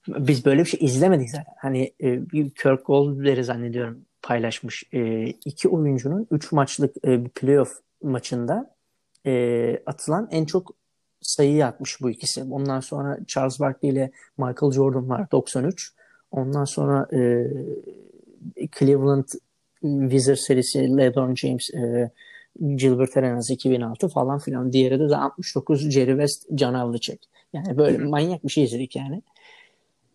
biz 0.09 0.45
böyle 0.45 0.61
bir 0.61 0.69
şey 0.69 0.81
izlemedik 0.83 1.31
zaten. 1.31 1.55
Hani 1.59 1.93
e, 2.03 2.31
bir 2.31 2.51
Kirk 2.51 2.87
Goldberg'i 2.87 3.45
zannediyorum 3.45 4.05
paylaşmış. 4.23 4.85
E, 4.93 5.27
iki 5.27 5.69
oyuncunun 5.69 6.27
3 6.31 6.53
maçlık 6.53 6.97
e, 7.05 7.25
bir 7.25 7.31
playoff 7.31 7.71
maçında 8.03 8.78
e, 9.27 9.83
atılan 9.87 10.29
en 10.31 10.45
çok 10.45 10.75
sayı 11.21 11.67
atmış 11.67 12.01
bu 12.01 12.11
ikisi. 12.11 12.45
Ondan 12.45 12.81
sonra 12.81 13.19
Charles 13.27 13.61
Barkley 13.61 13.91
ile 13.91 14.11
Michael 14.39 14.73
Jordan 14.73 15.09
var 15.09 15.31
93. 15.33 15.93
Ondan 16.31 16.65
sonra 16.65 17.09
e, 17.13 17.49
Cleveland 18.79 19.25
Wizards 19.83 20.41
serisi 20.41 20.97
LeBron 20.97 21.35
James 21.35 21.71
e, 21.75 22.11
Gilbert 22.77 23.17
Arenas 23.17 23.51
2006 23.51 24.09
falan 24.09 24.39
filan. 24.39 24.73
Diğeri 24.73 25.01
de, 25.01 25.09
de 25.09 25.17
69 25.17 25.91
Jerry 25.91 26.11
West, 26.11 26.47
John 26.59 26.75
Havlicek. 26.75 27.29
Yani 27.53 27.79
böyle 27.79 27.99
manyak 27.99 28.45
bir 28.45 28.49
şey 28.49 28.65
izledik 28.65 28.97
yani. 28.97 29.23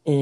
E, 0.07 0.13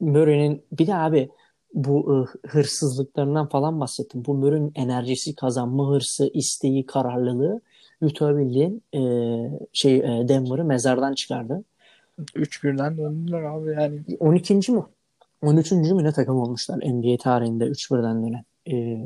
Murray'nin 0.00 0.62
bir 0.72 0.86
de 0.86 0.94
abi 0.94 1.28
bu 1.74 2.26
e, 2.44 2.48
hırsızlıklarından 2.48 3.48
falan 3.48 3.80
bahsettim. 3.80 4.24
Bu 4.26 4.34
Murray'nin 4.34 4.72
enerjisi, 4.74 5.34
kazanma 5.34 5.88
hırsı, 5.88 6.30
isteği, 6.34 6.86
kararlılığı 6.86 7.60
Utah 8.02 8.30
e, 8.94 9.00
şey 9.72 9.96
e, 9.96 10.28
Denver'ı 10.28 10.64
mezardan 10.64 11.14
çıkardı. 11.14 11.64
3-1'den 12.18 12.98
döndüler 12.98 13.42
abi 13.42 13.70
yani. 13.70 14.00
12. 14.20 14.72
mi? 14.72 14.82
13. 15.42 15.72
mü 15.72 16.04
ne 16.04 16.12
takım 16.12 16.36
olmuşlar 16.36 16.76
NBA 16.76 17.16
tarihinde 17.16 17.64
3-1'den 17.64 18.22
dönen. 18.26 18.44
E, 18.70 19.04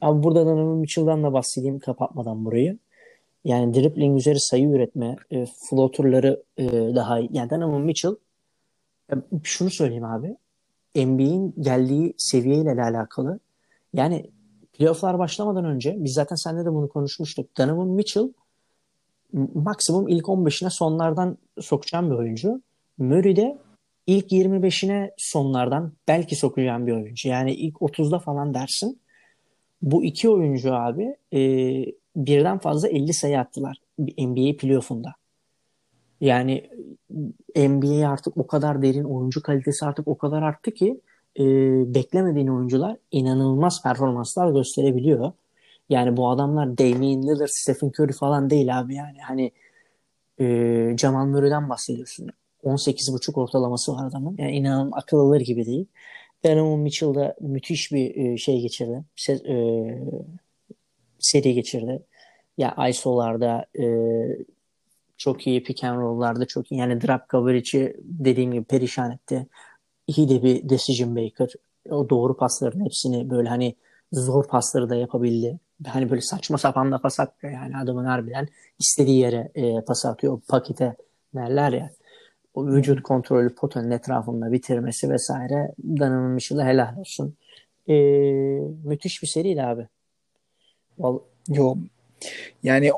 abi 0.00 0.22
burada 0.22 0.46
Donovan 0.46 0.76
Mitchell'dan 0.76 1.22
da 1.22 1.32
bahsedeyim 1.32 1.78
kapatmadan 1.78 2.44
burayı. 2.44 2.78
Yani 3.44 3.74
dribbling 3.74 4.18
üzeri 4.18 4.40
sayı 4.40 4.68
üretme, 4.68 5.16
e, 5.30 5.46
floaterları 5.46 6.42
e, 6.56 6.64
daha 6.70 7.18
iyi. 7.18 7.28
Yani 7.32 7.50
Donovan 7.50 7.80
Mitchell 7.80 8.14
şunu 9.42 9.70
söyleyeyim 9.70 10.04
abi. 10.04 10.36
NBA'in 10.96 11.54
geldiği 11.60 12.14
seviyeyle 12.18 12.82
alakalı. 12.82 13.40
Yani 13.92 14.30
playofflar 14.72 15.18
başlamadan 15.18 15.64
önce 15.64 15.96
biz 15.98 16.12
zaten 16.12 16.36
seninle 16.36 16.64
de 16.64 16.72
bunu 16.72 16.88
konuşmuştuk. 16.88 17.58
Donovan 17.58 17.88
Mitchell 17.88 18.28
maksimum 19.54 20.08
ilk 20.08 20.24
15'ine 20.24 20.70
sonlardan 20.70 21.38
sokacağım 21.60 22.10
bir 22.10 22.16
oyuncu. 22.16 22.62
Murray 22.98 23.36
de 23.36 23.58
ilk 24.06 24.32
25'ine 24.32 25.10
sonlardan 25.16 25.92
belki 26.08 26.36
sokacağım 26.36 26.86
bir 26.86 26.92
oyuncu. 26.92 27.28
Yani 27.28 27.54
ilk 27.54 27.76
30'da 27.76 28.18
falan 28.18 28.54
dersin. 28.54 29.00
Bu 29.82 30.04
iki 30.04 30.28
oyuncu 30.28 30.74
abi 30.74 31.16
e, 31.32 31.40
birden 32.16 32.58
fazla 32.58 32.88
50 32.88 33.12
sayı 33.14 33.40
attılar 33.40 33.76
NBA 33.98 34.56
playoff'unda. 34.56 35.14
Yani 36.22 36.70
NBA 37.56 38.08
artık 38.08 38.36
o 38.36 38.46
kadar 38.46 38.82
derin, 38.82 39.04
oyuncu 39.04 39.42
kalitesi 39.42 39.84
artık 39.86 40.08
o 40.08 40.18
kadar 40.18 40.42
arttı 40.42 40.70
ki 40.70 41.00
e, 41.38 41.44
beklemediğin 41.94 42.46
oyuncular 42.48 42.96
inanılmaz 43.10 43.82
performanslar 43.82 44.52
gösterebiliyor. 44.52 45.32
Yani 45.88 46.16
bu 46.16 46.30
adamlar 46.30 46.78
Damian 46.78 47.22
Lillard, 47.22 47.48
Stephen 47.48 47.88
Curry 47.88 48.12
falan 48.12 48.50
değil 48.50 48.80
abi 48.80 48.94
yani. 48.94 49.18
Hani 49.20 49.52
e, 50.40 50.96
Jamal 50.98 51.26
Murray'den 51.26 51.68
bahsediyorsun. 51.68 52.30
18.5 52.64 53.40
ortalaması 53.40 53.92
var 53.92 54.06
adamın. 54.06 54.36
Yani 54.38 54.52
inanılmaz 54.52 55.02
akıl 55.02 55.18
alır 55.18 55.40
gibi 55.40 55.66
değil. 55.66 55.86
Donovan 56.44 56.78
Mitchell 56.78 57.14
da 57.14 57.36
müthiş 57.40 57.92
bir 57.92 58.16
e, 58.16 58.36
şey 58.36 58.60
geçirdi. 58.60 59.04
Se, 59.16 59.32
e, 59.32 59.56
seri 61.18 61.54
geçirdi. 61.54 62.02
Ya 62.58 62.88
ISO'larda 62.88 63.66
e, 63.78 63.84
çok 65.22 65.46
iyi 65.46 65.62
pick 65.62 65.84
and 65.84 66.00
roll'larda 66.00 66.46
çok 66.46 66.72
iyi. 66.72 66.80
Yani 66.80 67.00
drop 67.00 67.30
coverage'i 67.30 67.96
dediğim 68.02 68.52
gibi 68.52 68.64
perişan 68.64 69.10
etti. 69.10 69.46
İyi 70.06 70.28
de 70.28 70.42
bir 70.42 70.68
decision 70.68 71.10
maker. 71.10 71.48
O 71.90 72.10
doğru 72.10 72.36
pasların 72.36 72.84
hepsini 72.84 73.30
böyle 73.30 73.48
hani 73.48 73.74
zor 74.12 74.48
pasları 74.48 74.90
da 74.90 74.94
yapabildi. 74.94 75.58
Hani 75.86 76.10
böyle 76.10 76.20
saçma 76.20 76.58
sapan 76.58 76.92
da 76.92 76.98
pas 76.98 77.20
atıyor 77.20 77.52
yani 77.52 77.76
adamın 77.76 78.04
harbiden 78.04 78.48
istediği 78.78 79.18
yere 79.18 79.50
e, 79.54 79.80
pas 79.80 80.06
atıyor. 80.06 80.40
Pakete 80.48 80.96
derler 81.34 81.72
ya. 81.72 81.90
O 82.54 82.66
vücut 82.66 83.02
kontrolü 83.02 83.54
potanın 83.54 83.90
etrafında 83.90 84.52
bitirmesi 84.52 85.10
vesaire 85.10 85.74
Donovan 85.98 86.30
Mitchell'a 86.30 86.66
helal 86.66 86.96
olsun. 86.96 87.36
E, 87.88 87.94
müthiş 88.84 89.22
bir 89.22 89.28
seriydi 89.28 89.62
abi. 89.62 89.88
Vallahi, 90.98 91.22
Yo 91.48 91.76
yani 92.62 92.90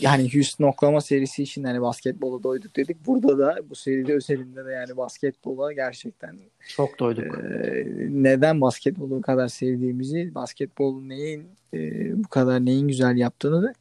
yani 0.00 0.34
Houston 0.34 0.64
Oklahoma 0.64 1.00
serisi 1.00 1.42
için 1.42 1.64
hani 1.64 1.80
basketbola 1.82 2.42
doyduk 2.42 2.76
dedik. 2.76 3.06
Burada 3.06 3.38
da 3.38 3.58
bu 3.70 3.74
seride 3.74 4.14
özelinde 4.14 4.64
de 4.64 4.72
yani 4.72 4.96
basketbola 4.96 5.72
gerçekten 5.72 6.38
çok 6.68 6.98
doyduk. 6.98 7.24
E, 7.24 7.86
neden 8.10 8.60
basketbolu 8.60 9.10
bu 9.10 9.22
kadar 9.22 9.48
sevdiğimizi, 9.48 10.34
basketbolun 10.34 11.08
neyin 11.08 11.46
e, 11.74 11.78
bu 12.24 12.28
kadar 12.28 12.64
neyin 12.64 12.88
güzel 12.88 13.16
yaptığını 13.16 13.62
da 13.62 13.72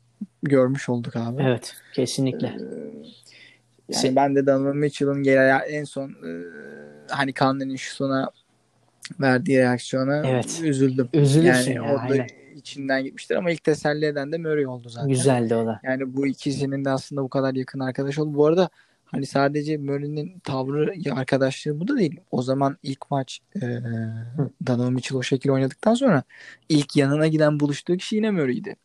görmüş 0.43 0.89
olduk 0.89 1.15
abi. 1.15 1.43
Evet, 1.43 1.75
kesinlikle. 1.93 2.47
E, 2.47 2.51
yani 2.51 4.01
Sen... 4.01 4.15
ben 4.15 4.35
de 4.35 4.47
Donovan 4.47 4.77
Mitchell'ın 4.77 5.23
en 5.69 5.83
son 5.83 6.09
e, 6.09 6.31
hani 7.09 7.33
Kanlı'nın 7.33 7.75
şu 7.75 7.95
sona 7.95 8.29
verdiği 9.19 9.57
reaksiyona 9.57 10.27
evet. 10.27 10.61
üzüldüm. 10.63 11.09
Üzülürsün 11.13 11.71
yani 11.71 11.87
ya, 11.87 11.93
orada 11.93 12.13
aynen 12.13 12.44
içinden 12.55 13.03
gitmiştir 13.03 13.35
ama 13.35 13.51
ilk 13.51 13.63
teselli 13.63 14.05
eden 14.05 14.31
de 14.31 14.37
Murray 14.37 14.67
oldu 14.67 14.89
zaten. 14.89 15.09
Güzeldi 15.09 15.55
o 15.55 15.65
da. 15.65 15.79
Yani 15.83 16.15
bu 16.15 16.27
ikisinin 16.27 16.85
de 16.85 16.89
aslında 16.89 17.23
bu 17.23 17.29
kadar 17.29 17.55
yakın 17.55 17.79
arkadaş 17.79 18.19
oldu. 18.19 18.37
Bu 18.37 18.45
arada 18.45 18.69
hani 19.05 19.25
sadece 19.25 19.77
Murray'nin 19.77 20.39
tavrı 20.39 20.93
arkadaşlığı 21.11 21.79
bu 21.79 21.87
da 21.87 21.97
değil. 21.97 22.19
O 22.31 22.41
zaman 22.41 22.77
ilk 22.83 23.11
maç 23.11 23.39
e, 23.55 23.61
Donovan 24.67 24.93
Mitchell 24.93 25.17
o 25.17 25.23
şekilde 25.23 25.51
oynadıktan 25.53 25.93
sonra 25.93 26.23
ilk 26.69 26.95
yanına 26.95 27.27
giden 27.27 27.59
buluştuğu 27.59 27.97
kişi 27.97 28.15
yine 28.15 28.31
Murray'di. 28.31 28.75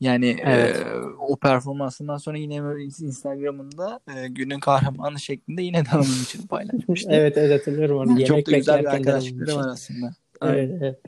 Yani 0.00 0.36
evet. 0.44 0.76
e, 0.76 0.94
o 1.18 1.36
performansından 1.36 2.16
sonra 2.16 2.38
yine 2.38 2.60
Murray 2.60 2.84
Instagram'ında 2.84 4.00
e, 4.16 4.28
günün 4.28 4.60
kahramanı 4.60 5.20
şeklinde 5.20 5.62
yine 5.62 5.84
Donovan 5.92 6.08
Mitchell 6.08 6.46
paylaşmıştı. 6.46 7.10
evet 7.12 7.38
evet 7.38 7.60
hatırlıyorum 7.60 7.98
onu. 7.98 8.24
Çok 8.24 8.46
da 8.46 8.56
güzel 8.56 8.80
bir 8.80 8.86
arkadaşlıkları 8.86 9.56
var 9.56 9.68
aslında. 9.68 10.14
Evet, 10.42 10.70
evet. 10.80 10.98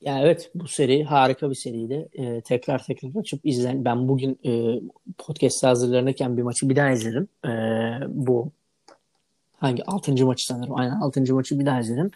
Ya 0.00 0.20
evet 0.20 0.50
bu 0.54 0.68
seri 0.68 1.04
harika 1.04 1.50
bir 1.50 1.54
seriydi. 1.54 2.08
Ee, 2.12 2.40
tekrar 2.40 2.84
tekrar 2.84 3.20
açıp 3.20 3.40
izlen. 3.46 3.84
Ben 3.84 4.08
bugün 4.08 4.38
e, 4.44 4.80
podcast 5.18 5.64
hazırlanırken 5.64 6.36
bir 6.36 6.42
maçı 6.42 6.68
bir 6.68 6.76
daha 6.76 6.90
izledim. 6.90 7.28
Ee, 7.44 7.50
bu 8.08 8.50
hangi 9.56 9.84
altıncı 9.84 10.26
maçı 10.26 10.46
sanırım. 10.46 10.74
Aynen 10.74 11.00
altıncı 11.00 11.34
maçı 11.34 11.58
bir 11.58 11.66
daha 11.66 11.80
izledim. 11.80 12.10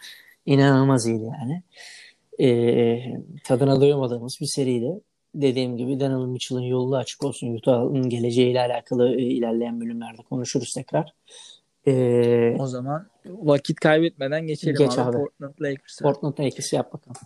İnanılmaz 0.45 1.07
iyiydi 1.07 1.31
yani. 1.39 1.63
Ee, 2.39 3.21
tadına 3.43 3.81
doyamadığımız 3.81 4.37
bir 4.41 4.45
seriydi. 4.45 5.01
Dediğim 5.35 5.77
gibi 5.77 5.99
Donovan 5.99 6.29
Mitchell'ın 6.29 6.61
yolu 6.61 6.97
açık 6.97 7.23
olsun. 7.23 7.55
Utah'ın 7.55 8.09
geleceğiyle 8.09 8.61
alakalı 8.61 9.15
e, 9.15 9.21
ilerleyen 9.21 9.81
bölümlerde 9.81 10.21
konuşuruz 10.29 10.73
tekrar. 10.73 11.13
Ee, 11.87 12.55
o 12.59 12.67
zaman 12.67 13.07
vakit 13.25 13.79
kaybetmeden 13.79 14.47
geçelim 14.47 14.75
geç 14.77 14.97
abi. 14.97 15.17
abi. 15.17 15.17
Portland 15.17 15.53
Lakers'a. 15.61 16.03
Portland 16.03 16.39
Lakers'ı 16.39 16.75
yap 16.75 16.93
bakalım. 16.93 17.17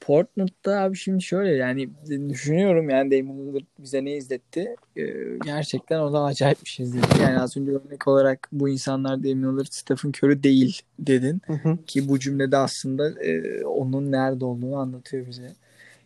Portland'da 0.00 0.80
abi 0.80 0.96
şimdi 0.96 1.22
şöyle 1.22 1.50
yani 1.50 1.88
düşünüyorum 2.28 2.90
yani 2.90 3.10
Damon 3.10 3.46
Lillard 3.46 3.66
bize 3.78 4.04
ne 4.04 4.16
izletti? 4.16 4.76
Ee, 4.96 5.04
gerçekten 5.44 6.00
o 6.00 6.12
da 6.12 6.24
acayip 6.24 6.64
bir 6.64 6.68
şey 6.68 6.86
izletti. 6.86 7.22
Yani 7.22 7.40
az 7.40 7.56
önce 7.56 7.70
örnek 7.70 8.08
olarak 8.08 8.48
bu 8.52 8.68
insanlar 8.68 9.24
Damon 9.24 9.52
Lillard, 9.52 9.66
Stephen 9.70 10.08
Curry 10.08 10.42
değil 10.42 10.82
dedin. 10.98 11.42
Hı 11.46 11.52
hı. 11.52 11.78
Ki 11.86 12.08
bu 12.08 12.18
cümlede 12.18 12.56
aslında 12.56 13.22
e, 13.22 13.64
onun 13.64 14.12
nerede 14.12 14.44
olduğunu 14.44 14.76
anlatıyor 14.76 15.26
bize. 15.26 15.52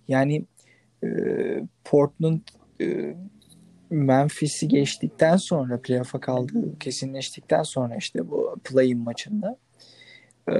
Yani 0.09 0.45
e, 1.05 1.09
Portland 1.85 2.41
e, 2.81 3.17
Memphis'i 3.91 4.69
geçtikten 4.69 5.37
sonra 5.37 5.81
playoff'a 5.81 6.21
kaldığı 6.21 6.79
kesinleştikten 6.79 7.63
sonra 7.63 7.97
işte 7.97 8.31
bu 8.31 8.57
play-in 8.65 8.99
maçında 8.99 9.59
e, 10.51 10.55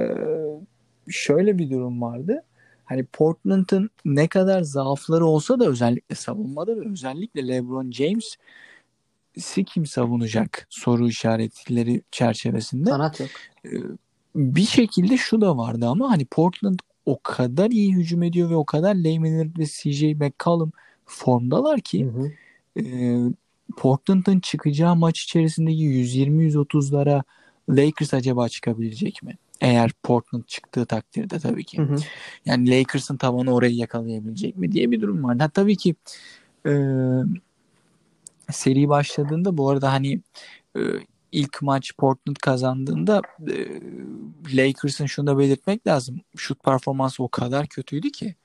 şöyle 1.07 1.57
bir 1.57 1.69
durum 1.69 2.01
vardı 2.01 2.43
hani 2.85 3.05
Portland'ın 3.05 3.89
ne 4.05 4.27
kadar 4.27 4.61
zaafları 4.61 5.25
olsa 5.25 5.59
da 5.59 5.65
özellikle 5.65 6.15
savunmada 6.15 6.75
ve 6.75 6.89
özellikle 6.89 7.47
LeBron 7.47 7.91
James 7.91 8.35
kim 9.65 9.85
savunacak 9.85 10.67
soru 10.69 11.07
işaretleri 11.07 12.01
çerçevesinde. 12.11 12.89
Kanat 12.89 13.19
yok. 13.19 13.29
Ee, 13.65 13.69
bir 14.35 14.65
şekilde 14.65 15.17
şu 15.17 15.41
da 15.41 15.57
vardı 15.57 15.87
ama 15.87 16.11
hani 16.11 16.25
Portland 16.25 16.79
o 17.05 17.19
kadar 17.23 17.71
iyi 17.71 17.95
hücum 17.95 18.23
ediyor 18.23 18.49
ve 18.49 18.55
o 18.55 18.65
kadar 18.65 18.95
Layman 18.95 19.53
ve 19.57 19.65
CJ 19.65 20.03
McCollum 20.03 20.71
formdalar 21.05 21.81
ki 21.81 22.05
hı 22.05 22.09
hı. 22.09 22.31
E, 22.81 23.17
Portland'ın 23.77 24.39
çıkacağı 24.39 24.95
maç 24.95 25.21
içerisindeki 25.21 25.83
120-130'lara 25.83 27.23
Lakers 27.69 28.13
acaba 28.13 28.49
çıkabilecek 28.49 29.23
mi? 29.23 29.37
Eğer 29.65 29.91
Portland 30.03 30.43
çıktığı 30.43 30.85
takdirde 30.85 31.39
tabii 31.39 31.63
ki. 31.63 31.77
Hı 31.77 31.83
hı. 31.83 31.95
Yani 32.45 32.69
Lakers'ın 32.69 33.17
tavanı 33.17 33.53
orayı 33.53 33.75
yakalayabilecek 33.75 34.57
mi 34.57 34.71
diye 34.71 34.91
bir 34.91 35.01
durum 35.01 35.23
var. 35.23 35.37
Ha, 35.39 35.49
tabii 35.49 35.75
ki 35.75 35.95
e, 36.67 36.73
seri 38.51 38.89
başladığında 38.89 39.57
bu 39.57 39.69
arada 39.69 39.91
hani 39.91 40.21
e, 40.77 40.81
ilk 41.31 41.61
maç 41.61 41.97
Portland 41.97 42.35
kazandığında 42.35 43.21
e, 43.47 43.55
Lakers'ın 44.53 45.05
şunu 45.05 45.27
da 45.27 45.37
belirtmek 45.37 45.87
lazım. 45.87 46.21
Şut 46.37 46.63
performansı 46.63 47.23
o 47.23 47.27
kadar 47.27 47.67
kötüydü 47.67 48.11
ki. 48.11 48.35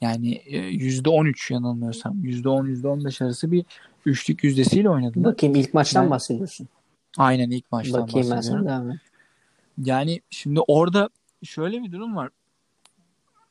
Yani 0.00 0.42
%13 0.50 1.52
yanılmıyorsam 1.52 2.24
%10 2.24 2.66
%15 2.66 3.24
arası 3.24 3.52
bir 3.52 3.64
üçlük 4.06 4.44
yüzdesiyle 4.44 4.90
oynadılar. 4.90 5.32
Bakayım 5.32 5.54
ilk 5.54 5.74
maçtan 5.74 6.04
ben, 6.04 6.10
bahsediyorsun. 6.10 6.68
Aynen 7.18 7.50
ilk 7.50 7.72
maçtan 7.72 8.02
Bakayım 8.02 8.30
bahsediyorum. 8.30 8.64
Bakayım 8.64 8.82
ben 8.82 8.88
sana 8.88 9.00
yani 9.84 10.20
şimdi 10.30 10.60
orada 10.60 11.10
şöyle 11.42 11.82
bir 11.82 11.92
durum 11.92 12.16
var. 12.16 12.30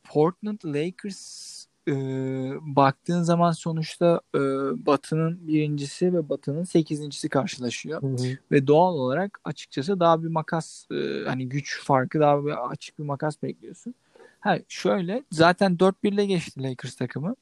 Portland 0.04 0.60
Lakers 0.66 1.66
e, 1.88 1.94
baktığın 2.62 3.22
zaman 3.22 3.52
sonuçta 3.52 4.22
e, 4.36 4.40
Batı'nın 4.86 5.48
birincisi 5.48 6.14
ve 6.14 6.30
Batı'nın 6.30 6.64
sekizincisi 6.64 7.30
karşılaşıyor. 7.30 8.02
Hı 8.02 8.08
hı. 8.08 8.38
Ve 8.52 8.68
doğal 8.68 8.94
olarak 8.94 9.40
açıkçası 9.44 10.00
daha 10.00 10.24
bir 10.24 10.28
makas 10.28 10.86
e, 10.92 11.24
hani 11.28 11.50
güç 11.50 11.84
farkı 11.84 12.20
daha 12.20 12.46
bir 12.46 12.72
açık 12.72 13.00
bir 13.00 13.04
makas 13.04 13.44
bekliyorsun. 13.44 13.96
Ha 14.40 14.58
şöyle 14.68 15.24
zaten 15.32 15.76
4-1 15.78 15.94
ile 16.14 16.26
geçti 16.26 16.64
Lakers 16.64 16.96
takımı. 16.96 17.36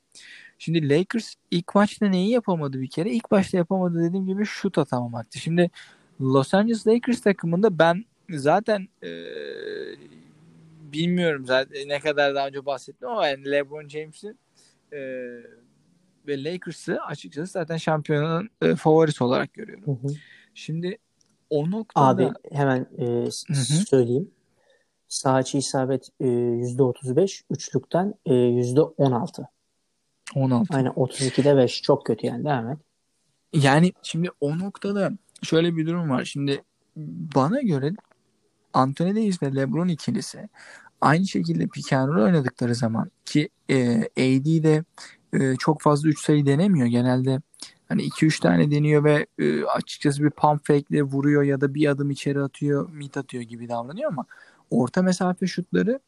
Şimdi 0.60 0.89
Lakers 0.89 1.34
ilk 1.52 1.76
maçta 1.76 2.06
neyi 2.06 2.30
yapamadı 2.30 2.82
bir 2.82 2.89
kere? 2.89 3.12
İlk 3.12 3.32
başta 3.32 3.58
yapamadı 3.58 4.04
dediğim 4.04 4.26
gibi 4.26 4.45
şut 4.45 4.78
atamamaktı. 4.78 5.39
Şimdi 5.39 5.71
Los 6.21 6.54
Angeles 6.54 6.88
Lakers 6.88 7.21
takımında 7.21 7.80
ben 7.80 8.06
zaten 8.30 8.88
e, 9.04 9.10
bilmiyorum 10.80 11.46
zaten 11.46 11.90
ne 11.90 12.00
kadar 12.00 12.36
daha 12.36 12.48
önce 12.48 12.66
bahsettim 12.66 13.08
ama 13.08 13.28
yani 13.28 13.52
LeBron 13.52 13.88
James'in 13.88 14.40
e, 14.94 15.00
ve 16.28 16.44
Lakers'ı 16.44 17.02
açıkçası 17.02 17.52
zaten 17.52 17.78
şampiyonun 17.78 18.50
e, 18.62 18.76
favorisi 18.76 19.24
olarak 19.24 19.54
görüyorum. 19.54 19.86
Hı 19.86 20.08
hı. 20.08 20.13
Şimdi 20.54 20.98
o 21.50 21.72
noktada 21.72 22.08
Abi 22.08 22.30
hemen 22.52 22.88
e, 22.98 23.32
söyleyeyim. 23.90 24.32
Sağ 25.08 25.42
içi 25.42 25.58
isabet 25.58 26.10
e, 26.20 26.26
%35, 26.26 27.44
üçlükten 27.50 28.13
e, 28.26 28.34
%16. 28.34 29.46
16. 30.36 30.78
Aynen 30.78 30.92
32'de 30.92 31.58
5 31.58 31.82
çok 31.82 32.06
kötü 32.06 32.28
yani 32.28 32.46
devam 32.46 32.70
et. 32.70 32.78
Yani 33.54 33.94
şimdi 34.04 34.30
o 34.42 34.60
noktada 34.60 35.12
şöyle 35.44 35.76
bir 35.76 35.88
durum 35.88 36.10
var. 36.10 36.26
Şimdi 36.26 36.63
bana 37.36 37.62
göre 37.62 37.92
Anthony 38.74 39.16
Davis 39.16 39.44
ve 39.44 39.56
LeBron 39.56 39.88
ikilisi 39.88 40.50
aynı 41.02 41.28
şekilde 41.28 41.68
pick 41.68 41.94
and 41.94 42.10
roll 42.10 42.24
oynadıkları 42.24 42.76
zaman 42.76 43.12
ki 43.26 43.50
e, 43.70 43.98
AD 44.02 44.64
de 44.64 44.84
e, 45.34 45.56
çok 45.56 45.82
fazla 45.82 46.10
3 46.10 46.20
sayı 46.20 46.46
denemiyor. 46.46 46.88
Genelde 46.88 47.42
hani 47.90 48.04
2-3 48.04 48.42
tane 48.42 48.72
deniyor 48.72 49.04
ve 49.04 49.28
e, 49.40 49.64
açıkçası 49.64 50.24
bir 50.24 50.30
pump 50.30 50.68
fake 50.68 50.86
ile 50.90 51.04
vuruyor 51.04 51.44
ya 51.44 51.62
da 51.62 51.74
bir 51.74 51.88
adım 51.88 52.10
içeri 52.10 52.42
atıyor, 52.42 52.90
mid 52.90 53.16
atıyor 53.16 53.44
gibi 53.44 53.70
davranıyor 53.70 54.12
ama 54.12 54.26
orta 54.72 55.02
mesafe 55.02 55.48
şutları 55.48 56.00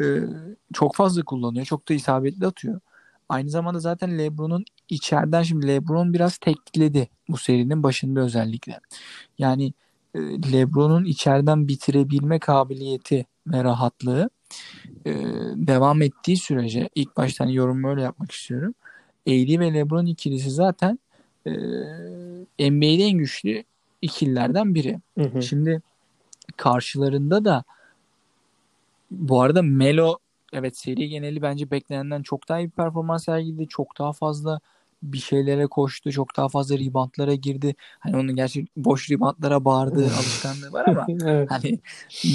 e, 0.00 0.04
çok 0.72 0.94
fazla 0.94 1.22
kullanıyor. 1.22 1.66
Çok 1.66 1.88
da 1.88 1.94
isabetli 1.94 2.46
atıyor. 2.46 2.80
Aynı 3.28 3.50
zamanda 3.50 3.78
zaten 3.78 4.18
LeBron'un 4.18 4.64
içeriden 4.88 5.42
şimdi 5.42 5.66
LeBron 5.66 6.12
biraz 6.12 6.38
tekledi 6.38 7.08
bu 7.28 7.36
serinin 7.36 7.82
başında 7.82 8.20
özellikle. 8.20 8.80
Yani 9.38 9.72
LeBron'un 10.52 11.04
içeriden 11.04 11.68
bitirebilme 11.68 12.38
kabiliyeti 12.38 13.26
ve 13.46 13.64
rahatlığı 13.64 14.30
e, 15.06 15.12
devam 15.54 16.02
ettiği 16.02 16.36
sürece 16.36 16.88
ilk 16.94 17.16
baştan 17.16 17.44
hani 17.44 17.54
yorum 17.54 17.82
böyle 17.82 18.02
yapmak 18.02 18.32
istiyorum. 18.32 18.74
AD 19.28 19.58
ve 19.58 19.74
LeBron 19.74 20.06
ikilisi 20.06 20.50
zaten 20.50 20.98
e, 21.46 21.50
NBA'de 22.70 23.04
en 23.04 23.18
güçlü 23.18 23.64
ikililerden 24.02 24.74
biri. 24.74 25.00
Hı 25.18 25.24
hı. 25.24 25.42
Şimdi 25.42 25.82
karşılarında 26.56 27.44
da 27.44 27.64
bu 29.10 29.42
arada 29.42 29.62
Melo 29.62 30.18
evet 30.52 30.76
seri 30.76 31.08
geneli 31.08 31.42
bence 31.42 31.70
beklenenden 31.70 32.22
çok 32.22 32.48
daha 32.48 32.60
iyi 32.60 32.66
bir 32.66 32.70
performans 32.70 33.24
sergiledi. 33.24 33.68
Çok 33.68 33.98
daha 33.98 34.12
fazla 34.12 34.60
bir 35.02 35.18
şeylere 35.18 35.66
koştu. 35.66 36.12
Çok 36.12 36.36
daha 36.36 36.48
fazla 36.48 36.78
ribantlara 36.78 37.34
girdi. 37.34 37.74
Hani 37.98 38.16
onun 38.16 38.36
gerçi 38.36 38.66
boş 38.76 39.10
ribantlara 39.10 39.64
bağırdığı 39.64 40.04
alışkanlığı 40.18 40.72
var 40.72 40.84
ama 40.88 41.06
evet. 41.24 41.50
hani 41.50 41.80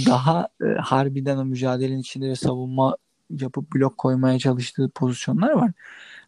daha 0.06 0.48
e, 0.62 0.66
harbiden 0.66 1.38
o 1.38 1.46
mücadelenin 1.46 2.00
içinde 2.00 2.30
ve 2.30 2.36
savunma 2.36 2.98
yapıp 3.30 3.74
blok 3.74 3.98
koymaya 3.98 4.40
çalıştığı 4.40 4.90
pozisyonlar 4.90 5.52
var. 5.52 5.72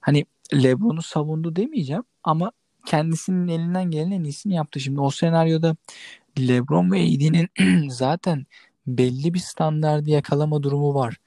Hani 0.01 0.25
LeBron'u 0.53 1.01
savundu 1.01 1.55
demeyeceğim 1.55 2.03
ama 2.23 2.51
kendisinin 2.85 3.47
elinden 3.47 3.91
gelen 3.91 4.11
en 4.11 4.23
iyisini 4.23 4.53
yaptı. 4.53 4.79
Şimdi 4.79 5.01
o 5.01 5.09
senaryoda 5.09 5.75
LeBron 6.39 6.91
ve 6.91 6.97
AD'nin 6.97 7.89
zaten 7.89 8.45
belli 8.87 9.33
bir 9.33 9.39
standardı 9.39 10.09
yakalama 10.09 10.63
durumu 10.63 10.93
var. 10.95 11.17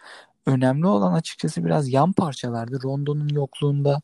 Önemli 0.46 0.86
olan 0.86 1.12
açıkçası 1.12 1.64
biraz 1.64 1.88
yan 1.88 2.12
parçalardı. 2.12 2.82
Rondo'nun 2.82 3.28
yokluğunda 3.28 4.00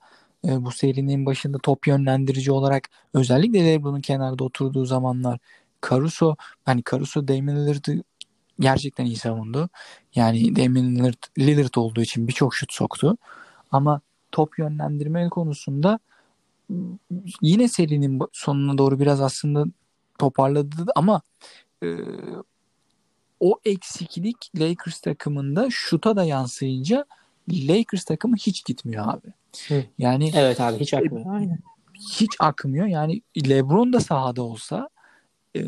e, 0.48 0.64
bu 0.64 0.70
serinin 0.70 1.26
başında 1.26 1.58
top 1.58 1.86
yönlendirici 1.86 2.52
olarak 2.52 2.88
özellikle 3.14 3.66
LeBron'un 3.66 4.00
kenarda 4.00 4.44
oturduğu 4.44 4.84
zamanlar 4.84 5.38
Caruso 5.90 6.36
hani 6.64 6.82
Caruso 6.90 7.28
Damian 7.28 7.66
Lillard'ı 7.66 8.02
gerçekten 8.60 9.04
iyi 9.04 9.16
savundu. 9.16 9.68
Yani 10.14 10.56
Damian 10.56 10.96
Lillard, 10.96 11.38
Lillard 11.38 11.74
olduğu 11.74 12.00
için 12.00 12.28
birçok 12.28 12.54
şut 12.54 12.72
soktu. 12.72 13.16
Ama 13.70 14.00
top 14.32 14.58
yönlendirme 14.58 15.28
konusunda 15.28 15.98
yine 17.42 17.68
serinin 17.68 18.20
sonuna 18.32 18.78
doğru 18.78 19.00
biraz 19.00 19.20
aslında 19.20 19.64
toparladı 20.18 20.86
ama 20.96 21.22
e, 21.82 21.88
o 23.40 23.60
eksiklik 23.64 24.50
Lakers 24.56 25.00
takımında 25.00 25.68
şuta 25.70 26.16
da 26.16 26.24
yansıyınca 26.24 27.04
Lakers 27.50 28.04
takımı 28.04 28.36
hiç 28.36 28.64
gitmiyor 28.64 29.08
abi. 29.08 29.32
Hı. 29.68 29.84
Yani 29.98 30.30
Evet 30.34 30.60
abi 30.60 30.78
hiç 30.78 30.94
akmıyor. 30.94 31.34
Aynen. 31.34 31.58
hiç 31.94 32.30
akmıyor. 32.40 32.86
Yani 32.86 33.22
LeBron 33.48 33.92
da 33.92 34.00
sahada 34.00 34.42
olsa 34.42 34.88
e, 35.56 35.60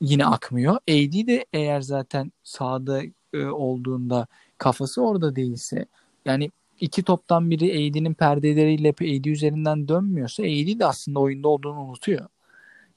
yine 0.00 0.26
akmıyor. 0.26 0.74
AD 0.74 1.26
de 1.26 1.46
eğer 1.52 1.80
zaten 1.80 2.32
sahada 2.44 3.02
e, 3.32 3.46
olduğunda 3.46 4.26
kafası 4.58 5.02
orada 5.02 5.36
değilse 5.36 5.86
yani 6.24 6.50
iki 6.80 7.02
toptan 7.02 7.50
biri 7.50 7.90
AD'nin 7.90 8.14
perdeleriyle 8.14 8.88
AD 8.90 9.24
üzerinden 9.24 9.88
dönmüyorsa 9.88 10.42
AD 10.42 10.78
de 10.78 10.86
aslında 10.86 11.20
oyunda 11.20 11.48
olduğunu 11.48 11.80
unutuyor. 11.80 12.26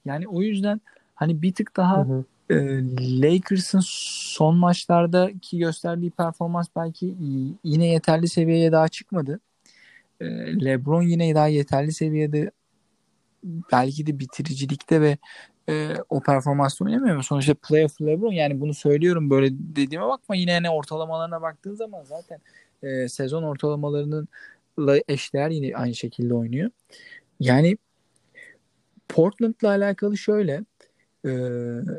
Yani 0.06 0.28
o 0.28 0.42
yüzden 0.42 0.82
hani 1.16 1.42
bir 1.42 1.54
tık 1.54 1.78
daha 1.78 1.98
Hı 1.98 2.02
hı. 2.02 2.26
e, 2.50 2.82
Lakers'ın 3.22 3.82
son 3.84 4.58
maçlardaki 4.58 5.58
gösterdiği 5.58 6.12
performans 6.12 6.68
belki 6.76 7.16
yine 7.64 7.88
yeterli 7.88 8.28
seviyeye 8.28 8.72
daha 8.72 8.88
çıkmadı. 8.88 9.40
E, 10.22 10.26
LeBron 10.66 11.02
yine 11.02 11.36
daha 11.36 11.48
yeterli 11.48 11.92
seviyede 11.92 12.52
belki 13.72 14.06
de 14.08 14.20
bitiricilikte 14.20 15.02
ve 15.02 15.18
e, 15.70 15.96
o 16.10 16.22
performansla 16.22 16.86
oynamıyor 16.86 17.16
mu? 17.16 17.24
Sonuçta 17.24 17.54
playoff 17.54 18.02
LeBron 18.02 18.32
yani 18.32 18.62
bunu 18.62 18.74
söylüyorum 18.74 19.30
böyle 19.30 19.50
dediğime 19.52 20.08
bakma 20.08 20.36
yine 20.36 20.54
hani 20.54 20.70
ortalamalarına 20.70 21.42
baktığın 21.42 21.76
zaman 21.76 22.04
zaten 22.04 22.40
e, 22.84 23.08
sezon 23.10 23.44
ortalamalarının 23.44 24.28
eşdeğer 25.08 25.50
yine 25.50 25.76
aynı 25.76 25.96
şekilde 25.96 26.34
oynuyor. 26.34 26.70
Yani 27.40 27.78
Portland'la 29.10 29.70
alakalı 29.70 30.18
şöyle 30.18 30.66
e, 31.26 31.32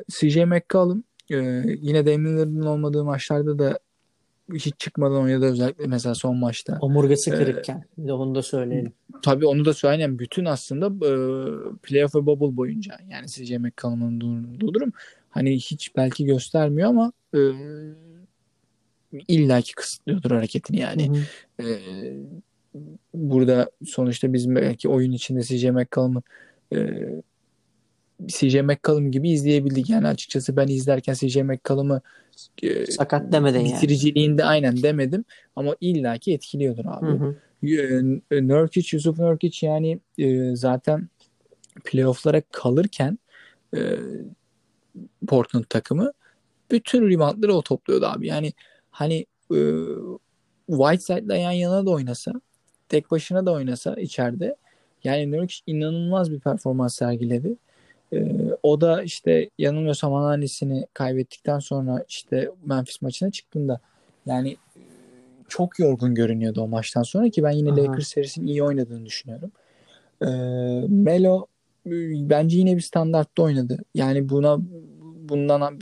CJ 0.09 0.37
McCollum 0.37 1.05
e, 1.31 1.37
yine 1.81 2.07
Damian 2.07 2.37
Lillard'ın 2.37 2.67
olmadığı 2.67 3.05
maçlarda 3.05 3.59
da 3.59 3.79
hiç 4.55 4.75
çıkmadan 4.79 5.23
oynadı 5.23 5.47
özellikle 5.47 5.87
mesela 5.87 6.15
son 6.15 6.37
maçta. 6.37 6.79
Omurgası 6.81 7.31
kırıkken. 7.31 7.85
Bir 7.99 8.09
de 8.09 8.13
onu 8.13 8.35
da 8.35 8.43
söyleyelim. 8.43 8.93
Tabii 9.23 9.47
onu 9.47 9.65
da 9.65 9.75
söyleyeyim. 9.75 10.19
Bütün 10.19 10.45
aslında 10.45 10.87
e, 10.87 11.11
playoff 11.83 12.15
ve 12.15 12.27
bubble 12.27 12.57
boyunca 12.57 12.99
yani 13.11 13.27
CJ 13.29 13.51
McCollum'un 13.51 14.21
durduğu 14.21 14.75
durum 14.75 14.93
hani 15.31 15.57
hiç 15.57 15.97
belki 15.97 16.25
göstermiyor 16.25 16.89
ama 16.89 17.13
e, 17.35 17.41
illaki 19.29 19.75
kısıtlıyordur 19.75 20.31
hareketini 20.31 20.81
yani. 20.81 21.09
Hı 21.09 21.13
hı. 21.63 21.69
E, 21.69 21.81
burada 23.15 23.71
sonuçta 23.87 24.33
biz 24.33 24.51
belki 24.51 24.89
oyun 24.89 25.13
içinde 25.13 25.43
CJ 25.43 25.65
McCollum'un 25.65 26.23
e, 26.75 26.79
CJ 28.27 28.55
McCollum 28.55 29.11
gibi 29.11 29.31
izleyebildik. 29.31 29.91
Yani 29.91 30.09
açıkçası 30.09 30.57
ben 30.57 30.69
izlerken 30.69 31.15
CJ 31.15 31.37
McCollum'u 31.37 32.01
e, 32.63 32.87
Sakat 32.87 33.33
demedin 33.33 33.59
yani. 33.61 33.75
bitiriciliğinde 33.75 34.45
aynen 34.45 34.83
demedim 34.83 35.25
ama 35.57 35.77
illaki 35.81 36.33
etkiliyordur 36.33 36.85
abi. 36.87 37.07
Hı 37.07 37.13
hı. 37.13 37.37
E, 38.31 38.49
Nurkic, 38.49 38.97
Yusuf 38.97 39.19
Nurkic 39.19 39.67
yani 39.67 40.01
e, 40.19 40.57
zaten 40.57 41.09
playofflara 41.85 42.43
kalırken 42.53 43.19
e, 43.77 43.81
Portland 45.27 45.65
takımı 45.65 46.13
bütün 46.71 47.11
reboundları 47.11 47.55
o 47.55 47.63
topluyordu 47.63 48.07
abi. 48.07 48.27
Yani 48.27 48.53
hani 48.91 49.27
e, 49.55 49.61
Whiteside'la 50.67 51.37
yan 51.37 51.53
yana 51.53 51.87
da 51.87 51.91
oynasa 51.91 52.33
tek 52.89 53.11
başına 53.11 53.47
da 53.47 53.53
oynasa 53.53 53.95
içeride 53.95 54.57
yani 55.05 55.33
Nurkic 55.33 55.61
inanılmaz 55.67 56.33
bir 56.33 56.41
performans 56.41 56.95
sergiledi. 56.95 57.57
Ee, 58.13 58.33
o 58.63 58.81
da 58.81 59.03
işte 59.03 59.51
yanılmıyorsam 59.59 60.15
anneannesini 60.15 60.87
kaybettikten 60.95 61.59
sonra 61.59 62.05
işte 62.09 62.51
Memphis 62.65 63.03
maçına 63.03 63.31
çıktığında 63.31 63.81
yani 64.27 64.57
e, 64.77 64.81
çok 65.49 65.79
yorgun 65.79 66.15
görünüyordu 66.15 66.61
o 66.61 66.69
maçtan 66.69 67.03
sonra 67.03 67.29
ki 67.29 67.43
ben 67.43 67.51
yine 67.51 67.73
Aha. 67.73 67.77
Lakers 67.77 68.09
serisinin 68.09 68.47
iyi 68.47 68.63
oynadığını 68.63 69.07
düşünüyorum. 69.07 69.53
Ee, 70.23 70.27
Melo 70.89 71.47
e, 71.87 71.91
bence 72.31 72.59
yine 72.59 72.77
bir 72.77 72.81
standartta 72.81 73.43
oynadı. 73.43 73.79
Yani 73.95 74.29
buna 74.29 74.59
bundan 75.29 75.79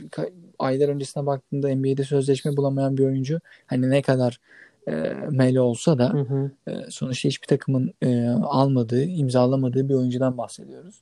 aylar 0.59 0.89
öncesine 0.89 1.25
baktığında 1.25 1.75
NBA'de 1.75 2.03
sözleşme 2.03 2.57
bulamayan 2.57 2.97
bir 2.97 3.05
oyuncu 3.05 3.39
hani 3.65 3.89
ne 3.89 4.01
kadar 4.01 4.39
e, 4.87 4.91
Melo 5.31 5.61
olsa 5.61 5.97
da 5.97 6.13
Hı 6.13 6.17
hı. 6.17 6.51
e, 6.67 6.71
sonuçta 6.89 7.29
hiçbir 7.29 7.47
takımın 7.47 7.93
e, 8.01 8.29
almadığı, 8.29 9.03
imzalamadığı 9.03 9.89
bir 9.89 9.93
oyuncudan 9.93 10.37
bahsediyoruz. 10.37 11.01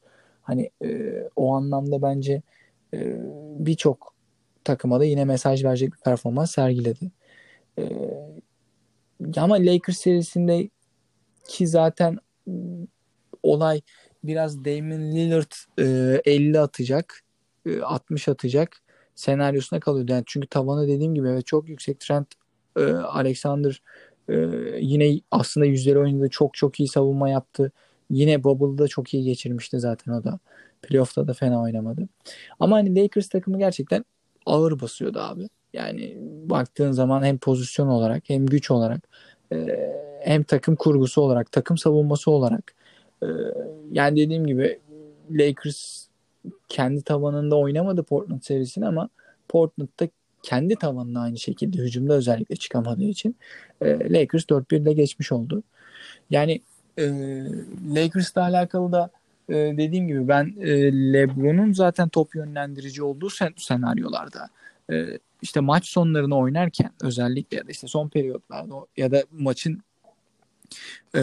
Hani 0.50 0.72
e, 0.84 1.14
o 1.36 1.56
anlamda 1.56 2.02
bence 2.02 2.42
e, 2.94 3.16
birçok 3.60 4.14
takıma 4.64 5.00
da 5.00 5.06
yine 5.06 5.26
mesaj 5.26 5.64
verecek 5.64 5.94
bir 5.94 5.98
performans 5.98 6.52
sergiledi. 6.52 7.12
E, 7.80 7.84
ama 9.38 9.56
Lakers 9.56 9.98
serisinde 9.98 10.70
ki 11.48 11.68
zaten 11.68 12.18
olay 13.44 13.82
biraz 14.24 14.66
Damian 14.66 15.12
Lillard 15.16 15.52
e, 15.80 16.22
50 16.26 16.60
atacak, 16.60 17.22
e, 17.66 17.82
60 17.82 18.28
atacak 18.28 18.78
senaryosuna 19.16 19.80
kalıyordu. 19.80 20.12
Yani 20.12 20.24
çünkü 20.26 20.48
tavanı 20.48 20.88
dediğim 20.88 21.16
gibi 21.16 21.30
evet 21.30 21.46
çok 21.46 21.70
yüksek 21.70 22.00
Trent 22.00 22.28
e, 22.78 22.84
Alexander 22.94 23.82
e, 24.30 24.36
yine 24.80 25.22
aslında 25.32 25.66
yüzleri 25.66 26.00
oynadı. 26.00 26.30
Çok 26.30 26.54
çok 26.54 26.80
iyi 26.80 26.88
savunma 26.88 27.30
yaptı. 27.30 27.72
Yine 28.10 28.44
Bubble'da 28.44 28.88
çok 28.88 29.14
iyi 29.14 29.24
geçirmişti 29.24 29.80
zaten 29.80 30.12
o 30.14 30.24
da. 30.24 30.40
Playoff'ta 30.82 31.28
da 31.28 31.34
fena 31.34 31.62
oynamadı. 31.62 32.08
Ama 32.60 32.76
hani 32.76 32.96
Lakers 32.96 33.30
takımı 33.30 33.60
gerçekten 33.60 34.06
ağır 34.46 34.82
basıyordu 34.82 35.20
abi. 35.20 35.50
Yani 35.74 36.18
baktığın 36.46 36.92
zaman 36.92 37.24
hem 37.24 37.38
pozisyon 37.38 37.88
olarak 37.88 38.24
hem 38.30 38.46
güç 38.46 38.72
olarak 38.72 39.02
e, 39.54 39.68
hem 40.22 40.44
takım 40.44 40.76
kurgusu 40.76 41.22
olarak 41.22 41.52
takım 41.52 41.78
savunması 41.78 42.32
olarak 42.32 42.74
e, 43.24 43.28
yani 43.92 44.22
dediğim 44.22 44.48
gibi 44.48 44.80
Lakers 45.32 46.08
kendi 46.68 47.02
tavanında 47.02 47.56
oynamadı 47.58 48.04
Portland 48.04 48.42
serisini 48.42 48.88
ama 48.88 49.10
Portland'da 49.48 50.08
kendi 50.44 50.76
tavanına 50.76 51.22
aynı 51.22 51.38
şekilde 51.38 51.78
hücumda 51.78 52.14
özellikle 52.14 52.56
çıkamadığı 52.56 53.04
için 53.04 53.36
e, 53.82 54.14
Lakers 54.14 54.44
4-1 54.44 54.82
ile 54.82 54.94
geçmiş 54.94 55.32
oldu. 55.32 55.64
Yani 56.30 56.62
e, 57.00 57.06
Lakers'la 57.96 58.42
alakalı 58.42 58.92
da 58.92 59.10
e, 59.50 59.54
dediğim 59.54 60.08
gibi 60.08 60.28
ben 60.28 60.56
e, 60.60 60.92
LeBron'un 61.14 61.74
zaten 61.74 62.10
top 62.10 62.36
yönlendirici 62.36 63.04
olduğu 63.04 63.30
sen, 63.30 63.54
senaryolarda 63.58 64.50
e, 64.92 65.20
işte 65.42 65.60
maç 65.60 65.88
sonlarını 65.88 66.38
oynarken 66.38 66.92
özellikle 67.02 67.58
ya 67.58 67.68
da 67.68 67.72
işte 67.72 67.88
son 67.88 68.10
periyotlarda 68.10 68.76
ya 68.98 69.12
da 69.12 69.24
maçın 69.32 69.82
e, 71.16 71.22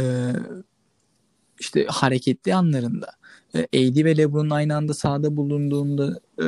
işte 1.61 1.87
hareketli 1.89 2.55
anlarında 2.55 3.11
e, 3.55 3.59
AD 3.59 4.05
ve 4.05 4.17
LeBron'un 4.17 4.51
aynı 4.51 4.77
anda 4.77 4.95
sahada 4.95 5.37
bulunduğunda 5.37 6.21
e, 6.43 6.47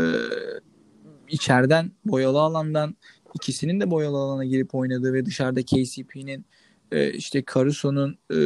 içeriden 1.29 1.93
boyalı 2.05 2.41
alandan 2.41 2.97
ikisinin 3.35 3.81
de 3.81 3.91
boyalı 3.91 4.17
alana 4.17 4.45
girip 4.45 4.75
oynadığı 4.75 5.13
ve 5.13 5.27
dışarıda 5.27 5.63
KCP'nin 5.63 6.45
e, 6.93 7.13
işte 7.13 7.45
Caruso'nun 7.55 8.19
e, 8.33 8.39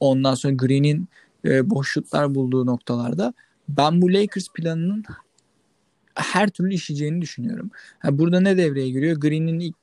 ondan 0.00 0.34
sonra 0.34 0.54
Green'in 0.54 1.08
e, 1.44 1.70
boş 1.70 1.96
bulduğu 2.28 2.66
noktalarda 2.66 3.34
ben 3.68 4.02
bu 4.02 4.12
Lakers 4.12 4.48
planının 4.54 5.04
her 6.14 6.48
türlü 6.48 6.74
işleyeceğini 6.74 7.22
düşünüyorum. 7.22 7.70
Yani 8.04 8.18
burada 8.18 8.40
ne 8.40 8.56
devreye 8.56 8.90
giriyor? 8.90 9.16
Green'in 9.16 9.60
ilk 9.60 9.74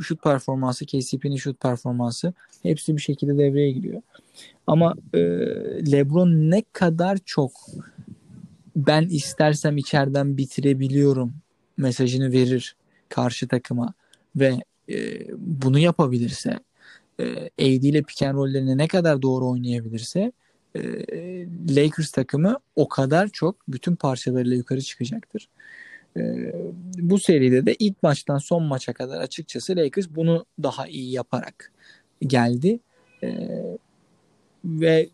şut 0.00 0.22
performansı, 0.22 0.86
KCP'nin 0.86 1.36
şut 1.36 1.60
performansı 1.60 2.34
hepsi 2.62 2.96
bir 2.96 3.02
şekilde 3.02 3.38
devreye 3.38 3.72
giriyor. 3.72 4.02
Ama 4.66 4.94
e, 5.14 5.18
LeBron 5.92 6.50
ne 6.50 6.62
kadar 6.72 7.18
çok 7.24 7.52
ben 8.76 9.02
istersem 9.02 9.76
içeriden 9.76 10.36
bitirebiliyorum 10.36 11.34
mesajını 11.76 12.32
verir 12.32 12.76
karşı 13.08 13.48
takıma 13.48 13.94
ve 14.36 14.56
e, 14.88 15.26
bunu 15.36 15.78
yapabilirse 15.78 16.58
AD 17.58 17.82
ile 17.82 18.02
pick 18.02 18.22
and 18.22 18.34
roll'lerini 18.34 18.78
ne 18.78 18.88
kadar 18.88 19.22
doğru 19.22 19.50
oynayabilirse 19.50 20.32
e, 20.74 20.82
Lakers 21.76 22.10
takımı 22.10 22.58
o 22.76 22.88
kadar 22.88 23.28
çok 23.28 23.56
bütün 23.68 23.96
parçalarıyla 23.96 24.56
yukarı 24.56 24.80
çıkacaktır. 24.80 25.48
E, 26.16 26.52
bu 26.98 27.18
seride 27.18 27.66
de 27.66 27.74
ilk 27.78 28.02
maçtan 28.02 28.38
son 28.38 28.62
maça 28.62 28.92
kadar 28.92 29.20
açıkçası 29.20 29.76
Lakers 29.76 30.06
bunu 30.10 30.46
daha 30.62 30.86
iyi 30.86 31.12
yaparak 31.12 31.72
geldi. 32.20 32.80
E, 33.22 33.48
ve 34.64 35.10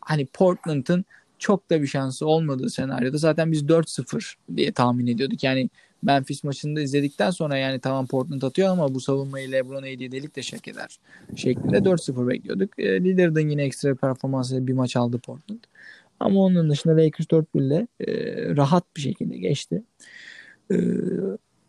hani 0.00 0.26
Portland'ın 0.26 1.04
çok 1.38 1.70
da 1.70 1.82
bir 1.82 1.86
şansı 1.86 2.26
olmadığı 2.26 2.70
senaryoda 2.70 3.16
zaten 3.16 3.52
biz 3.52 3.62
4-0 3.62 4.34
diye 4.56 4.72
tahmin 4.72 5.06
ediyorduk. 5.06 5.44
Yani 5.44 5.70
Memphis 6.02 6.44
maçında 6.44 6.80
izledikten 6.80 7.30
sonra 7.30 7.56
yani 7.56 7.80
tamam 7.80 8.06
Portland 8.06 8.42
atıyor 8.42 8.68
ama 8.68 8.94
bu 8.94 9.00
savunmayı 9.00 9.52
LeBron 9.52 9.82
AD 9.82 10.12
delik 10.12 10.36
de 10.36 10.42
şek 10.42 10.68
eder 10.68 10.98
şeklinde 11.36 11.78
4-0 11.78 12.28
bekliyorduk. 12.28 12.78
E, 12.78 13.04
Lillard'ın 13.04 13.48
yine 13.48 13.62
ekstra 13.62 13.94
performansıyla 13.94 14.66
bir 14.66 14.72
maç 14.72 14.96
aldı 14.96 15.18
Portland. 15.18 15.60
Ama 16.20 16.40
onun 16.40 16.70
dışında 16.70 16.96
Lakers 16.96 17.30
4 17.30 17.46
ile 17.54 17.86
e, 18.00 18.06
rahat 18.56 18.84
bir 18.96 19.00
şekilde 19.00 19.38
geçti. 19.38 19.82
E, 20.70 20.76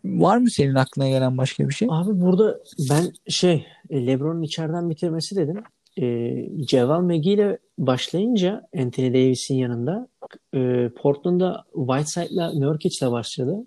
var 0.05 0.37
mı 0.37 0.49
senin 0.49 0.75
aklına 0.75 1.09
gelen 1.09 1.37
başka 1.37 1.69
bir 1.69 1.73
şey? 1.73 1.87
Abi 1.91 2.21
burada 2.21 2.59
ben 2.89 3.13
şey 3.27 3.65
LeBron'un 3.91 4.41
içeriden 4.41 4.89
bitirmesi 4.89 5.35
dedim. 5.35 5.63
E, 6.01 6.65
Ceval 6.65 7.01
McGee 7.01 7.33
ile 7.33 7.57
başlayınca 7.77 8.67
Anthony 8.77 9.13
Davis'in 9.13 9.55
yanında 9.55 10.07
e, 10.55 10.89
Portland'da 11.01 11.63
Whiteside'la 11.73 12.53
Nurkic'le 12.53 13.11
başladı. 13.11 13.65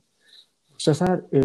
Sefer 0.86 1.20
e, 1.34 1.40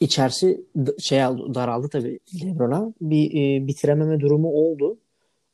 içerisi 0.00 0.64
şey 0.98 1.18
daraldı 1.54 1.88
tabii 1.88 2.18
LeBron'a. 2.44 2.92
Bir 3.00 3.30
e, 3.30 3.66
bitirememe 3.66 4.20
durumu 4.20 4.48
oldu. 4.48 4.98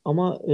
Ama 0.05 0.39
e, 0.47 0.53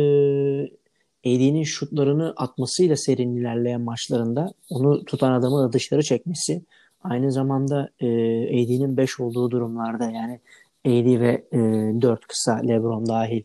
AD'nin 1.26 1.63
şutlarını 1.63 2.34
atmasıyla 2.38 2.95
serinin 2.95 3.36
ilerleyen 3.36 3.82
maçlarında 3.82 4.53
onu 4.70 5.05
tutan 5.05 5.32
adamı 5.32 5.74
dışarı 5.74 6.03
çekmesi 6.03 6.61
aynı 7.03 7.32
zamanda 7.32 7.89
e, 7.99 8.07
AD'nin 8.47 8.97
5 8.97 9.20
olduğu 9.20 9.51
durumlarda 9.51 10.11
yani 10.11 10.39
AD 10.86 11.20
ve 11.20 11.43
e, 11.51 11.57
4 12.01 12.28
kısa 12.28 12.55
LeBron 12.55 13.05
dahil 13.05 13.43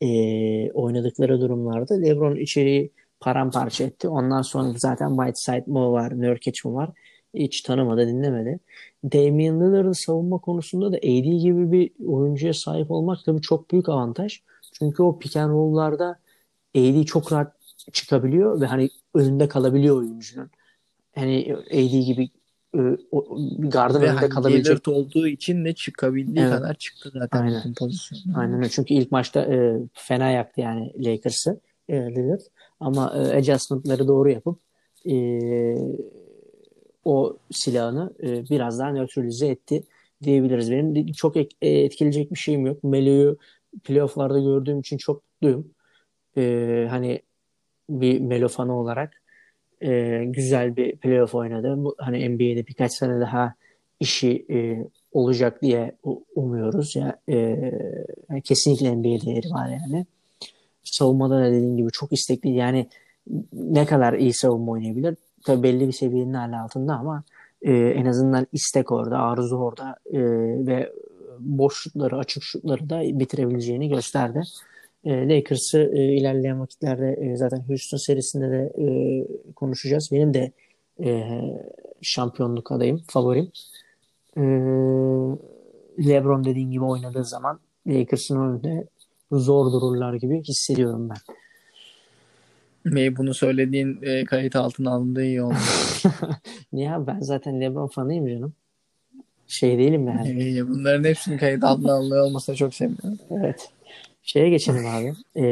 e, 0.00 0.70
oynadıkları 0.72 1.40
durumlarda 1.40 1.94
LeBron 1.94 2.36
içeriği 2.36 2.90
paramparça 3.20 3.84
etti. 3.84 4.08
Ondan 4.08 4.42
sonra 4.42 4.72
zaten 4.76 5.08
Whiteside 5.08 5.64
mı 5.66 5.92
var, 5.92 6.22
Nurkic 6.22 6.68
mi 6.68 6.74
var 6.74 6.90
hiç 7.34 7.62
tanımadı, 7.62 8.06
dinlemedi. 8.06 8.60
Damian 9.04 9.60
Lillard'ın 9.60 9.92
savunma 9.92 10.38
konusunda 10.38 10.92
da 10.92 10.96
AD 10.96 11.38
gibi 11.38 11.72
bir 11.72 12.06
oyuncuya 12.06 12.54
sahip 12.54 12.90
olmak 12.90 13.24
tabii 13.24 13.40
çok 13.40 13.70
büyük 13.70 13.88
avantaj. 13.88 14.40
Çünkü 14.72 15.02
o 15.02 15.18
pick 15.18 15.36
and 15.36 15.50
roll'larda 15.50 16.18
AD 16.76 17.04
çok 17.04 17.32
rahat 17.32 17.52
çıkabiliyor 17.92 18.60
ve 18.60 18.66
hani 18.66 18.88
önünde 19.14 19.48
kalabiliyor 19.48 19.96
oyuncunun. 19.96 20.50
Hani 21.14 21.56
AD 21.70 22.00
gibi 22.06 22.30
e, 22.74 22.80
gardın 23.58 24.00
önünde 24.00 24.10
hani 24.10 24.28
kalabilecek. 24.28 24.88
olduğu 24.88 25.26
için 25.26 25.64
de 25.64 25.74
çıkabildiği 25.74 26.46
evet. 26.46 26.56
kadar 26.56 26.74
çıktı 26.74 27.10
zaten 27.12 27.42
Aynen. 27.42 27.74
pozisyonda. 27.74 28.38
Aynen 28.38 28.58
öyle. 28.58 28.68
Çünkü 28.68 28.94
ilk 28.94 29.12
maçta 29.12 29.40
e, 29.40 29.76
fena 29.92 30.30
yaktı 30.30 30.60
yani 30.60 30.92
Lakers'ı 31.06 31.60
e, 31.88 31.96
Lillard. 31.96 32.40
Ama 32.80 33.12
e, 33.16 33.38
adjustment'ları 33.38 34.08
doğru 34.08 34.30
yapıp 34.30 34.58
e, 35.10 35.14
o 37.04 37.36
silahını 37.50 38.12
e, 38.22 38.48
biraz 38.50 38.78
daha 38.78 38.92
nötralize 38.92 39.46
etti 39.48 39.82
diyebiliriz. 40.22 40.70
Benim 40.70 41.12
çok 41.12 41.36
e, 41.36 41.46
etkileyecek 41.60 42.30
bir 42.30 42.38
şeyim 42.38 42.66
yok. 42.66 42.84
Melo'yu 42.84 43.38
playofflarda 43.84 44.38
gördüğüm 44.40 44.80
için 44.80 44.96
çok 44.96 45.22
mutluyum. 45.24 45.74
E, 46.36 46.86
hani 46.90 47.22
bir 47.90 48.20
Melo 48.20 48.48
fanı 48.48 48.78
olarak 48.80 49.22
e, 49.82 50.22
güzel 50.26 50.76
bir 50.76 50.96
playoff 50.96 51.34
oynadı. 51.34 51.74
Bu, 51.78 51.94
hani 51.98 52.28
NBA'de 52.28 52.66
birkaç 52.66 52.92
sene 52.92 53.20
daha 53.20 53.54
işi 54.00 54.46
e, 54.50 54.86
olacak 55.12 55.62
diye 55.62 55.96
umuyoruz. 56.34 56.96
Ya 56.96 57.20
e, 57.28 57.36
yani 58.30 58.42
kesinlikle 58.44 58.96
NBA 58.96 59.26
değeri 59.26 59.50
var 59.50 59.68
yani. 59.68 60.06
Savunmada 60.92 61.38
da 61.40 61.52
dediğim 61.52 61.76
gibi 61.76 61.90
çok 61.90 62.12
istekli. 62.12 62.50
Yani 62.50 62.88
ne 63.52 63.86
kadar 63.86 64.12
iyi 64.12 64.32
savunma 64.32 64.72
oynayabilir? 64.72 65.16
Tabii 65.44 65.62
belli 65.62 65.86
bir 65.86 65.92
seviyenin 65.92 66.34
hala 66.34 66.62
altında 66.62 66.94
ama 66.94 67.22
e, 67.62 67.72
en 67.72 68.06
azından 68.06 68.46
istek 68.52 68.92
orada, 68.92 69.18
arzu 69.18 69.56
orada 69.56 69.96
e, 70.12 70.20
ve 70.66 70.92
boş 71.40 71.82
şutları, 71.82 72.16
açık 72.16 72.42
şutları 72.42 72.90
da 72.90 73.00
bitirebileceğini 73.20 73.88
gösterdi. 73.88 74.42
E, 75.04 75.28
Lakers'ı 75.28 75.78
e, 75.78 76.16
ilerleyen 76.16 76.60
vakitlerde 76.60 77.12
e, 77.12 77.36
zaten 77.36 77.64
Houston 77.68 77.98
serisinde 77.98 78.50
de 78.50 78.72
e, 78.78 78.86
konuşacağız. 79.52 80.08
Benim 80.12 80.34
de 80.34 80.52
e, 81.04 81.24
şampiyonluk 82.02 82.72
adayım, 82.72 83.02
favorim. 83.06 83.50
E, 84.36 84.42
LeBron 86.08 86.44
dediğin 86.44 86.70
gibi 86.70 86.84
oynadığı 86.84 87.24
zaman 87.24 87.60
Lakers'ın 87.86 88.40
önünde 88.40 88.86
zor 89.32 89.72
dururlar 89.72 90.14
gibi 90.14 90.42
hissediyorum 90.42 91.08
ben. 91.08 91.34
Ve 92.86 93.16
bunu 93.16 93.34
söylediğin 93.34 93.98
e, 94.02 94.24
kayıt 94.24 94.56
altına 94.56 94.90
alındığı 94.90 95.24
iyi 95.24 95.42
oldu. 95.42 95.54
Niye 96.72 97.06
Ben 97.06 97.20
zaten 97.20 97.60
LeBron 97.60 97.88
fanıyım 97.88 98.28
canım. 98.28 98.52
Şey 99.46 99.78
değilim 99.78 100.08
yani. 100.08 100.58
E, 100.58 100.68
bunların 100.68 101.04
hepsinin 101.04 101.38
kayıt 101.38 101.64
altına 101.64 101.92
alındığı 101.92 102.22
olmasına 102.22 102.56
çok 102.56 102.74
seviniyorum. 102.74 103.18
Evet. 103.30 103.70
Şeye 104.22 104.50
geçelim 104.50 104.86
abi. 104.86 105.14
E, 105.36 105.44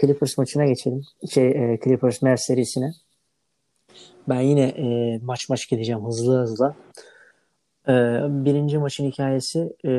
Clippers 0.00 0.38
maçına 0.38 0.66
geçelim. 0.66 1.02
Şey, 1.30 1.48
e, 1.48 1.78
Clippers 1.84 2.22
Mavs 2.22 2.40
serisine. 2.40 2.92
Ben 4.28 4.40
yine 4.40 4.62
e, 4.62 5.18
maç 5.22 5.48
maç 5.48 5.68
gideceğim 5.68 6.04
hızlı 6.04 6.42
hızlı. 6.42 6.74
E, 7.88 7.92
birinci 8.44 8.78
maçın 8.78 9.10
hikayesi 9.10 9.58
e, 9.84 9.90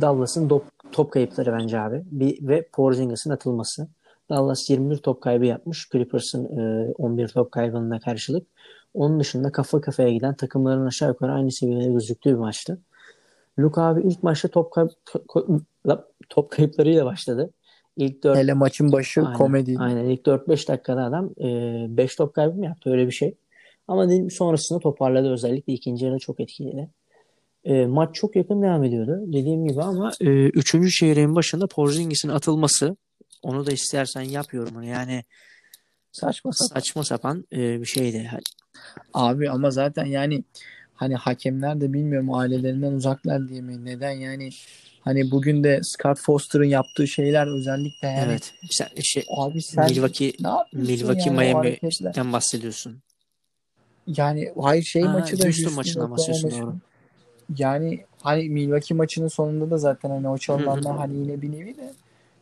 Dallas'ın 0.00 0.50
top, 0.94 1.12
kayıpları 1.12 1.52
bence 1.52 1.80
abi. 1.80 2.02
Bir, 2.10 2.48
ve 2.48 2.68
Porzingis'in 2.72 3.30
atılması. 3.30 3.88
Dallas 4.30 4.70
21 4.70 4.96
top 4.96 5.22
kaybı 5.22 5.46
yapmış. 5.46 5.88
Clippers'ın 5.92 6.58
e, 6.58 6.92
11 6.92 7.28
top 7.28 7.52
kaybına 7.52 8.00
karşılık. 8.00 8.46
Onun 8.94 9.20
dışında 9.20 9.52
kafa 9.52 9.80
kafaya 9.80 10.10
giden 10.10 10.34
takımların 10.34 10.86
aşağı 10.86 11.08
yukarı 11.08 11.32
aynı 11.32 11.52
seviyede 11.52 11.92
gözüktüğü 11.92 12.30
bir 12.30 12.38
maçtı. 12.38 12.78
Luke 13.58 13.80
abi 13.80 14.02
ilk 14.02 14.22
maçta 14.22 14.48
top, 14.48 14.72
kayıp, 14.72 14.90
top 16.28 16.50
kayıplarıyla 16.50 17.04
başladı. 17.04 17.50
İlk 17.96 18.24
4 18.24 18.38
Hele 18.38 18.52
maçın 18.52 18.92
başı 18.92 19.20
aynen, 19.20 19.38
komedi. 19.38 19.76
Aynen 19.78 20.04
ilk 20.04 20.26
4-5 20.26 20.68
dakikada 20.68 21.04
adam 21.04 21.30
5 21.36 22.12
e, 22.12 22.16
top 22.16 22.34
kaybı 22.34 22.54
mı 22.54 22.64
yaptı 22.64 22.90
öyle 22.90 23.06
bir 23.06 23.12
şey. 23.12 23.34
Ama 23.88 24.08
sonrasında 24.30 24.78
toparladı 24.78 25.32
özellikle 25.32 25.72
ikinci 25.72 26.04
yarı 26.06 26.18
çok 26.18 26.40
etkiliydi. 26.40 26.88
E, 27.64 27.86
maç 27.86 28.14
çok 28.14 28.36
yakın 28.36 28.62
devam 28.62 28.84
ediyordu 28.84 29.20
dediğim 29.26 29.68
gibi 29.68 29.82
ama 29.82 30.12
e, 30.20 30.30
üçüncü 30.48 30.90
çeyreğin 30.90 31.34
başında 31.34 31.66
Porzingis'in 31.66 32.28
atılması 32.28 32.96
onu 33.42 33.66
da 33.66 33.72
istersen 33.72 34.22
yap 34.22 34.54
yorumunu 34.54 34.84
yani 34.84 35.24
Saçma 36.12 36.52
sapan. 36.52 36.74
saçma 36.74 37.04
sapan 37.04 37.44
e, 37.52 37.80
bir 37.80 37.86
şeydi. 37.86 38.30
Abi 39.14 39.50
ama 39.50 39.70
zaten 39.70 40.04
yani 40.04 40.44
hani 40.94 41.14
hakemler 41.14 41.80
de 41.80 41.92
bilmiyorum 41.92 42.34
ailelerinden 42.34 42.92
uzaklar 42.92 43.48
diye 43.48 43.60
mi 43.60 43.84
neden 43.84 44.10
yani 44.10 44.50
hani 45.00 45.30
bugün 45.30 45.64
de 45.64 45.80
Scott 45.82 46.18
Foster'ın 46.20 46.64
yaptığı 46.64 47.08
şeyler 47.08 47.56
özellikle 47.58 48.08
yani 48.08 48.32
Evet. 48.32 48.54
Sen, 48.70 48.88
şey, 49.02 49.24
abi 49.36 49.62
sen 49.62 49.84
Milwaukee 49.84 50.32
Milwaukee 50.72 51.30
yani 51.30 51.52
Miami'den 51.52 52.32
bahsediyorsun. 52.32 52.98
Yani 54.06 54.52
hayır 54.60 54.82
şey 54.82 55.02
Ha, 55.02 55.12
maçı 55.12 55.38
da 55.38 55.44
Houston 55.44 55.62
Houston 55.62 55.74
maçından 55.74 56.10
bahsediyorsun 56.10 56.50
doğru. 56.50 56.76
Yani 57.58 58.04
hani 58.22 58.48
Milwaukee 58.48 58.94
maçının 58.94 59.28
sonunda 59.28 59.70
da 59.70 59.78
zaten 59.78 60.10
hani 60.10 60.28
o 60.28 60.38
çalınanlar 60.38 60.96
hani 60.96 61.16
yine 61.16 61.42
bir 61.42 61.52
nevi 61.52 61.76
de 61.76 61.92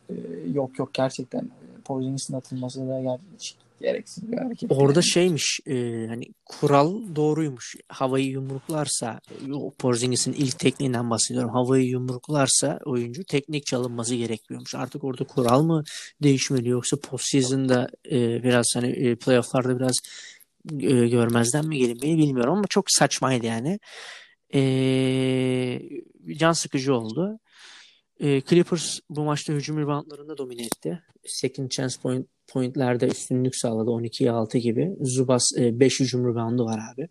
e, 0.09 0.13
yok 0.53 0.79
yok 0.79 0.93
gerçekten 0.93 1.41
e, 1.41 1.81
Porzingis'in 1.85 2.33
atılması 2.33 2.87
da 2.87 3.19
hiç 3.35 3.55
gereksiz 3.81 4.31
bir 4.31 4.37
hareket 4.37 4.71
Orada 4.71 4.99
yani. 4.99 5.05
şeymiş 5.05 5.59
e, 5.67 6.07
hani 6.07 6.25
kural 6.45 7.15
doğruymuş. 7.15 7.75
Havayı 7.89 8.25
yumruklarsa 8.25 9.19
Porzingis'in 9.79 10.33
ilk 10.33 10.59
tekniğinden 10.59 11.09
bahsediyorum. 11.09 11.51
Havayı 11.51 11.85
yumruklarsa 11.85 12.79
oyuncu 12.85 13.23
teknik 13.23 13.65
çalınması 13.65 14.15
gerekiyormuş. 14.15 14.75
Artık 14.75 15.03
orada 15.03 15.23
kural 15.23 15.63
mı 15.63 15.83
değişmeli 16.23 16.69
yoksa 16.69 16.97
postseason'da 16.97 17.87
e, 18.11 18.43
biraz 18.43 18.65
hani 18.75 18.87
e, 18.87 19.15
playoff'larda 19.15 19.79
biraz 19.79 19.95
e, 20.79 21.07
görmezden 21.07 21.67
mi 21.67 21.77
gelinmeyi 21.77 22.17
bilmiyorum 22.17 22.53
ama 22.53 22.63
çok 22.69 22.85
saçmaydı 22.87 23.45
yani. 23.45 23.79
E, 24.53 25.79
can 26.37 26.51
sıkıcı 26.51 26.95
oldu. 26.95 27.39
E, 28.19 28.41
Clippers 28.41 28.99
bu 29.09 29.23
maçta 29.23 29.53
hücum 29.53 29.79
reboundlarında 29.79 30.37
domine 30.37 30.63
etti. 30.63 31.01
Second 31.25 31.69
chance 31.69 31.95
point, 32.03 32.27
pointlerde 32.47 33.07
üstünlük 33.07 33.55
sağladı 33.55 33.89
12'ye 33.89 34.31
6 34.31 34.57
gibi. 34.57 34.91
Zubas 35.01 35.43
5 35.57 35.99
hücum 35.99 36.27
reboundu 36.27 36.65
var 36.65 36.79
abi. 36.93 37.07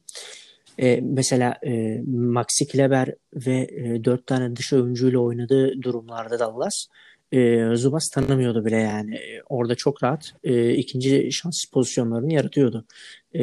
E, 0.79 1.01
mesela 1.01 1.57
e, 1.67 2.01
Maxi 2.07 2.69
Kleber 2.69 3.15
ve 3.35 3.69
e, 3.71 4.05
4 4.05 4.27
tane 4.27 4.57
dış 4.57 4.73
oyuncuyla 4.73 5.19
oynadığı 5.19 5.83
durumlarda 5.83 6.39
Dallas 6.39 6.87
e, 7.33 7.67
Zubas 7.77 8.09
tanımıyordu 8.09 8.65
bile 8.65 8.77
yani. 8.77 9.15
E, 9.15 9.43
orada 9.49 9.75
çok 9.75 10.03
rahat 10.03 10.35
e, 10.45 10.75
ikinci 10.75 11.33
şans 11.33 11.65
pozisyonlarını 11.73 12.33
yaratıyordu 12.33 12.87
e, 13.35 13.41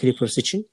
Clippers 0.00 0.38
için. 0.38 0.70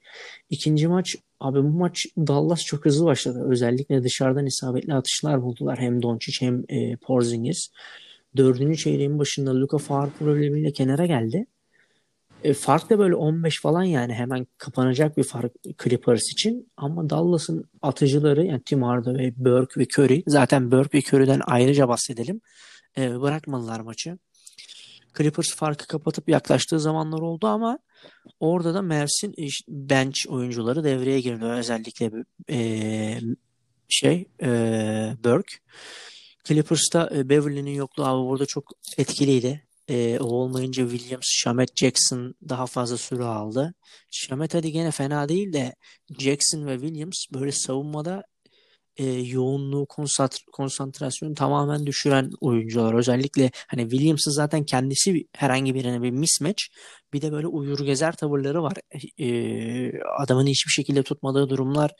İkinci 0.50 0.88
maç 0.88 1.16
abi 1.40 1.58
bu 1.62 1.68
maç 1.68 2.06
Dallas 2.18 2.64
çok 2.64 2.84
hızlı 2.84 3.04
başladı. 3.06 3.46
Özellikle 3.48 4.04
dışarıdan 4.04 4.46
isabetli 4.46 4.94
atışlar 4.94 5.42
buldular. 5.42 5.78
Hem 5.78 6.02
Doncic 6.02 6.46
hem 6.46 6.64
e, 6.68 6.96
Porzingis. 6.96 7.68
Dördüncü 8.36 8.76
çeyreğin 8.78 9.18
başında 9.18 9.60
Luka 9.60 9.78
faul 9.78 10.10
problemiyle 10.10 10.72
kenara 10.72 11.06
geldi. 11.06 11.46
E, 12.44 12.54
fark 12.54 12.90
da 12.90 12.98
böyle 12.98 13.14
15 13.14 13.60
falan 13.60 13.82
yani 13.82 14.14
hemen 14.14 14.46
kapanacak 14.58 15.16
bir 15.16 15.24
fark 15.24 15.52
Clippers 15.84 16.32
için. 16.32 16.72
Ama 16.76 17.10
Dallas'ın 17.10 17.64
atıcıları 17.82 18.44
yani 18.44 18.62
Tim 18.66 18.82
Hardaway, 18.82 19.32
Burke 19.36 19.80
ve 19.80 19.84
Curry 19.84 20.22
zaten 20.26 20.70
Burke 20.70 20.98
ve 20.98 21.02
Curry'den 21.02 21.40
ayrıca 21.46 21.88
bahsedelim. 21.88 22.40
E, 22.98 23.20
bırakmadılar 23.20 23.80
maçı. 23.80 24.18
Clippers 25.18 25.54
farkı 25.54 25.86
kapatıp 25.86 26.28
yaklaştığı 26.28 26.80
zamanlar 26.80 27.18
oldu 27.18 27.46
ama 27.46 27.78
orada 28.40 28.74
da 28.74 28.82
Mavs'in 28.82 29.32
iş- 29.36 29.64
bench 29.68 30.18
oyuncuları 30.28 30.84
devreye 30.84 31.20
girdi. 31.20 31.44
Özellikle 31.44 32.10
e, 32.50 33.20
şey 33.88 34.28
e, 34.42 34.48
Burke. 35.24 35.56
Clippers'ta 36.44 37.10
e, 37.14 37.28
Beverly'nin 37.28 37.74
yokluğu 37.74 38.04
abi 38.04 38.28
burada 38.28 38.46
çok 38.46 38.64
etkiliydi. 38.98 39.64
E, 39.88 40.18
o 40.20 40.24
olmayınca 40.24 40.88
Williams, 40.90 41.24
Shamet 41.26 41.76
Jackson 41.76 42.34
daha 42.48 42.66
fazla 42.66 42.96
süre 42.96 43.24
aldı. 43.24 43.74
Shamet 44.10 44.54
hadi 44.54 44.72
gene 44.72 44.90
fena 44.90 45.28
değil 45.28 45.52
de 45.52 45.74
Jackson 46.18 46.66
ve 46.66 46.78
Williams 46.80 47.24
böyle 47.34 47.52
savunmada 47.52 48.22
e, 48.98 49.04
yoğunluğu, 49.06 49.84
konsantr- 49.84 50.50
konsantrasyonu 50.52 51.34
tamamen 51.34 51.86
düşüren 51.86 52.30
oyuncular. 52.40 52.94
Özellikle 52.94 53.50
hani 53.68 53.82
Williams'ın 53.90 54.30
zaten 54.30 54.64
kendisi 54.64 55.26
herhangi 55.36 55.74
birine 55.74 56.02
bir 56.02 56.10
mismatch. 56.10 56.62
Bir 57.12 57.22
de 57.22 57.32
böyle 57.32 57.46
uyur 57.46 57.86
gezer 57.86 58.16
tavırları 58.16 58.62
var. 58.62 58.74
E, 59.18 60.00
adamın 60.18 60.46
hiçbir 60.46 60.70
şekilde 60.70 61.02
tutmadığı 61.02 61.48
durumlar 61.48 61.90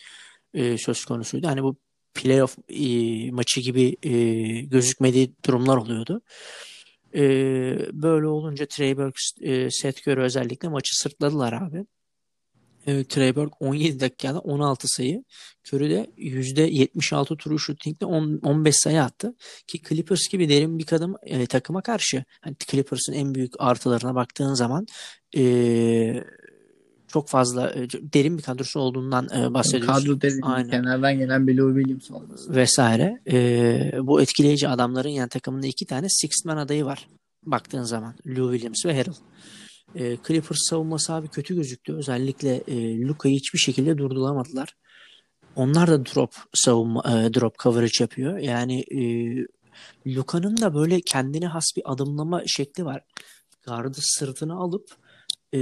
e, 0.55 0.79
söz 0.79 1.05
konusuydu. 1.05 1.47
Hani 1.47 1.63
bu 1.63 1.77
playoff 2.15 2.57
e, 2.69 3.31
maçı 3.31 3.61
gibi 3.61 3.97
e, 4.03 4.13
gözükmediği 4.61 5.35
durumlar 5.47 5.77
oluyordu. 5.77 6.21
E, 7.15 7.23
böyle 7.93 8.27
olunca 8.27 8.67
Trey 8.67 8.97
Burks, 8.97 9.31
e, 9.41 9.71
Seth 9.71 10.09
Curry 10.09 10.21
özellikle 10.21 10.69
maçı 10.69 10.99
sırtladılar 10.99 11.53
abi. 11.53 11.85
E, 12.89 13.05
Trey 13.05 13.36
Burke 13.36 13.55
17 13.61 14.01
dakikada 14.01 14.39
16 14.39 14.89
sayı. 14.89 15.24
Curry 15.72 15.91
de 15.91 16.11
%76 16.16 17.36
true 17.36 17.59
shooting'de 17.59 18.07
10, 18.07 18.41
15 18.43 18.76
sayı 18.76 19.03
attı. 19.03 19.34
Ki 19.66 19.80
Clippers 19.89 20.28
gibi 20.28 20.49
derin 20.49 20.78
bir 20.78 20.86
kadın 20.86 21.16
e, 21.22 21.47
takıma 21.47 21.82
karşı 21.82 22.24
hani 22.41 22.57
Clippers'ın 22.70 23.12
en 23.12 23.34
büyük 23.34 23.53
artılarına 23.59 24.14
baktığın 24.14 24.55
zaman 24.55 24.86
e, 25.36 26.24
çok 27.09 27.28
fazla 27.28 27.70
e, 27.70 27.89
derin 27.91 28.39
bir 28.39 28.43
kadrosu 28.43 28.80
olduğundan 28.80 29.28
e, 29.36 29.55
bahsediyoruz. 29.55 30.05
Kadro 30.05 30.18
Aynen. 30.43 30.70
kenardan 30.70 31.18
gelen 31.18 31.47
bir 31.47 31.57
Lou 31.57 31.74
Williams 31.74 32.11
olması. 32.11 32.55
vesaire. 32.55 33.20
E, 33.30 33.93
bu 34.03 34.22
etkileyici 34.22 34.68
adamların 34.68 35.09
yani 35.09 35.28
takımında 35.28 35.66
iki 35.66 35.86
tane 35.86 36.07
sixth 36.09 36.47
man 36.47 36.57
adayı 36.57 36.84
var. 36.84 37.09
Baktığın 37.47 37.82
zaman 37.82 38.14
Lou 38.26 38.53
Williams 38.53 38.86
ve 38.86 38.97
Harrell. 38.97 39.14
E, 39.95 40.16
Clippers 40.26 40.59
savunması 40.70 41.12
abi 41.14 41.28
kötü 41.28 41.55
gözüktü. 41.55 41.95
Özellikle 41.95 42.57
e, 42.57 43.01
Luka'yı 43.01 43.36
hiçbir 43.36 43.59
şekilde 43.59 43.99
durduramadılar. 43.99 44.74
Onlar 45.57 45.89
da 45.91 46.07
drop 46.07 46.34
savunma 46.55 47.01
e, 47.01 47.34
drop 47.34 47.59
coverage 47.59 47.93
yapıyor. 48.01 48.39
Yani 48.39 48.80
e, 48.80 49.01
Luka'nın 50.07 50.57
da 50.57 50.74
böyle 50.74 51.01
kendine 51.01 51.47
has 51.47 51.64
bir 51.76 51.93
adımlama 51.93 52.43
şekli 52.47 52.84
var. 52.84 53.03
Gardı 53.66 53.99
sırtına 54.01 54.55
alıp 54.55 54.97
e, 55.55 55.61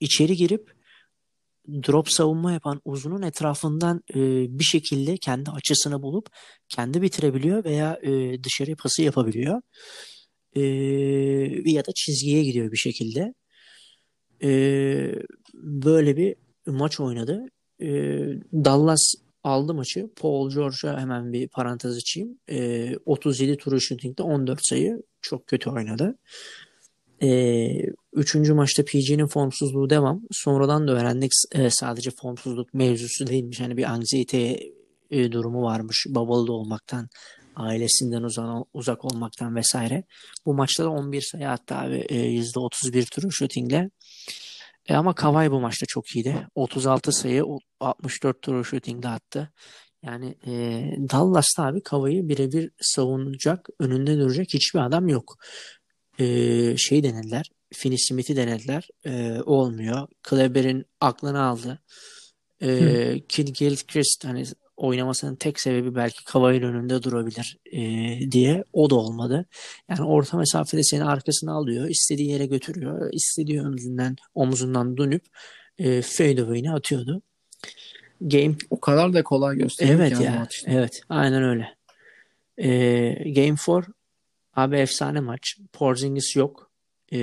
içeri 0.00 0.36
girip 0.36 0.74
drop 1.68 2.10
savunma 2.10 2.52
yapan 2.52 2.80
uzunun 2.84 3.22
etrafından 3.22 4.02
e, 4.14 4.18
bir 4.58 4.64
şekilde 4.64 5.16
kendi 5.16 5.50
açısını 5.50 6.02
bulup 6.02 6.28
kendi 6.68 7.02
bitirebiliyor 7.02 7.64
veya 7.64 7.98
e, 8.02 8.44
dışarı 8.44 8.76
pası 8.76 9.02
yapabiliyor. 9.02 9.62
E, 10.56 10.62
ya 11.64 11.84
da 11.86 11.92
çizgiye 11.94 12.44
gidiyor 12.44 12.72
bir 12.72 12.76
şekilde. 12.76 13.34
E, 14.42 14.50
böyle 15.54 16.16
bir 16.16 16.34
maç 16.66 17.00
oynadı. 17.00 17.44
E, 17.82 17.88
Dallas 18.52 19.14
aldı 19.44 19.74
maçı. 19.74 20.10
Paul 20.16 20.50
George'a 20.50 21.00
hemen 21.00 21.32
bir 21.32 21.48
parantez 21.48 21.96
açayım. 21.96 22.38
E, 22.50 22.96
37 23.06 23.56
true 23.56 23.80
shooting'de 23.80 24.22
14 24.22 24.60
sayı. 24.62 25.02
Çok 25.22 25.46
kötü 25.46 25.70
oynadı. 25.70 26.18
E, 27.22 27.68
üçüncü 28.12 28.54
maçta 28.54 28.84
PG'nin 28.84 29.26
formsuzluğu 29.26 29.90
devam. 29.90 30.22
Sonradan 30.30 30.88
da 30.88 30.92
öğrendik 30.92 31.32
e, 31.52 31.70
sadece 31.70 32.10
formsuzluk 32.10 32.74
mevzusu 32.74 33.26
değilmiş. 33.26 33.60
Hani 33.60 33.76
bir 33.76 33.84
anksiyete 33.84 34.58
e, 35.10 35.32
durumu 35.32 35.62
varmış. 35.62 36.06
Bubble'da 36.08 36.52
olmaktan, 36.52 37.08
ailesinden 37.60 38.22
uzak, 38.22 38.66
uzak 38.74 39.04
olmaktan 39.04 39.56
vesaire. 39.56 40.04
Bu 40.46 40.54
maçta 40.54 40.84
da 40.84 40.90
11 40.90 41.20
sayı 41.20 41.48
attı 41.50 41.74
abi. 41.74 41.96
E, 42.08 42.16
%31 42.16 43.10
true 43.10 43.30
shootingle. 43.30 43.90
E, 44.88 44.94
ama 44.94 45.14
Kawhi 45.14 45.50
bu 45.50 45.60
maçta 45.60 45.86
çok 45.88 46.16
iyiydi. 46.16 46.46
36 46.54 47.12
sayı, 47.12 47.44
64 47.80 48.42
true 48.42 48.64
shooting'de 48.64 49.08
attı. 49.08 49.52
Yani 50.02 50.34
e, 50.46 50.52
Dallas'ta 51.10 51.64
abi 51.66 51.82
Kawhi'yi 51.82 52.28
birebir 52.28 52.70
savunacak, 52.80 53.68
önünde 53.78 54.18
duracak 54.18 54.46
hiçbir 54.54 54.80
adam 54.80 55.08
yok. 55.08 55.36
E, 56.18 56.24
şey 56.76 57.02
denediler, 57.02 57.50
Finney 57.72 57.98
Smith'i 57.98 58.36
denediler. 58.36 58.88
E, 59.04 59.42
olmuyor. 59.42 60.08
Kleber'in 60.22 60.84
aklını 61.00 61.42
aldı. 61.42 61.78
E, 62.62 63.20
Kid 63.28 63.48
Gilchrist 63.48 64.24
hani 64.24 64.44
oynamasının 64.80 65.36
tek 65.36 65.60
sebebi 65.60 65.94
belki 65.94 66.24
Kawhi'nin 66.24 66.62
önünde 66.62 67.02
durabilir 67.02 67.58
e, 67.72 67.80
diye. 68.30 68.64
O 68.72 68.90
da 68.90 68.94
olmadı. 68.94 69.46
Yani 69.88 70.02
orta 70.02 70.36
mesafede 70.36 70.82
seni 70.82 71.04
arkasına 71.04 71.52
alıyor. 71.52 71.88
istediği 71.88 72.30
yere 72.30 72.46
götürüyor. 72.46 73.12
istediği 73.12 73.62
omzundan, 73.62 74.16
omzundan 74.34 74.96
dönüp 74.96 75.22
e, 75.78 76.02
fadeaway'ini 76.02 76.72
atıyordu. 76.72 77.22
Game 78.20 78.54
O 78.70 78.80
kadar 78.80 79.12
da 79.12 79.22
kolay 79.22 79.56
gösteriyor 79.56 80.00
Evet 80.00 80.18
ki 80.18 80.24
ya. 80.24 80.32
yani. 80.34 80.46
Evet. 80.66 81.00
Aynen 81.08 81.42
öyle. 81.42 81.74
Ee, 82.58 83.32
Game 83.32 83.56
4 83.68 83.86
abi 84.56 84.76
efsane 84.76 85.20
maç. 85.20 85.56
Porzingis 85.72 86.36
yok. 86.36 86.70
E, 87.12 87.18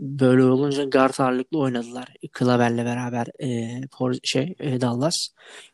böyle 0.00 0.44
olunca 0.44 0.84
guard 0.84 1.14
ağırlıklı 1.18 1.58
oynadılar. 1.58 2.14
Klaver'le 2.32 2.84
beraber 2.84 3.26
e, 3.42 3.80
şey 4.24 4.54
e, 4.60 4.80
Dallas. 4.80 5.14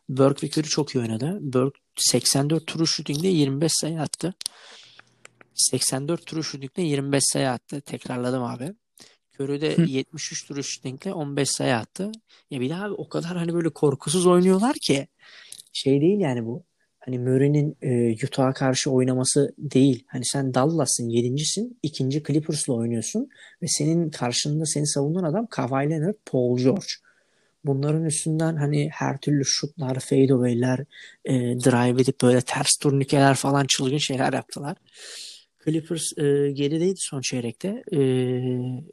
Burke 0.09 0.47
ve 0.47 0.51
Curry 0.51 0.69
çok 0.69 0.95
iyi 0.95 1.01
oynadı. 1.01 1.39
Burke 1.41 1.79
84 1.97 2.67
turu 2.67 2.87
shooting'de 2.87 3.29
25 3.29 3.73
sayı 3.75 4.01
attı. 4.01 4.35
84 5.55 6.27
turu 6.27 6.45
shooting'de 6.45 6.83
25 6.83 7.23
sayı 7.27 7.51
attı. 7.51 7.81
Tekrarladım 7.81 8.43
abi. 8.43 8.75
Curry 9.41 9.61
de 9.61 9.77
73 9.87 10.47
turu 10.47 10.63
shooting'le 10.63 11.13
15 11.13 11.51
sayı 11.51 11.77
attı. 11.77 12.13
Ya 12.51 12.61
bir 12.61 12.71
daha 12.71 12.91
o 12.91 13.09
kadar 13.09 13.37
hani 13.37 13.55
böyle 13.55 13.71
korkusuz 13.71 14.27
oynuyorlar 14.27 14.77
ki 14.87 15.09
şey 15.73 16.01
değil 16.01 16.21
yani 16.21 16.45
bu. 16.47 16.65
Hani 17.05 17.19
Murray'nin 17.19 17.77
e, 17.83 18.15
Utah'a 18.27 18.53
karşı 18.53 18.91
oynaması 18.91 19.55
değil. 19.59 20.05
Hani 20.07 20.25
sen 20.25 20.55
Dallas'ın 20.55 21.09
yedincisin. 21.09 21.79
ikinci 21.83 22.23
Clippers'la 22.23 22.75
oynuyorsun. 22.75 23.29
Ve 23.63 23.67
senin 23.69 24.11
karşında 24.11 24.65
seni 24.67 24.87
savunan 24.87 25.25
adam 25.25 25.47
Kawhi 25.47 25.91
Leonard, 25.91 26.15
Paul 26.27 26.59
George. 26.59 26.87
Bunların 27.65 28.05
üstünden 28.05 28.57
hani 28.57 28.89
her 28.93 29.19
türlü 29.19 29.45
şutlar, 29.45 30.01
fadeaway'ler, 30.01 30.79
e, 31.25 31.33
drive 31.35 32.03
edip 32.03 32.23
böyle 32.23 32.41
ters 32.41 32.77
turnikeler 32.77 33.35
falan 33.35 33.67
çılgın 33.69 33.99
şeyler 33.99 34.33
yaptılar. 34.33 34.77
Clippers 35.65 36.19
e, 36.19 36.51
gerideydi 36.53 36.99
son 36.99 37.21
çeyrekte. 37.21 37.85
E, 37.93 37.99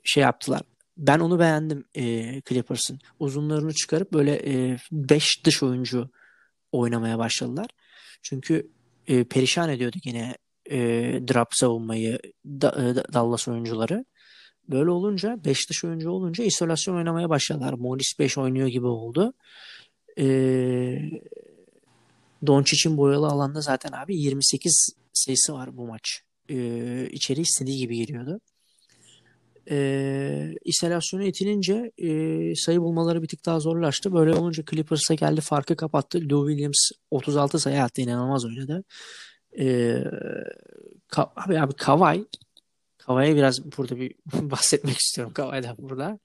şey 0.04 0.24
yaptılar. 0.24 0.62
Ben 0.98 1.20
onu 1.20 1.40
beğendim 1.40 1.84
e, 1.96 2.42
Clippers'ın. 2.42 3.00
Uzunlarını 3.20 3.74
çıkarıp 3.74 4.14
böyle 4.14 4.42
5 4.92 5.24
e, 5.24 5.46
dış 5.46 5.64
oyuncu 5.64 6.10
oynamaya 6.72 7.18
başladılar. 7.18 7.68
Çünkü 8.22 8.72
e, 9.08 9.24
perişan 9.24 9.70
ediyordu 9.70 9.98
yine 10.04 10.36
e, 10.72 10.80
drop 11.28 11.48
savunmayı 11.52 12.20
da, 12.46 12.70
e, 12.70 13.14
Dallas 13.14 13.48
oyuncuları. 13.48 14.06
Böyle 14.70 14.90
olunca 14.90 15.40
5 15.46 15.70
dış 15.70 15.84
oyuncu 15.84 16.10
olunca 16.10 16.44
isolasyon 16.44 16.96
oynamaya 16.96 17.30
başladılar. 17.30 17.74
Morris 17.74 18.20
5 18.20 18.38
oynuyor 18.38 18.68
gibi 18.68 18.88
oldu. 18.88 19.34
E, 20.20 20.26
Doncic'in 22.48 22.98
boyalı 22.98 23.28
alanda 23.28 23.62
zaten 23.62 23.92
abi 23.92 24.18
28 24.18 24.96
sayısı 25.14 25.54
var 25.54 25.78
bu 25.78 25.88
maç. 25.88 26.22
E, 26.50 27.08
içeri 27.12 27.42
istediği 27.42 27.78
gibi 27.78 27.96
giriyordu 27.96 28.40
e, 29.70 30.56
isolasyona 30.66 31.24
itilince 31.24 31.92
e, 31.98 32.10
sayı 32.56 32.82
bulmaları 32.82 33.22
bir 33.22 33.28
tık 33.28 33.46
daha 33.46 33.60
zorlaştı. 33.60 34.14
Böyle 34.14 34.34
olunca 34.34 34.64
Clippers'a 34.72 35.14
geldi 35.14 35.42
farkı 35.42 35.76
kapattı. 35.76 36.20
Lou 36.30 36.50
Williams 36.50 36.92
36 37.12 37.60
sayı 37.60 37.84
attı 37.84 38.02
inanılmaz 38.02 38.46
oynadı. 38.46 38.84
E, 39.60 39.96
ka, 41.08 41.34
abi, 41.36 41.60
abi 41.60 41.74
Kawhi 41.74 42.26
Kawhi'ye 42.98 43.36
biraz 43.36 43.78
burada 43.78 43.98
bir 43.98 44.16
bahsetmek 44.34 44.98
istiyorum 44.98 45.34
Kawhi'den 45.34 45.76
burada. 45.78 46.20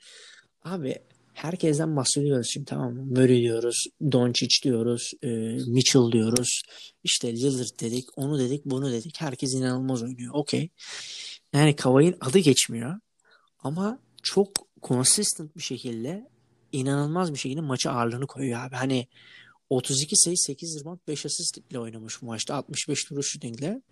Abi 0.65 0.95
herkesten 1.35 1.97
bahsediyoruz 1.97 2.51
şimdi 2.53 2.67
tamam 2.67 2.95
mı? 2.95 3.05
Murray 3.05 3.41
diyoruz, 3.41 3.87
Doncic 4.13 4.63
diyoruz, 4.63 5.13
e, 5.23 5.29
Mitchell 5.67 6.13
diyoruz. 6.13 6.63
İşte 7.05 7.33
Lillard 7.33 7.81
dedik, 7.81 8.05
onu 8.17 8.39
dedik, 8.39 8.65
bunu 8.65 8.93
dedik. 8.93 9.21
Herkes 9.21 9.55
inanılmaz 9.55 10.03
oynuyor. 10.03 10.31
Okey. 10.35 10.71
Yani 11.53 11.77
Kawhi'nin 11.77 12.17
adı 12.21 12.39
geçmiyor. 12.39 12.95
Ama 13.59 13.99
çok 14.23 14.49
consistent 14.83 15.57
bir 15.57 15.63
şekilde 15.63 16.29
inanılmaz 16.73 17.33
bir 17.33 17.39
şekilde 17.39 17.61
maçı 17.61 17.91
ağırlığını 17.91 18.27
koyuyor 18.27 18.61
abi. 18.61 18.75
Hani 18.75 19.07
32 19.71 20.17
sayı 20.17 20.37
8 20.37 20.81
rebound 20.81 20.99
5 21.09 21.27
asistle 21.27 21.79
oynamış 21.79 22.23
bu 22.23 22.27
maçta 22.27 22.55
65 22.55 23.05
turu 23.05 23.23
shootingle. 23.23 23.83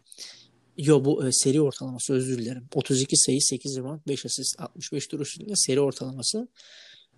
Yo 0.79 1.05
bu 1.05 1.27
e, 1.27 1.33
seri 1.33 1.61
ortalaması 1.61 2.13
özür 2.13 2.39
dilerim. 2.39 2.69
32 2.75 3.17
sayı 3.17 3.41
8 3.41 3.79
rebound 3.79 4.01
5 4.09 4.27
asist 4.27 4.61
65 4.61 5.07
turu 5.07 5.27
shootingle 5.27 5.57
seri 5.57 5.81
ortalaması. 5.81 6.49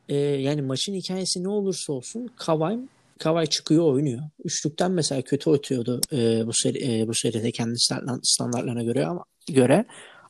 E, 0.09 0.17
yani 0.17 0.63
maçın 0.63 0.95
hikayesi 0.95 1.43
ne 1.43 1.49
olursa 1.49 1.93
olsun 1.93 2.27
Kawhi 2.37 2.79
Kawhi 3.19 3.47
çıkıyor 3.47 3.85
oynuyor. 3.85 4.23
Üçlükten 4.45 4.91
mesela 4.91 5.23
kötü 5.23 5.51
atıyordu 5.51 6.01
e, 6.13 6.47
bu 6.47 6.51
seri 6.55 7.01
e, 7.01 7.09
bu 7.09 7.15
seride 7.15 7.51
kendi 7.51 7.75
standartlarına 8.23 8.83
göre 8.83 9.07
ama 9.07 9.25
göre 9.49 9.87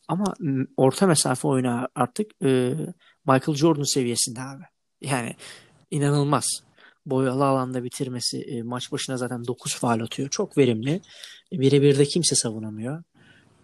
ama 0.07 0.33
orta 0.77 1.07
mesafe 1.07 1.47
oyunu 1.47 1.87
artık 1.95 2.31
e, 2.43 2.73
Michael 3.27 3.57
Jordan 3.57 3.93
seviyesinde 3.93 4.41
abi. 4.41 4.63
Yani 5.01 5.35
inanılmaz. 5.91 6.45
Boyalı 7.05 7.45
alanda 7.45 7.83
bitirmesi 7.83 8.41
e, 8.41 8.61
maç 8.61 8.91
başına 8.91 9.17
zaten 9.17 9.47
9 9.47 9.75
faal 9.75 9.99
atıyor. 9.99 10.29
Çok 10.29 10.57
verimli. 10.57 11.01
Birebir 11.51 11.97
de 11.97 12.05
kimse 12.05 12.35
savunamıyor. 12.35 13.03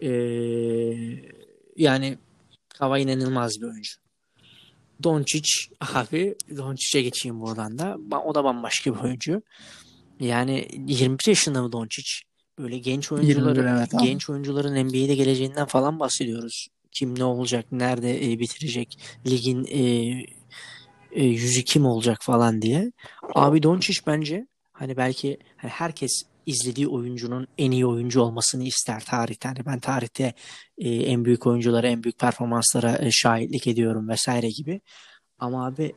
E, 0.00 0.10
yani 1.76 2.18
Kava 2.68 2.98
inanılmaz 2.98 3.52
bir 3.60 3.66
oyuncu. 3.66 3.92
Doncic 5.02 5.50
abi 5.94 6.34
Doncic'e 6.56 7.02
geçeyim 7.02 7.40
buradan 7.40 7.78
da. 7.78 7.98
O 8.24 8.34
da 8.34 8.44
bambaşka 8.44 8.94
bir 8.94 9.00
oyuncu. 9.00 9.42
Yani 10.20 10.68
21 10.86 11.28
yaşında 11.28 11.62
mı 11.62 11.72
Doncic? 11.72 12.10
Böyle 12.58 12.78
genç 12.78 13.12
oyuncuları 13.12 13.76
evet, 13.78 13.90
genç 14.02 14.30
oyuncuların 14.30 14.84
NBA'de 14.84 15.14
geleceğinden 15.14 15.66
falan 15.66 16.00
bahsediyoruz. 16.00 16.68
Kim 16.92 17.18
ne 17.18 17.24
olacak, 17.24 17.72
nerede 17.72 18.32
e, 18.32 18.38
bitirecek, 18.38 18.98
ligin 19.26 19.64
e, 19.64 19.80
e, 21.12 21.24
yüzü 21.24 21.62
kim 21.64 21.86
olacak 21.86 22.18
falan 22.22 22.62
diye. 22.62 22.92
Abi 23.34 23.62
Doncic 23.62 24.00
bence 24.06 24.46
hani 24.72 24.96
belki 24.96 25.38
hani 25.56 25.70
herkes 25.70 26.22
izlediği 26.46 26.88
oyuncunun 26.88 27.48
en 27.58 27.70
iyi 27.70 27.86
oyuncu 27.86 28.20
olmasını 28.20 28.64
ister 28.64 29.04
tarihte. 29.04 29.48
Hani 29.48 29.66
ben 29.66 29.80
tarihte 29.80 30.34
e, 30.78 30.90
en 30.90 31.24
büyük 31.24 31.46
oyunculara, 31.46 31.86
en 31.86 32.02
büyük 32.02 32.18
performanslara 32.18 32.98
e, 32.98 33.10
şahitlik 33.10 33.66
ediyorum 33.66 34.08
vesaire 34.08 34.48
gibi. 34.48 34.80
Ama 35.38 35.66
abi 35.66 35.94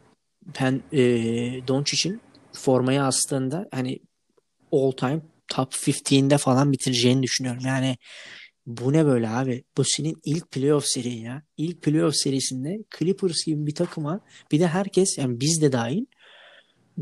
ben 0.59 0.81
e, 0.91 1.01
Doncic'in 1.67 2.21
formayı 2.53 3.03
aslında 3.03 3.67
hani 3.71 3.99
all 4.71 4.91
time 4.91 5.21
top 5.47 5.73
15'de 5.73 6.37
falan 6.37 6.71
bitireceğini 6.71 7.23
düşünüyorum. 7.23 7.63
Yani 7.65 7.97
bu 8.65 8.93
ne 8.93 9.05
böyle 9.05 9.29
abi? 9.29 9.63
Bu 9.77 9.83
senin 9.85 10.15
ilk 10.25 10.51
playoff 10.51 10.85
serin 10.87 11.17
ya. 11.17 11.43
İlk 11.57 11.81
playoff 11.81 12.15
serisinde 12.15 12.77
Clippers 12.99 13.45
gibi 13.45 13.65
bir 13.65 13.75
takıma 13.75 14.19
bir 14.51 14.59
de 14.59 14.67
herkes 14.67 15.17
yani 15.17 15.39
biz 15.39 15.61
de 15.61 15.71
dahil 15.71 16.05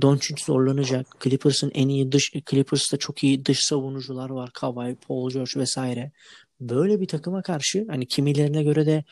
Doncic 0.01 0.43
zorlanacak. 0.45 1.07
Clippers'ın 1.23 1.71
en 1.73 1.87
iyi 1.87 2.11
dış 2.11 2.31
Clippers'ta 2.49 2.97
çok 2.97 3.23
iyi 3.23 3.45
dış 3.45 3.59
savunucular 3.61 4.29
var. 4.29 4.49
Kawhi, 4.53 4.95
Paul 4.95 5.29
George 5.29 5.51
vesaire. 5.59 6.11
Böyle 6.59 7.01
bir 7.01 7.07
takıma 7.07 7.41
karşı 7.41 7.85
hani 7.89 8.07
kimilerine 8.07 8.63
göre 8.63 8.85
de 8.85 9.03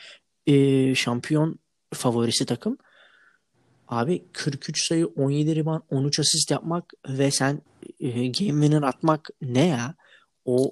e, 0.47 0.95
şampiyon 0.95 1.59
favorisi 1.93 2.45
takım. 2.45 2.77
Abi 3.93 4.23
43 4.33 4.87
sayı 4.87 5.07
17 5.07 5.55
rebound 5.55 5.81
13 5.91 6.19
asist 6.19 6.51
yapmak 6.51 6.93
ve 7.09 7.31
sen 7.31 7.61
e, 7.99 8.09
game 8.09 8.31
winner 8.33 8.81
atmak 8.81 9.29
ne 9.41 9.67
ya? 9.67 9.95
O 10.45 10.71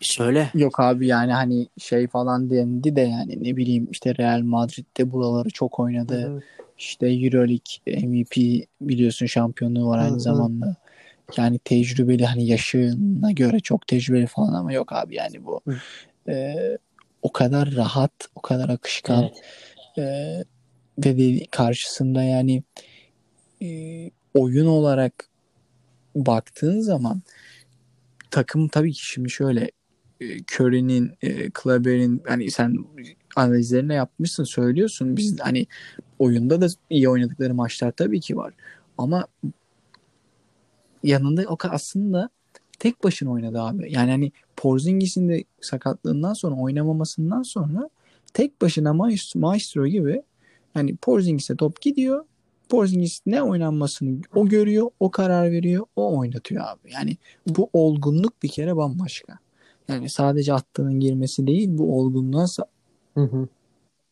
söyle. 0.00 0.50
Yok 0.54 0.80
abi 0.80 1.06
yani 1.06 1.32
hani 1.32 1.68
şey 1.78 2.06
falan 2.06 2.50
dendi 2.50 2.96
de 2.96 3.00
yani 3.00 3.44
ne 3.44 3.56
bileyim 3.56 3.88
işte 3.90 4.14
Real 4.18 4.40
Madrid'de 4.40 5.12
buraları 5.12 5.50
çok 5.50 5.80
oynadı. 5.80 6.22
Hı-hı. 6.22 6.40
İşte 6.78 7.06
Euroleague 7.06 8.06
MVP 8.06 8.66
biliyorsun 8.80 9.26
şampiyonluğu 9.26 9.88
var 9.88 9.98
aynı 9.98 10.10
Hı-hı. 10.10 10.20
zamanda. 10.20 10.76
Yani 11.36 11.58
tecrübeli 11.58 12.26
hani 12.26 12.46
yaşına 12.46 13.32
göre 13.32 13.60
çok 13.60 13.86
tecrübeli 13.86 14.26
falan 14.26 14.52
ama 14.52 14.72
yok 14.72 14.92
abi 14.92 15.14
yani 15.14 15.44
bu. 15.44 15.60
E, 16.28 16.54
o 17.22 17.32
kadar 17.32 17.74
rahat, 17.74 18.12
o 18.34 18.40
kadar 18.40 18.68
akışkan. 18.68 19.22
Evet. 19.22 19.42
E, 19.98 20.44
ve 20.98 21.18
de 21.18 21.46
karşısında 21.50 22.22
yani 22.22 22.62
e, 23.62 24.10
oyun 24.34 24.66
olarak 24.66 25.28
baktığın 26.14 26.80
zaman 26.80 27.22
takım 28.30 28.68
tabii 28.68 28.92
ki 28.92 29.06
şimdi 29.06 29.30
şöyle 29.30 29.70
e, 30.20 30.26
Curry'nin, 30.52 31.12
e, 31.22 31.50
Kleber'in 31.50 32.22
hani 32.26 32.50
sen 32.50 32.76
analizlerini 33.36 33.94
yapmışsın 33.94 34.44
söylüyorsun. 34.44 35.16
Biz 35.16 35.40
hani 35.40 35.66
oyunda 36.18 36.60
da 36.60 36.66
iyi 36.90 37.08
oynadıkları 37.08 37.54
maçlar 37.54 37.92
tabii 37.92 38.20
ki 38.20 38.36
var. 38.36 38.54
Ama 38.98 39.26
yanında 41.02 41.42
o 41.48 41.56
aslında 41.62 42.30
tek 42.78 43.04
başına 43.04 43.30
oynadı 43.30 43.60
abi. 43.60 43.92
Yani 43.92 44.10
hani 44.10 44.32
Porzingis'in 44.56 45.28
de 45.28 45.44
sakatlığından 45.60 46.32
sonra 46.32 46.54
oynamamasından 46.54 47.42
sonra 47.42 47.90
tek 48.34 48.62
başına 48.62 48.92
maestro, 48.92 49.40
maestro 49.40 49.86
gibi 49.86 50.22
yani 50.74 50.96
Porzingis'e 50.96 51.56
top 51.56 51.80
gidiyor. 51.80 52.24
Porzingis 52.68 53.20
ne 53.26 53.42
oynanmasını 53.42 54.20
o 54.34 54.46
görüyor, 54.46 54.90
o 55.00 55.10
karar 55.10 55.50
veriyor, 55.50 55.86
o 55.96 56.18
oynatıyor 56.18 56.64
abi. 56.64 56.92
Yani 56.92 57.16
bu 57.46 57.70
olgunluk 57.72 58.42
bir 58.42 58.48
kere 58.48 58.76
bambaşka. 58.76 59.38
Yani 59.88 60.08
sadece 60.08 60.52
attığının 60.52 61.00
girmesi 61.00 61.46
değil, 61.46 61.68
bu 61.72 61.98
olgunluğa 61.98 62.46
hı 63.14 63.20
hı. 63.20 63.48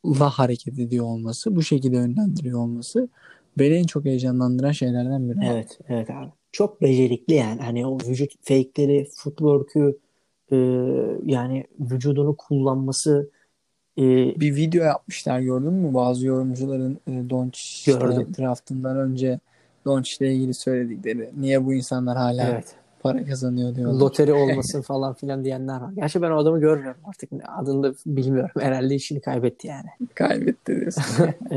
la 0.07 0.31
hareket 0.31 0.79
ediyor 0.79 1.05
olması, 1.05 1.57
bu 1.57 1.63
şekilde 1.63 1.97
yönlendiriyor 1.97 2.59
olması 2.59 3.09
beni 3.59 3.75
en 3.75 3.85
çok 3.85 4.05
heyecanlandıran 4.05 4.73
şeylerden 4.73 5.31
biri. 5.31 5.39
Evet, 5.45 5.79
evet 5.89 6.11
abi. 6.11 6.31
Çok 6.53 6.83
becerikli 6.83 7.35
yani. 7.35 7.61
Hani 7.61 7.87
o 7.87 7.99
vücut 8.09 8.33
fake'leri, 8.43 9.09
footwork'ü 9.17 9.99
e, 10.53 10.57
yani 11.25 11.65
vücudunu 11.81 12.37
kullanması 12.37 13.31
e, 13.99 14.03
Bir 14.41 14.57
video 14.57 14.85
yapmışlar 14.85 15.41
gördün 15.41 15.73
mü? 15.73 15.95
Bazı 15.95 16.27
yorumcuların 16.27 16.99
e, 17.07 17.31
Doncic 17.31 17.93
Gördüm. 17.93 18.29
draftından 18.39 18.97
önce 18.97 19.41
Doncic 19.85 20.25
ile 20.25 20.35
ilgili 20.35 20.55
söyledikleri. 20.55 21.31
Niye 21.37 21.65
bu 21.67 21.75
insanlar 21.75 22.17
hala 22.17 22.49
evet 22.49 22.75
para 23.03 23.25
kazanıyor 23.25 23.75
diyorlar. 23.75 24.01
loteri 24.01 24.33
olmasın 24.53 24.83
falan 24.83 25.15
filan 25.15 25.45
diyenler 25.45 25.81
var. 25.81 25.93
Gerçi 25.93 26.23
ben 26.23 26.31
o 26.31 26.37
adamı 26.37 26.61
görmüyorum 26.61 27.01
artık. 27.05 27.31
Adını 27.59 27.83
da 27.83 27.95
bilmiyorum. 28.07 28.51
Herhalde 28.61 28.95
işini 28.95 29.21
kaybetti 29.21 29.67
yani. 29.67 29.89
Kaybetti 30.15 30.81
diyorsun. 30.81 31.03
Ee, 31.51 31.57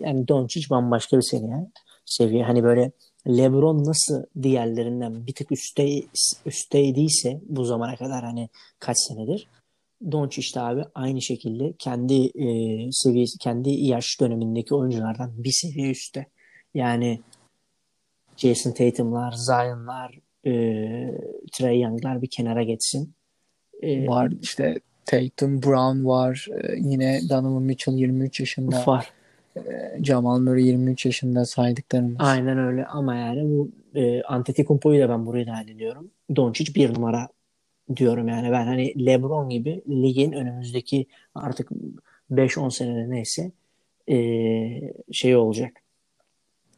yani 0.00 0.28
Doncic 0.28 0.70
bambaşka 0.70 1.16
bir 1.16 1.22
seviye. 1.22 1.66
Seviye. 2.04 2.44
Hani 2.44 2.62
böyle 2.64 2.90
LeBron 3.28 3.84
nasıl 3.84 4.22
diğerlerinden 4.42 5.26
bir 5.26 5.34
tık 5.34 5.52
üstte 5.52 5.88
üstteydiyse 6.46 7.40
bu 7.48 7.64
zamana 7.64 7.96
kadar 7.96 8.24
hani 8.24 8.48
kaç 8.78 8.96
senedir 8.98 9.48
Doncic 10.12 10.54
de 10.54 10.60
abi 10.60 10.82
aynı 10.94 11.22
şekilde 11.22 11.72
kendi 11.78 12.26
e, 12.26 12.48
seviyesi 12.92 13.38
kendi 13.38 13.70
yaş 13.70 14.20
dönemindeki 14.20 14.74
oyunculardan 14.74 15.32
bir 15.44 15.52
seviye 15.52 15.90
üstte. 15.90 16.26
Yani 16.74 17.20
Jason 18.36 18.72
Tatum'lar, 18.72 19.32
Zion'lar, 19.32 20.18
e, 20.46 20.52
Trey 21.52 21.80
Young'lar 21.80 22.22
bir 22.22 22.30
kenara 22.30 22.62
geçsin. 22.62 23.14
E, 23.82 24.06
var 24.06 24.32
işte 24.42 24.80
Tatum, 25.06 25.62
Brown 25.62 26.04
var. 26.04 26.48
E, 26.62 26.76
yine 26.76 27.20
Donovan 27.28 27.62
Mitchell 27.62 27.94
23 27.94 28.40
yaşında. 28.40 28.86
var. 28.86 29.10
E, 29.56 29.60
Jamal 30.02 30.38
Murray 30.38 30.66
23 30.66 31.06
yaşında 31.06 31.44
saydıklarımız. 31.44 32.16
Aynen 32.18 32.58
öyle 32.58 32.86
ama 32.86 33.14
yani 33.14 33.42
bu 33.44 33.70
e, 33.94 34.22
Antetokounmpo'yu 34.22 35.02
da 35.02 35.08
ben 35.08 35.26
buraya 35.26 35.46
dahil 35.46 35.68
ediyorum. 35.68 36.10
Doncic 36.36 36.74
bir 36.74 36.94
numara 36.94 37.28
diyorum 37.96 38.28
yani 38.28 38.50
ben 38.50 38.66
hani 38.66 39.06
LeBron 39.06 39.48
gibi 39.48 39.82
ligin 39.88 40.32
önümüzdeki 40.32 41.06
artık 41.34 41.70
5-10 42.30 42.70
senede 42.70 43.10
neyse 43.10 43.52
e, 44.08 44.16
şey 45.12 45.36
olacak. 45.36 45.72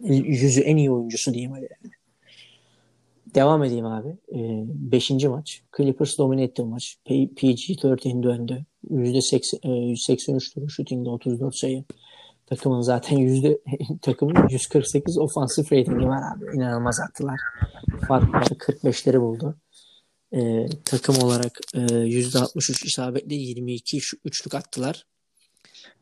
Yüzü 0.01 0.61
en 0.61 0.77
iyi 0.77 0.91
oyuncusu 0.91 1.35
diyeyim 1.35 1.55
öyle 1.55 1.69
yani. 1.85 1.93
Devam 3.35 3.65
edeyim 3.65 3.87
abi. 3.87 4.09
E, 4.09 4.65
beşinci 4.93 5.29
maç. 5.29 5.63
Clippers 5.77 6.19
domine 6.19 6.43
etti 6.43 6.63
maç. 6.63 6.97
PG-13 7.07 8.23
döndü. 8.23 8.65
%80, 8.91 9.59
e, 9.63 9.71
183 9.71 10.55
turu 10.55 10.69
shooting'de 10.71 11.11
34 11.11 11.57
sayı. 11.57 11.85
Takımın 12.47 12.81
zaten 12.81 13.17
yüzde 13.17 13.59
takımın 14.03 14.49
148 14.49 15.19
ofansif 15.19 15.73
ratingi 15.73 16.09
var 16.09 16.23
abi. 16.37 16.57
İnanılmaz 16.57 17.01
attılar. 17.01 17.41
Farkları 18.09 18.55
45'leri 18.55 19.21
buldu. 19.21 19.57
E, 20.33 20.67
takım 20.85 21.17
olarak 21.17 21.61
e, 21.75 21.79
%63 21.79 22.87
isabetle 22.87 23.35
22 23.35 24.01
üçlük 24.25 24.55
attılar. 24.55 25.07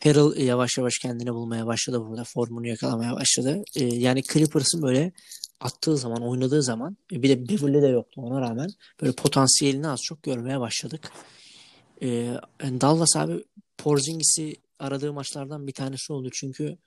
Harrell 0.05 0.47
yavaş 0.47 0.79
yavaş 0.79 0.99
kendini 0.99 1.35
bulmaya 1.35 1.67
başladı 1.67 2.01
burada. 2.09 2.25
Formunu 2.25 2.67
yakalamaya 2.67 3.15
başladı. 3.15 3.63
E, 3.77 3.85
yani 3.85 4.23
Clippers'ın 4.23 4.83
böyle 4.83 5.13
attığı 5.61 5.97
zaman, 5.97 6.23
oynadığı 6.23 6.63
zaman 6.63 6.97
bir 7.11 7.29
de 7.29 7.49
Beverly 7.49 7.83
de 7.83 7.87
yoktu 7.87 8.21
ona 8.25 8.41
rağmen 8.41 8.71
böyle 9.03 9.13
potansiyelini 9.13 9.89
az 9.89 10.01
çok 10.03 10.23
görmeye 10.23 10.61
başladık. 10.61 11.13
E, 12.03 12.09
Dallas 12.63 13.17
abi 13.17 13.45
Porzingis'i 13.79 14.57
aradığı 14.79 15.13
maçlardan 15.13 15.67
bir 15.67 15.73
tanesi 15.73 16.13
oldu. 16.13 16.29
Çünkü 16.33 16.79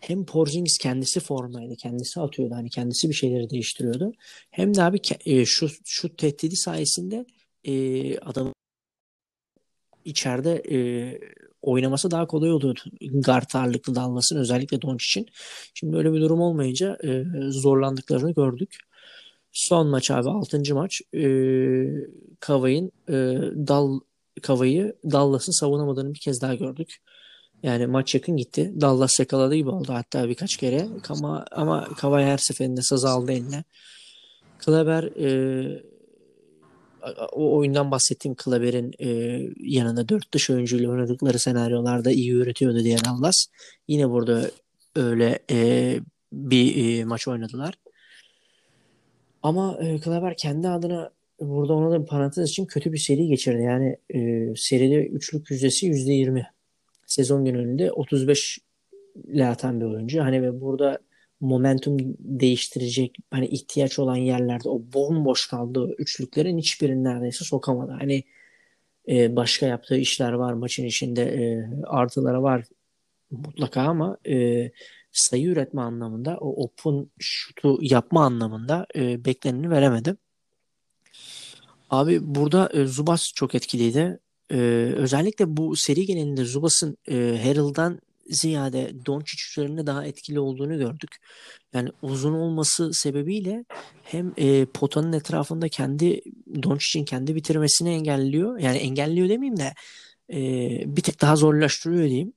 hem 0.00 0.24
Porzingis 0.26 0.78
kendisi 0.78 1.20
formdaydı, 1.20 1.76
kendisi 1.76 2.20
atıyordu, 2.20 2.54
hani 2.54 2.70
kendisi 2.70 3.08
bir 3.08 3.14
şeyleri 3.14 3.50
değiştiriyordu. 3.50 4.12
Hem 4.50 4.74
de 4.74 4.82
abi 4.82 5.00
e, 5.24 5.44
şu 5.44 5.68
şu 5.84 6.16
tehdidi 6.16 6.56
sayesinde 6.56 7.26
e, 7.64 8.18
adam 8.18 8.52
içeride 10.04 10.62
e, 10.70 10.78
oynaması 11.62 12.10
daha 12.10 12.26
kolay 12.26 12.52
oluyordu. 12.52 12.80
Guard 13.12 13.50
ağırlıklı 13.54 13.94
Dallas'ın 13.94 14.36
özellikle 14.36 14.82
Doncic'in. 14.82 15.26
Şimdi 15.74 15.96
öyle 15.96 16.12
bir 16.12 16.20
durum 16.20 16.40
olmayınca 16.40 16.98
e, 17.04 17.24
zorlandıklarını 17.50 18.34
gördük. 18.34 18.78
Son 19.52 19.86
maç 19.86 20.10
abi 20.10 20.28
6. 20.28 20.74
maç 20.74 21.00
e, 21.14 21.26
Kavay'ın 22.40 22.92
e, 23.08 23.14
Dal 23.68 24.00
Kavay'ı 24.42 24.96
Dallas'ın 25.04 25.52
savunamadığını 25.52 26.14
bir 26.14 26.18
kez 26.20 26.40
daha 26.40 26.54
gördük. 26.54 26.96
Yani 27.62 27.86
maç 27.86 28.14
yakın 28.14 28.36
gitti. 28.36 28.72
Dallas 28.80 29.20
yakaladı 29.20 29.54
gibi 29.54 29.70
oldu 29.70 29.92
hatta 29.92 30.28
birkaç 30.28 30.56
kere. 30.56 30.86
Ama, 31.08 31.44
ama 31.50 31.88
Kavay 31.96 32.24
her 32.24 32.38
seferinde 32.38 32.82
saz 32.82 33.04
aldı 33.04 33.32
eline. 33.32 33.64
Kleber 34.58 35.02
e, 35.04 35.82
o 37.32 37.56
oyundan 37.56 37.90
bahsettiğim 37.90 38.34
Kleber'in 38.34 38.92
e, 38.98 39.08
yanında 39.58 40.08
dört 40.08 40.32
dış 40.34 40.50
oyuncuyla 40.50 40.90
oynadıkları 40.90 41.38
senaryolarda 41.38 42.10
iyi 42.10 42.32
üretiyordu 42.32 42.78
diye 42.78 42.98
Dallas. 43.04 43.46
Yine 43.88 44.10
burada 44.10 44.50
öyle 44.96 45.38
e, 45.50 46.00
bir 46.32 46.98
e, 46.98 47.04
maç 47.04 47.28
oynadılar. 47.28 47.74
Ama 49.42 49.78
e, 49.80 50.00
Kleber 50.00 50.36
kendi 50.36 50.68
adına 50.68 51.10
burada 51.40 51.72
ona 51.74 51.90
da 51.90 52.02
bir 52.02 52.06
parantez 52.06 52.50
için 52.50 52.66
kötü 52.66 52.92
bir 52.92 52.98
seri 52.98 53.26
geçirdi. 53.26 53.62
Yani 53.62 53.96
e, 54.14 54.52
seride 54.56 55.06
üçlük 55.06 55.50
yüzdesi 55.50 55.86
yüzde 55.86 56.12
yirmi 56.12 56.46
sezon 57.06 57.44
genelinde 57.44 57.92
35 57.92 58.58
ile 59.24 59.46
atan 59.46 59.80
bir 59.80 59.84
oyuncu. 59.84 60.20
Hani 60.20 60.42
ve 60.42 60.60
burada 60.60 60.98
momentum 61.40 61.96
değiştirecek 62.18 63.16
hani 63.30 63.46
ihtiyaç 63.46 63.98
olan 63.98 64.16
yerlerde 64.16 64.68
o 64.68 64.82
bomboş 64.94 65.46
kaldığı 65.46 65.94
üçlüklerin 65.98 66.58
hiçbirini 66.58 67.04
neredeyse 67.04 67.44
sokamadı. 67.44 67.92
Hani 67.92 68.24
e, 69.08 69.36
başka 69.36 69.66
yaptığı 69.66 69.96
işler 69.96 70.32
var 70.32 70.52
maçın 70.52 70.84
içinde 70.84 71.22
e, 71.22 71.70
artıları 71.86 72.42
var 72.42 72.64
mutlaka 73.30 73.82
ama 73.82 74.16
e, 74.28 74.70
sayı 75.12 75.46
üretme 75.46 75.80
anlamında 75.80 76.36
o 76.40 76.64
open 76.64 77.10
şutu 77.18 77.78
yapma 77.80 78.24
anlamında 78.24 78.86
e, 78.96 79.24
bekleneni 79.24 79.70
veremedi. 79.70 80.16
Abi 81.90 82.34
burada 82.34 82.70
e, 82.72 82.84
Zubas 82.84 83.32
çok 83.34 83.54
etkiliydi. 83.54 84.18
Ee, 84.50 84.92
özellikle 84.96 85.56
bu 85.56 85.76
seri 85.76 86.06
genelinde 86.06 86.44
Zubas'ın 86.44 86.96
e, 87.08 87.14
Harrell'dan 87.14 88.00
ziyade 88.30 88.92
Doncic 89.06 89.38
üzerinde 89.50 89.86
daha 89.86 90.06
etkili 90.06 90.40
olduğunu 90.40 90.78
gördük. 90.78 91.16
Yani 91.72 91.88
uzun 92.02 92.32
olması 92.32 92.92
sebebiyle 92.92 93.64
hem 94.02 94.32
e, 94.36 94.66
potanın 94.66 95.12
etrafında 95.12 95.68
kendi 95.68 96.20
Doncic'in 96.62 97.04
kendi 97.04 97.34
bitirmesini 97.34 97.90
engelliyor. 97.90 98.58
Yani 98.58 98.76
engelliyor 98.76 99.28
demeyeyim 99.28 99.56
de 99.56 99.74
e, 100.32 100.36
bir 100.96 101.02
tık 101.02 101.20
daha 101.20 101.36
zorlaştırıyor 101.36 102.04
diyeyim. 102.04 102.32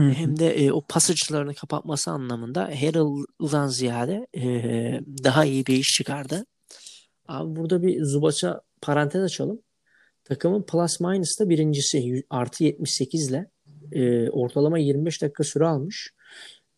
Hı-hı. 0.00 0.10
Hem 0.10 0.38
de 0.38 0.64
e, 0.64 0.72
o 0.72 0.80
pas 0.88 1.10
açılarını 1.10 1.54
kapatması 1.54 2.10
anlamında 2.10 2.62
Harrell'dan 2.62 3.66
ziyade 3.66 4.26
e, 4.36 4.42
daha 5.24 5.44
iyi 5.44 5.66
bir 5.66 5.76
iş 5.76 5.88
çıkardı. 5.88 6.46
Abi 7.28 7.56
burada 7.56 7.82
bir 7.82 8.04
Zubac'a 8.04 8.60
parantez 8.80 9.22
açalım. 9.22 9.60
Takımın 10.24 10.62
plus 10.62 11.00
minus 11.00 11.40
da 11.40 11.48
birincisi 11.48 12.22
artı 12.30 12.64
78 12.64 13.30
ile 13.30 13.46
e, 13.92 14.30
ortalama 14.30 14.78
25 14.78 15.22
dakika 15.22 15.44
süre 15.44 15.66
almış. 15.66 16.10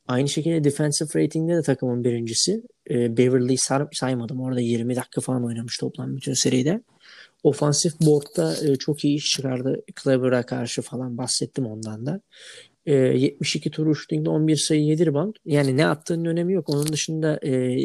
Aynı 0.08 0.28
şekilde 0.28 0.64
defensive 0.64 1.22
rating'de 1.22 1.56
de 1.56 1.62
takımın 1.62 2.04
birincisi. 2.04 2.62
E, 2.90 3.16
Beverly'yi 3.16 3.58
saymadım. 3.92 4.40
Orada 4.40 4.60
20 4.60 4.96
dakika 4.96 5.20
falan 5.20 5.44
oynamış 5.44 5.78
toplam 5.78 6.16
bütün 6.16 6.34
seride. 6.34 6.80
Ofansif 7.42 8.00
board'da 8.00 8.56
e, 8.66 8.76
çok 8.76 9.04
iyi 9.04 9.16
iş 9.16 9.30
çıkardı. 9.32 9.82
Clever'a 10.02 10.46
karşı 10.46 10.82
falan 10.82 11.18
bahsettim 11.18 11.66
ondan 11.66 12.06
da. 12.06 12.20
E, 12.86 12.94
72 12.94 13.70
tur 13.70 13.94
shooting'de 13.94 14.30
11 14.30 14.56
sayı 14.56 14.84
7 14.84 15.06
rebound. 15.06 15.34
Yani 15.44 15.76
ne 15.76 15.86
attığının 15.86 16.24
önemi 16.24 16.52
yok. 16.52 16.68
Onun 16.68 16.92
dışında 16.92 17.40
e, 17.46 17.76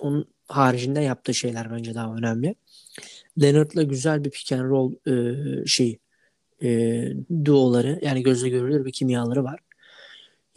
onun 0.00 0.24
haricinde 0.48 1.00
yaptığı 1.00 1.34
şeyler 1.34 1.72
bence 1.72 1.94
daha 1.94 2.14
önemli. 2.14 2.54
Leonard'la 3.42 3.82
güzel 3.82 4.24
bir 4.24 4.30
pick 4.30 4.52
and 4.52 4.70
roll 4.70 4.92
e, 5.06 5.34
şey 5.66 5.98
e, 6.62 7.02
duoları 7.44 7.98
yani 8.02 8.22
gözle 8.22 8.48
görülür 8.48 8.84
bir 8.84 8.92
kimyaları 8.92 9.44
var. 9.44 9.60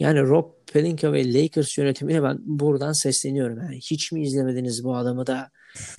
Yani 0.00 0.22
Rob 0.22 0.50
Pelinka 0.72 1.12
ve 1.12 1.34
Lakers 1.34 1.78
yönetimine 1.78 2.22
ben 2.22 2.38
buradan 2.44 2.92
sesleniyorum. 2.92 3.58
Yani 3.58 3.76
hiç 3.76 4.12
mi 4.12 4.22
izlemediniz 4.22 4.84
bu 4.84 4.96
adamı 4.96 5.26
da 5.26 5.50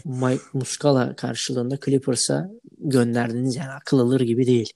Mike 0.05 0.43
Muscala 0.53 1.15
karşılığında 1.15 1.77
Clippers'a 1.85 2.51
gönderdiniz 2.77 3.55
yani 3.55 3.71
akıl 3.71 3.99
alır 3.99 4.21
gibi 4.21 4.47
değil. 4.47 4.73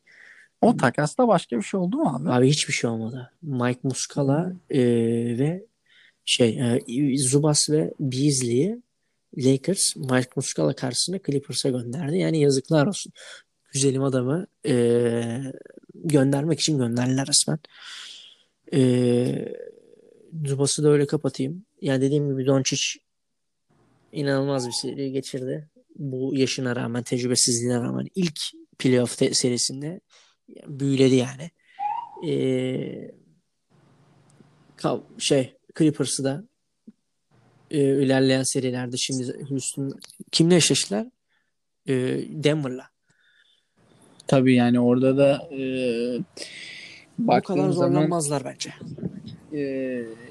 O 0.62 0.78
takasta 0.78 1.28
başka 1.28 1.58
bir 1.58 1.62
şey 1.62 1.80
oldu 1.80 1.98
mu 1.98 2.16
abi? 2.16 2.30
Abi 2.30 2.50
hiçbir 2.50 2.74
şey 2.74 2.90
olmadı. 2.90 3.32
Mike 3.42 3.80
Muscala 3.84 4.54
e, 4.70 4.80
ve 5.40 5.66
şey 6.26 6.60
e, 6.88 7.18
Zubas 7.18 7.70
ve 7.70 7.94
Beasley'i 8.00 8.82
Lakers 9.38 9.96
Mike 9.96 10.30
Muscala 10.36 10.76
karşısında 10.76 11.20
Clippers'a 11.26 11.70
gönderdi. 11.70 12.18
Yani 12.18 12.42
yazıklar 12.42 12.88
olsun. 12.88 13.14
Güzelim 13.74 14.04
adamı 14.04 14.48
e, 14.66 15.24
göndermek 15.94 16.60
için 16.60 16.78
gönderdiler 16.78 17.28
resmen. 17.28 17.60
E, 18.74 19.54
Zubas'ı 20.46 20.84
da 20.84 20.90
öyle 20.90 21.08
kapatayım. 21.08 21.66
Yani 21.82 22.02
dediğim 22.02 22.30
gibi 22.30 22.46
Doncic 22.46 22.82
inanılmaz 24.12 24.68
bir 24.68 24.72
seri 24.72 25.12
geçirdi. 25.12 25.70
Bu 25.96 26.36
yaşına 26.36 26.76
rağmen, 26.76 27.04
tecrübesizliğine 27.04 27.76
rağmen 27.80 28.08
ilk 28.16 28.40
playoff 28.80 29.12
serisinde 29.36 30.02
büyüledi 30.68 31.16
yani. 31.16 31.52
e, 32.28 33.12
şey 35.18 35.56
Clippers'ı 35.78 36.24
da 36.24 36.49
e, 37.72 37.80
ilerleyen 37.80 38.44
serilerde 38.44 38.98
şimdi 38.98 39.46
Houston 39.50 40.00
kimle 40.32 40.56
eşleştiler? 40.56 41.06
E, 41.88 41.94
Denver'la. 42.30 42.90
Tabii 44.28 44.56
yani 44.56 44.80
orada 44.80 45.18
da 45.18 45.50
e, 45.52 45.62
bu 47.18 47.42
kadar 47.42 47.70
zorlanmazlar 47.70 48.40
zaman, 48.40 48.54
bence. 48.54 48.74
E, 49.54 49.62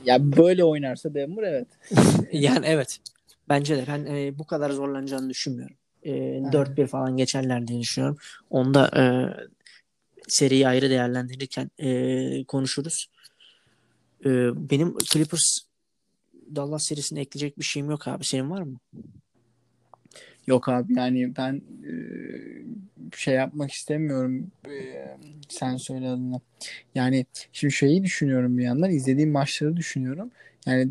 ya 0.05 0.37
böyle 0.37 0.65
oynarsa 0.65 1.15
Denver 1.15 1.43
evet. 1.43 1.69
yani 2.33 2.67
evet. 2.67 2.99
Bence 3.49 3.77
de 3.77 3.85
ben 3.89 4.07
e, 4.07 4.39
bu 4.39 4.47
kadar 4.47 4.71
zorlanacağını 4.71 5.31
düşünmüyorum. 5.31 5.77
E, 6.03 6.11
4-1 6.13 6.87
falan 6.87 7.17
geçerler 7.17 7.67
diye 7.67 7.81
düşünüyorum. 7.81 8.19
Onda 8.51 8.91
e, 8.97 9.03
seriyi 10.29 10.69
ayrı 10.69 10.91
değerlendirirken 10.91 11.71
e, 11.79 12.45
konuşuruz. 12.45 13.07
E, 14.25 14.31
benim 14.71 14.99
Clippers 14.99 15.59
Dallas 16.57 16.85
serisine 16.85 17.21
ekleyecek 17.21 17.59
bir 17.59 17.65
şeyim 17.65 17.91
yok 17.91 18.09
abi. 18.09 18.25
Senin 18.25 18.51
var 18.51 18.63
mı? 18.63 18.79
Yok 20.47 20.69
abi 20.69 20.95
yani 20.97 21.37
ben 21.37 21.63
e, 21.89 21.93
şey 23.17 23.35
yapmak 23.35 23.73
istemiyorum. 23.73 24.51
E, 24.67 24.73
sen 25.49 25.77
söyle 25.77 26.09
adını. 26.09 26.41
Yani 26.95 27.27
şimdi 27.53 27.75
şeyi 27.75 28.03
düşünüyorum 28.05 28.59
bir 28.59 28.65
yandan. 28.65 28.91
izlediğim 28.91 29.31
maçları 29.31 29.77
düşünüyorum. 29.77 30.31
Yani 30.67 30.89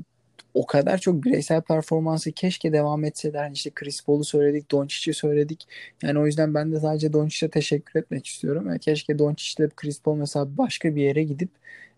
o 0.53 0.65
kadar 0.65 0.97
çok 0.97 1.23
bireysel 1.23 1.61
performansı 1.61 2.31
keşke 2.31 2.73
devam 2.73 3.03
etseler. 3.03 3.43
Hani 3.43 3.53
işte 3.53 3.71
Chris 3.75 4.03
Paul'u 4.03 4.23
söyledik, 4.23 4.71
Doncic'i 4.71 5.13
söyledik. 5.13 5.67
Yani 6.03 6.19
o 6.19 6.25
yüzden 6.25 6.53
ben 6.53 6.71
de 6.71 6.79
sadece 6.79 7.13
Doncic'e 7.13 7.49
teşekkür 7.49 7.99
etmek 7.99 8.27
istiyorum. 8.27 8.67
Yani 8.67 8.79
keşke 8.79 9.19
Doncic'le 9.19 9.69
Chris 9.75 10.01
Paul 10.01 10.15
mesela 10.15 10.57
başka 10.57 10.95
bir 10.95 11.01
yere 11.01 11.23
gidip 11.23 11.49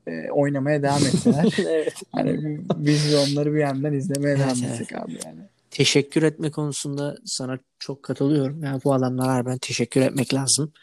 e, 0.10 0.32
oynamaya 0.32 0.84
devam 0.84 1.06
etseler. 1.06 1.56
evet. 1.70 1.94
Hani 2.12 2.60
biz 2.76 3.12
de 3.12 3.18
onları 3.18 3.54
bir 3.54 3.60
yandan 3.60 3.94
izlemeye 3.94 4.36
evet, 4.36 4.46
devam 4.46 4.72
etsek 4.72 4.92
evet. 4.92 5.04
abi 5.04 5.18
yani. 5.26 5.40
Teşekkür 5.72 6.24
etme 6.24 6.52
konusunda 6.52 7.18
sana 7.26 7.60
çok 7.80 8.04
katılıyorum. 8.04 8.64
Yani 8.64 8.82
bu 8.84 8.94
adamlara 8.94 9.46
ben 9.46 9.58
teşekkür 9.58 10.02
etmek 10.02 10.34
lazım. 10.34 10.74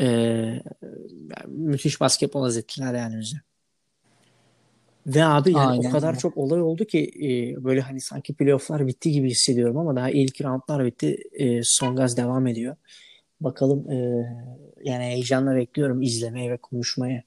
Ee, 0.00 0.06
yani 0.06 0.62
müthiş 1.48 2.00
basketbol 2.00 2.48
izlettiler 2.48 2.94
yani 2.94 3.20
bize. 3.20 3.36
Ve 5.06 5.24
abi 5.24 5.52
yani 5.52 5.70
Aynen. 5.70 5.88
o 5.88 5.92
kadar 5.92 6.18
çok 6.18 6.36
olay 6.36 6.62
oldu 6.62 6.84
ki 6.84 7.10
e, 7.22 7.64
böyle 7.64 7.80
hani 7.80 8.00
sanki 8.00 8.34
playofflar 8.34 8.86
bitti 8.86 9.10
gibi 9.10 9.30
hissediyorum 9.30 9.78
ama 9.78 9.96
daha 9.96 10.10
ilk 10.10 10.40
roundlar 10.40 10.84
bitti. 10.84 11.16
E, 11.32 11.60
son 11.64 11.96
gaz 11.96 12.16
devam 12.16 12.46
ediyor. 12.46 12.76
Bakalım 13.40 13.90
e, 13.90 13.96
yani 14.84 15.04
heyecanla 15.04 15.56
bekliyorum 15.56 16.02
izlemeye 16.02 16.50
ve 16.50 16.56
konuşmaya. 16.56 17.22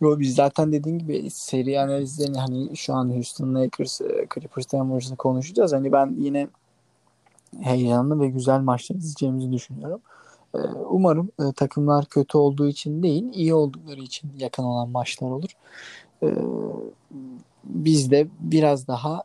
Yo, 0.00 0.18
biz 0.18 0.34
zaten 0.34 0.72
dediğin 0.72 0.98
gibi 0.98 1.30
seri 1.30 1.80
analizlerini 1.80 2.38
hani 2.38 2.76
şu 2.76 2.94
an 2.94 3.14
Houston 3.14 3.54
Lakers, 3.54 4.00
e, 4.00 4.26
Clippers 4.34 4.72
Denver'ını 4.72 5.16
konuşacağız. 5.16 5.72
Hani 5.72 5.92
ben 5.92 6.14
yine 6.18 6.48
heyecanlı 7.60 8.20
ve 8.20 8.28
güzel 8.28 8.60
maçlar 8.60 8.96
izleyeceğimizi 8.96 9.52
düşünüyorum. 9.52 10.00
E, 10.54 10.58
umarım 10.90 11.30
e, 11.40 11.52
takımlar 11.52 12.04
kötü 12.04 12.38
olduğu 12.38 12.68
için 12.68 13.02
değil, 13.02 13.24
iyi 13.32 13.54
oldukları 13.54 14.00
için 14.00 14.30
yakın 14.38 14.62
olan 14.62 14.88
maçlar 14.88 15.30
olur. 15.30 15.50
Biz 17.64 18.10
de 18.10 18.28
biraz 18.40 18.88
daha 18.88 19.22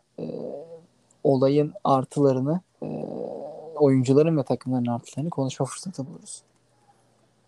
olayın 1.23 1.73
artılarını, 1.83 2.61
oyuncuların 3.75 4.37
ve 4.37 4.43
takımların 4.43 4.85
artılarını 4.85 5.29
konuşma 5.29 5.65
fırsatı 5.65 6.07
buluruz. 6.07 6.43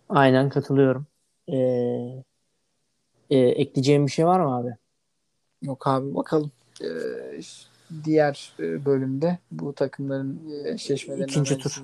Aynen 0.09 0.49
katılıyorum. 0.49 1.05
Ee, 1.51 2.23
e, 3.30 3.38
ekleyeceğim 3.38 4.05
bir 4.05 4.11
şey 4.11 4.26
var 4.26 4.39
mı 4.39 4.55
abi? 4.55 4.76
Yok 5.61 5.88
abi 5.88 6.15
bakalım. 6.15 6.51
Ee, 6.82 6.88
diğer 8.03 8.53
e, 8.59 8.86
bölümde 8.86 9.38
bu 9.51 9.73
takımların 9.73 10.39
eşleşmelerinin 10.65 11.28
ikinci 11.28 11.57
tur. 11.57 11.84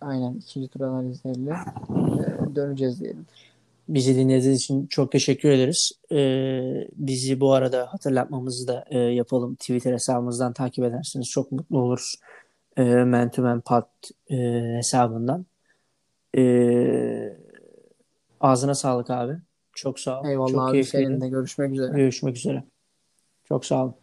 Aynen 0.00 0.34
ikinci 0.34 0.68
tur 0.68 0.80
analizleriyle 0.80 1.50
e, 1.50 2.54
döneceğiz 2.56 3.00
diyelim. 3.00 3.26
Bizi 3.88 4.16
dinlediğiniz 4.16 4.62
için 4.62 4.86
çok 4.86 5.12
teşekkür 5.12 5.50
ederiz. 5.50 5.92
Ee, 6.12 6.88
bizi 6.96 7.40
bu 7.40 7.52
arada 7.52 7.92
hatırlatmamızı 7.92 8.68
da 8.68 8.84
e, 8.90 8.98
yapalım. 8.98 9.54
Twitter 9.54 9.92
hesabımızdan 9.92 10.52
takip 10.52 10.84
ederseniz 10.84 11.28
çok 11.28 11.52
mutlu 11.52 11.78
oluruz. 11.78 12.16
E, 12.76 12.84
Man 12.84 13.60
Pod 13.60 13.84
e, 14.30 14.36
hesabından. 14.76 15.46
E, 16.36 17.36
ağzına 18.40 18.74
sağlık 18.74 19.10
abi. 19.10 19.36
Çok 19.80 20.00
sağ 20.00 20.20
ol. 20.20 20.26
Eyvallah 20.26 20.52
Çok 20.52 20.60
abi. 20.60 20.84
Seninle 20.84 21.28
görüşmek 21.28 21.72
üzere. 21.72 21.96
Görüşmek 21.96 22.36
üzere. 22.36 22.64
Çok 23.44 23.64
sağ 23.66 23.84
olun. 23.84 23.94